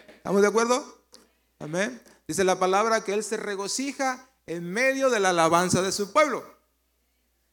¿Estamos 0.09 0.43
de 0.43 0.49
acuerdo? 0.49 1.07
Amén. 1.59 2.03
Dice 2.29 2.45
la 2.45 2.59
palabra 2.59 3.03
que 3.03 3.15
Él 3.15 3.25
se 3.25 3.39
regocija 3.39 4.29
en 4.45 4.71
medio 4.71 5.09
de 5.09 5.21
la 5.21 5.31
alabanza 5.31 5.81
de 5.81 5.91
su 5.91 6.13
pueblo. 6.13 6.45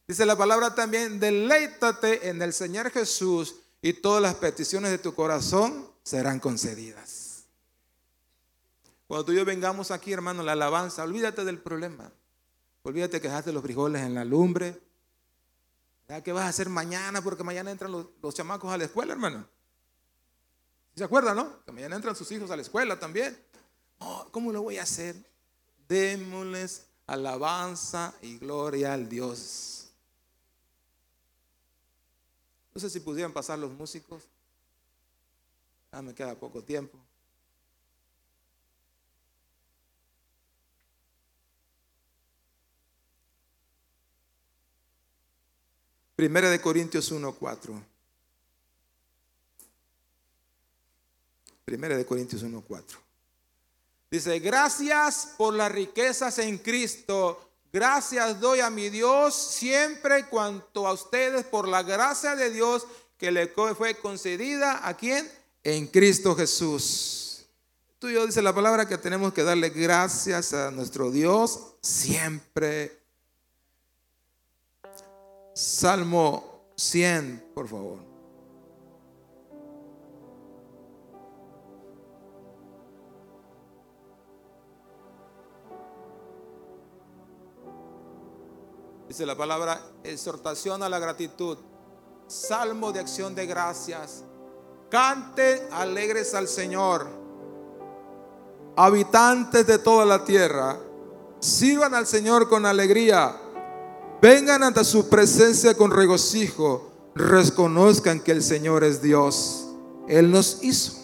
Dice 0.06 0.26
la 0.26 0.36
palabra 0.36 0.74
también, 0.74 1.20
deleítate 1.20 2.28
en 2.28 2.42
el 2.42 2.52
Señor 2.52 2.90
Jesús 2.90 3.56
y 3.80 3.94
todas 3.94 4.20
las 4.20 4.34
peticiones 4.34 4.90
de 4.90 4.98
tu 4.98 5.14
corazón 5.14 5.90
serán 6.02 6.38
concedidas. 6.38 7.44
Cuando 9.06 9.24
tú 9.24 9.32
y 9.32 9.36
yo 9.36 9.46
vengamos 9.46 9.90
aquí, 9.90 10.12
hermano, 10.12 10.42
la 10.42 10.52
alabanza, 10.52 11.02
olvídate 11.02 11.46
del 11.46 11.56
problema. 11.56 12.12
Olvídate 12.82 13.22
que 13.22 13.28
dejaste 13.28 13.52
los 13.52 13.62
frijoles 13.62 14.02
en 14.02 14.12
la 14.12 14.26
lumbre. 14.26 14.86
¿Qué 16.24 16.32
vas 16.32 16.44
a 16.44 16.48
hacer 16.48 16.68
mañana? 16.68 17.22
Porque 17.22 17.44
mañana 17.44 17.70
entran 17.70 17.92
los, 17.92 18.34
chamacos 18.34 18.72
a 18.72 18.78
la 18.78 18.84
escuela, 18.84 19.12
hermano. 19.12 19.46
¿Se 20.96 21.04
acuerdan, 21.04 21.36
no? 21.36 21.64
Que 21.64 21.72
mañana 21.72 21.96
entran 21.96 22.16
sus 22.16 22.30
hijos 22.32 22.50
a 22.50 22.56
la 22.56 22.62
escuela 22.62 22.98
también. 22.98 23.38
¿Cómo 24.30 24.52
lo 24.52 24.62
voy 24.62 24.78
a 24.78 24.82
hacer? 24.82 25.16
Démosles 25.88 26.86
alabanza 27.06 28.14
y 28.20 28.38
gloria 28.38 28.94
al 28.94 29.08
Dios 29.08 29.78
no 32.78 32.80
sé 32.80 32.90
si 32.90 33.00
pudieran 33.00 33.32
pasar 33.32 33.58
los 33.58 33.72
músicos. 33.72 34.22
Ya 35.90 36.00
me 36.00 36.14
queda 36.14 36.38
poco 36.38 36.62
tiempo. 36.62 36.96
Primera 46.18 46.50
de 46.50 46.60
Corintios 46.60 47.12
1.4. 47.12 47.80
Primera 51.64 51.96
de 51.96 52.04
Corintios 52.04 52.42
1.4. 52.42 52.82
Dice, 54.10 54.40
gracias 54.40 55.34
por 55.38 55.54
las 55.54 55.70
riquezas 55.70 56.40
en 56.40 56.58
Cristo. 56.58 57.48
Gracias 57.72 58.40
doy 58.40 58.58
a 58.58 58.68
mi 58.68 58.90
Dios 58.90 59.32
siempre 59.32 60.26
cuanto 60.26 60.88
a 60.88 60.92
ustedes 60.92 61.44
por 61.44 61.68
la 61.68 61.84
gracia 61.84 62.34
de 62.34 62.50
Dios 62.50 62.88
que 63.16 63.30
le 63.30 63.46
fue 63.46 63.94
concedida 63.98 64.88
a 64.88 64.96
quien? 64.96 65.30
En 65.62 65.86
Cristo 65.86 66.34
Jesús. 66.34 67.46
Tú 68.00 68.08
y 68.08 68.14
yo 68.14 68.26
dice 68.26 68.42
la 68.42 68.52
palabra 68.52 68.88
que 68.88 68.98
tenemos 68.98 69.32
que 69.32 69.44
darle 69.44 69.70
gracias 69.70 70.52
a 70.52 70.72
nuestro 70.72 71.12
Dios 71.12 71.76
siempre. 71.80 72.98
Salmo 75.58 76.70
100, 76.76 77.50
por 77.52 77.66
favor. 77.66 77.98
Dice 89.08 89.26
la 89.26 89.36
palabra 89.36 89.80
exhortación 90.04 90.84
a 90.84 90.88
la 90.88 91.00
gratitud, 91.00 91.58
salmo 92.28 92.92
de 92.92 93.00
acción 93.00 93.34
de 93.34 93.46
gracias. 93.46 94.22
Canten 94.88 95.58
alegres 95.72 96.36
al 96.36 96.46
Señor. 96.46 97.08
Habitantes 98.76 99.66
de 99.66 99.80
toda 99.80 100.04
la 100.04 100.22
tierra, 100.22 100.78
sirvan 101.40 101.96
al 101.96 102.06
Señor 102.06 102.48
con 102.48 102.64
alegría. 102.64 103.47
Vengan 104.20 104.64
ante 104.64 104.84
su 104.84 105.08
presencia 105.08 105.74
con 105.74 105.90
regocijo. 105.90 106.90
Reconozcan 107.14 108.20
que 108.20 108.32
el 108.32 108.42
Señor 108.42 108.82
es 108.82 109.00
Dios. 109.00 109.68
Él 110.08 110.30
nos 110.30 110.62
hizo. 110.62 110.94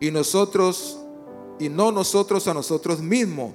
Y 0.00 0.10
nosotros, 0.10 0.98
y 1.58 1.68
no 1.68 1.90
nosotros 1.90 2.46
a 2.46 2.54
nosotros 2.54 3.00
mismos, 3.00 3.52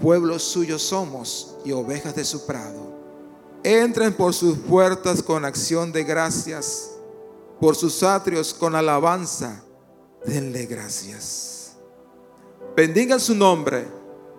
pueblos 0.00 0.42
suyos 0.42 0.82
somos 0.82 1.56
y 1.64 1.72
ovejas 1.72 2.14
de 2.14 2.24
su 2.24 2.46
prado. 2.46 2.96
Entren 3.64 4.12
por 4.12 4.34
sus 4.34 4.56
puertas 4.58 5.22
con 5.22 5.44
acción 5.44 5.90
de 5.90 6.04
gracias, 6.04 6.90
por 7.60 7.74
sus 7.74 8.02
atrios 8.02 8.54
con 8.54 8.76
alabanza. 8.76 9.62
Denle 10.24 10.66
gracias. 10.66 11.72
Bendigan 12.76 13.18
su 13.18 13.34
nombre, 13.34 13.88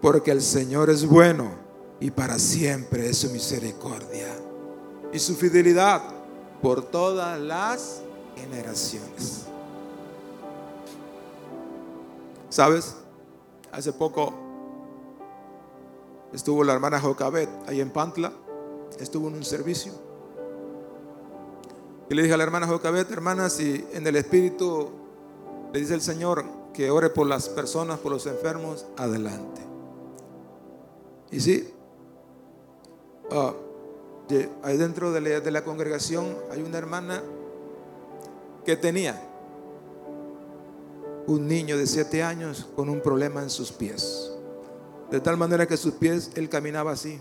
porque 0.02 0.32
el 0.32 0.42
Señor 0.42 0.90
es 0.90 1.06
bueno 1.06 1.69
y 2.00 2.12
para 2.12 2.40
siempre 2.40 3.10
es 3.10 3.18
su 3.18 3.30
misericordia 3.30 4.28
y 5.12 5.20
su 5.20 5.36
fidelidad 5.36 6.02
por 6.62 6.84
todas 6.84 7.40
las 7.40 8.02
generaciones. 8.36 9.46
¿Sabes? 12.50 12.96
Hace 13.72 13.94
poco 13.94 14.34
estuvo 16.34 16.64
la 16.64 16.74
hermana 16.74 17.00
Jocabet 17.00 17.50
ahí 17.68 17.82
en 17.82 17.92
Pantla 17.92 18.32
estuvo 19.00 19.28
en 19.28 19.36
un 19.36 19.44
servicio. 19.44 19.94
Y 22.10 22.16
le 22.16 22.24
dije 22.24 22.34
a 22.34 22.38
la 22.38 22.44
hermana 22.44 22.68
Jocabet, 22.68 23.10
hermana, 23.12 23.50
si 23.50 23.86
en 23.94 24.08
el 24.08 24.16
Espíritu 24.16 24.90
le 25.72 25.80
dice 25.80 25.94
el 25.94 26.02
Señor 26.02 26.44
que 26.74 26.90
ore 26.90 27.10
por 27.10 27.28
las 27.28 27.50
personas, 27.50 28.00
por 28.00 28.12
los 28.12 28.26
enfermos, 28.26 28.88
adelante. 28.98 29.62
Y 31.32 31.40
sí, 31.40 31.72
ah, 33.32 33.54
ahí 34.64 34.78
dentro 34.78 35.12
de 35.12 35.22
la, 35.22 35.40
de 35.40 35.52
la 35.52 35.64
congregación 35.64 36.36
hay 36.52 36.62
una 36.62 36.78
hermana 36.78 37.24
que 38.66 38.76
tenía 38.76 39.22
un 41.28 41.48
niño 41.48 41.78
de 41.78 41.88
siete 41.88 42.24
años 42.24 42.68
con 42.76 42.90
un 42.90 43.02
problema 43.02 43.42
en 43.44 43.50
sus 43.50 43.72
pies. 43.72 44.32
De 45.12 45.20
tal 45.20 45.38
manera 45.38 45.68
que 45.68 45.78
sus 45.78 45.94
pies, 45.94 46.32
él 46.36 46.50
caminaba 46.50 46.92
así. 46.92 47.20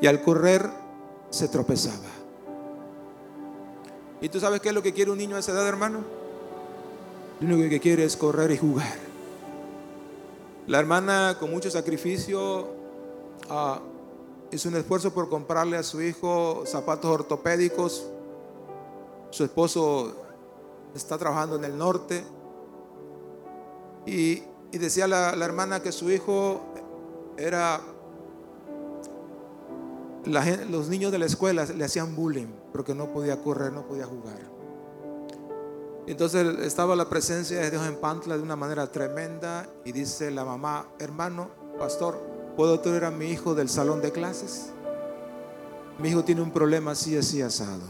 Y 0.00 0.06
al 0.06 0.22
correr 0.22 0.68
se 1.30 1.48
tropezaba. 1.48 2.08
¿Y 4.20 4.28
tú 4.28 4.38
sabes 4.38 4.60
qué 4.60 4.68
es 4.68 4.74
lo 4.74 4.82
que 4.82 4.92
quiere 4.92 5.10
un 5.10 5.18
niño 5.18 5.36
a 5.36 5.40
esa 5.40 5.52
edad, 5.52 5.66
hermano? 5.66 6.00
Lo 7.40 7.54
único 7.54 7.70
que 7.70 7.80
quiere 7.80 8.04
es 8.04 8.16
correr 8.16 8.50
y 8.50 8.58
jugar. 8.58 8.98
La 10.66 10.78
hermana 10.78 11.36
con 11.40 11.50
mucho 11.50 11.70
sacrificio 11.70 12.68
ah, 13.48 13.80
hizo 14.52 14.68
un 14.68 14.76
esfuerzo 14.76 15.12
por 15.12 15.28
comprarle 15.28 15.76
a 15.76 15.82
su 15.82 16.00
hijo 16.02 16.64
zapatos 16.66 17.10
ortopédicos. 17.10 18.06
Su 19.30 19.44
esposo 19.44 20.14
está 20.94 21.18
trabajando 21.18 21.56
en 21.56 21.64
el 21.64 21.76
norte. 21.76 22.24
Y, 24.06 24.42
decía 24.72 25.06
la 25.06 25.44
hermana 25.44 25.80
que 25.80 25.92
su 25.92 26.10
hijo 26.10 26.60
era 27.36 27.80
los 30.26 30.88
niños 30.88 31.12
de 31.12 31.18
la 31.18 31.26
escuela 31.26 31.64
le 31.64 31.84
hacían 31.84 32.14
bullying 32.14 32.48
porque 32.72 32.94
no 32.94 33.12
podía 33.12 33.40
correr, 33.42 33.72
no 33.72 33.86
podía 33.86 34.06
jugar. 34.06 34.38
Entonces 36.06 36.58
estaba 36.60 36.96
la 36.96 37.08
presencia 37.08 37.60
de 37.60 37.70
Dios 37.70 37.86
en 37.86 37.96
Pantla 37.96 38.36
de 38.36 38.42
una 38.42 38.56
manera 38.56 38.90
tremenda 38.90 39.66
y 39.84 39.92
dice 39.92 40.30
la 40.30 40.44
mamá, 40.44 40.86
hermano, 40.98 41.50
pastor, 41.78 42.20
¿puedo 42.56 42.80
traer 42.80 43.04
a 43.04 43.10
mi 43.10 43.26
hijo 43.26 43.54
del 43.54 43.68
salón 43.68 44.00
de 44.02 44.12
clases? 44.12 44.70
Mi 45.98 46.08
hijo 46.08 46.24
tiene 46.24 46.40
un 46.40 46.50
problema 46.50 46.92
así, 46.92 47.16
así, 47.16 47.42
asado. 47.42 47.82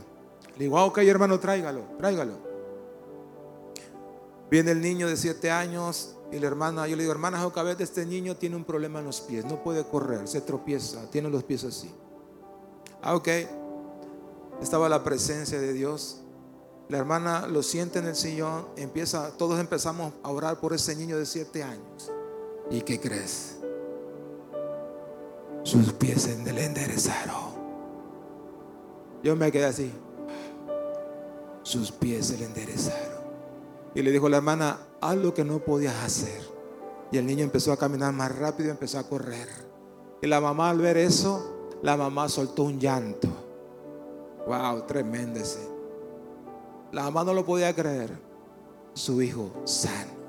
Le 0.57 0.65
digo, 0.65 0.79
ah, 0.79 0.85
ok, 0.85 0.99
hermano, 0.99 1.39
tráigalo, 1.39 1.83
tráigalo. 1.99 2.51
Viene 4.51 4.73
el 4.73 4.81
niño 4.81 5.07
de 5.07 5.17
siete 5.17 5.51
años 5.51 6.17
y 6.33 6.39
la 6.39 6.49
hermana, 6.49 6.89
yo 6.89 6.97
le 6.97 7.03
digo, 7.03 7.13
hermana 7.13 7.41
Jocabet, 7.41 7.81
este 7.81 8.05
niño 8.05 8.37
tiene 8.37 8.57
un 8.57 8.65
problema 8.65 8.99
en 8.99 9.07
los 9.07 9.21
pies, 9.21 9.45
no 9.45 9.63
puede 9.63 9.85
correr, 9.85 10.27
se 10.27 10.41
tropieza, 10.41 11.09
tiene 11.11 11.31
los 11.31 11.45
pies 11.45 11.65
así. 11.65 11.91
Ah, 13.01 13.15
ok. 13.15 13.29
Estaba 14.61 14.89
la 14.89 15.03
presencia 15.03 15.61
de 15.61 15.73
Dios. 15.73 16.21
La 16.89 16.99
hermana 16.99 17.47
lo 17.47 17.63
siente 17.63 18.01
en 18.01 18.07
el 18.07 18.17
sillón, 18.17 18.67
empieza, 18.77 19.31
todos 19.37 19.61
empezamos 19.61 20.13
a 20.25 20.31
orar 20.31 20.59
por 20.59 20.73
ese 20.73 20.97
niño 20.97 21.17
de 21.17 21.27
siete 21.27 21.63
años. 21.63 22.11
¿Y 22.71 22.83
qué 22.83 23.01
crees? 23.01 23.60
Sus 25.63 25.93
pies 25.93 26.23
se 26.23 26.53
le 26.53 26.65
enderezaron. 26.65 27.51
Yo 29.23 29.37
me 29.37 29.53
quedé 29.53 29.67
así. 29.67 29.93
Sus 31.63 31.93
pies 31.93 32.29
se 32.29 32.39
le 32.39 32.47
enderezaron. 32.47 33.21
Y 33.95 34.03
le 34.03 34.11
dijo 34.11 34.29
la 34.29 34.39
hermana, 34.39 34.79
haz 35.01 35.17
lo 35.17 35.35
que 35.35 35.45
no 35.45 35.59
podías 35.61 35.95
hacer. 36.05 36.43
Y 37.13 37.19
el 37.19 37.27
niño 37.27 37.45
empezó 37.45 37.73
a 37.73 37.77
caminar 37.77 38.13
más 38.13 38.37
rápido 38.37 38.71
empezó 38.71 38.99
a 38.99 39.09
correr. 39.09 39.49
Y 40.23 40.27
la 40.27 40.41
mamá 40.41 40.71
al 40.71 40.79
ver 40.79 40.97
eso, 40.97 41.69
la 41.83 41.97
mamá 41.97 42.29
soltó 42.29 42.65
un 42.65 42.79
llanto. 42.79 43.29
Wow, 44.47 44.87
tremendo 44.87 45.41
ese. 45.41 45.69
La 46.93 47.05
mamá 47.05 47.25
no 47.25 47.35
lo 47.35 47.45
podía 47.45 47.75
creer. 47.75 48.19
Su 48.95 49.21
hijo 49.23 49.51
sano. 49.65 50.20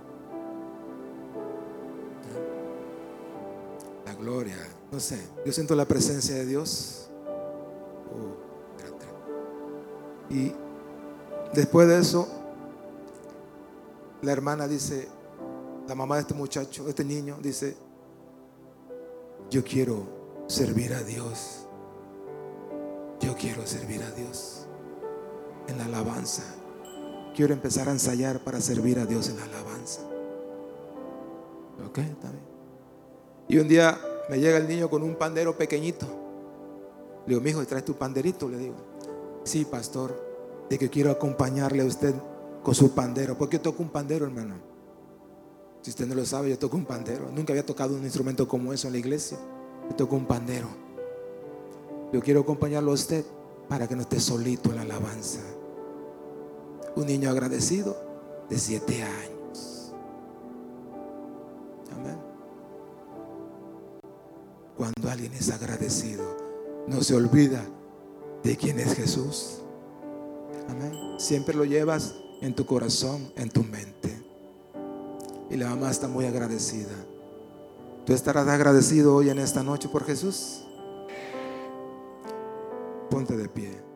Gloria. 4.16 4.58
No 4.92 5.00
sé, 5.00 5.20
yo 5.46 5.52
siento 5.52 5.76
la 5.76 5.86
presencia 5.86 6.36
de 6.36 6.46
Dios. 6.46 7.10
Oh, 8.14 8.42
y 10.30 10.54
después 11.54 11.88
de 11.88 12.00
eso, 12.00 12.28
la 14.22 14.32
hermana 14.32 14.68
dice, 14.68 15.10
la 15.88 15.96
mamá 15.96 16.16
de 16.16 16.22
este 16.22 16.34
muchacho, 16.34 16.86
de 16.86 16.92
este 16.92 17.04
niño, 17.04 17.38
dice, 17.42 17.76
yo 19.50 19.64
quiero 19.64 20.46
servir 20.48 20.94
a 20.94 21.04
Dios. 21.04 21.68
Yo 23.20 23.36
quiero 23.36 23.68
servir 23.68 24.02
a 24.02 24.12
Dios 24.12 24.66
en 25.68 25.78
la 25.78 25.86
alabanza. 25.86 26.44
Quiero 27.36 27.54
empezar 27.54 27.88
a 27.88 27.92
ensayar 27.92 28.44
para 28.44 28.62
servir 28.62 29.00
a 29.00 29.06
Dios 29.06 29.30
en 29.30 29.38
la 29.38 29.44
alabanza. 29.44 30.02
Ok, 31.86 31.98
bien. 31.98 32.51
Y 33.52 33.60
un 33.60 33.68
día 33.68 34.00
me 34.30 34.40
llega 34.40 34.58
el 34.58 34.68
niño 34.68 34.90
con 34.90 35.04
un 35.04 35.16
pandero 35.16 35.58
pequeñito. 35.58 36.08
Le 37.26 37.34
digo, 37.34 37.42
mi 37.42 37.50
hijo, 37.52 37.64
¿traes 37.66 37.86
tu 37.86 37.96
panderito? 37.96 38.50
Le 38.50 38.58
digo, 38.58 38.76
sí, 39.44 39.66
pastor, 39.66 40.18
de 40.70 40.80
que 40.80 40.90
quiero 40.90 41.12
acompañarle 41.12 41.84
a 41.84 41.86
usted 41.86 42.16
con 42.64 42.74
su 42.74 42.96
pandero. 42.96 43.38
¿Por 43.38 43.50
qué 43.50 43.60
toco 43.60 43.84
un 43.84 43.90
pandero, 43.90 44.26
hermano? 44.26 44.56
Si 45.82 45.90
usted 45.90 46.08
no 46.08 46.16
lo 46.16 46.26
sabe, 46.26 46.50
yo 46.50 46.58
toco 46.58 46.78
un 46.78 46.86
pandero. 46.86 47.30
Nunca 47.30 47.54
había 47.54 47.66
tocado 47.66 47.94
un 47.96 48.04
instrumento 48.04 48.48
como 48.48 48.72
eso 48.72 48.88
en 48.88 48.94
la 48.94 49.00
iglesia 49.00 49.38
toco 49.94 50.16
un 50.16 50.26
pandero. 50.26 50.68
Yo 52.12 52.22
quiero 52.22 52.42
acompañarlo 52.42 52.92
a 52.92 52.96
usted 52.96 53.26
para 53.68 53.88
que 53.88 53.96
no 53.96 54.02
esté 54.02 54.20
solito 54.20 54.70
en 54.70 54.78
la 54.78 54.82
alabanza. 54.82 55.40
Un 56.96 57.06
niño 57.06 57.30
agradecido 57.30 57.96
de 58.50 58.58
siete 58.58 59.04
años. 59.04 59.41
Cuando 64.82 65.12
alguien 65.12 65.32
es 65.34 65.52
agradecido, 65.52 66.24
no 66.88 67.04
se 67.04 67.14
olvida 67.14 67.64
de 68.42 68.58
quién 68.58 68.80
es 68.80 68.96
Jesús. 68.96 69.60
Amén. 70.68 71.20
Siempre 71.20 71.54
lo 71.54 71.66
llevas 71.66 72.16
en 72.42 72.56
tu 72.56 72.66
corazón, 72.66 73.32
en 73.36 73.52
tu 73.52 73.62
mente. 73.64 74.20
y 75.52 75.58
la 75.58 75.70
mamá 75.70 75.92
está 75.92 76.08
muy 76.08 76.26
agradecida. 76.26 76.96
¿Tú 78.08 78.14
estarás 78.14 78.48
agradecido 78.48 79.14
hoy 79.14 79.30
en 79.30 79.38
esta 79.38 79.62
noche 79.62 79.88
por 79.88 80.04
Jesús? 80.04 80.66
Ponte 83.12 83.38
de 83.38 83.50
pie. 83.50 83.91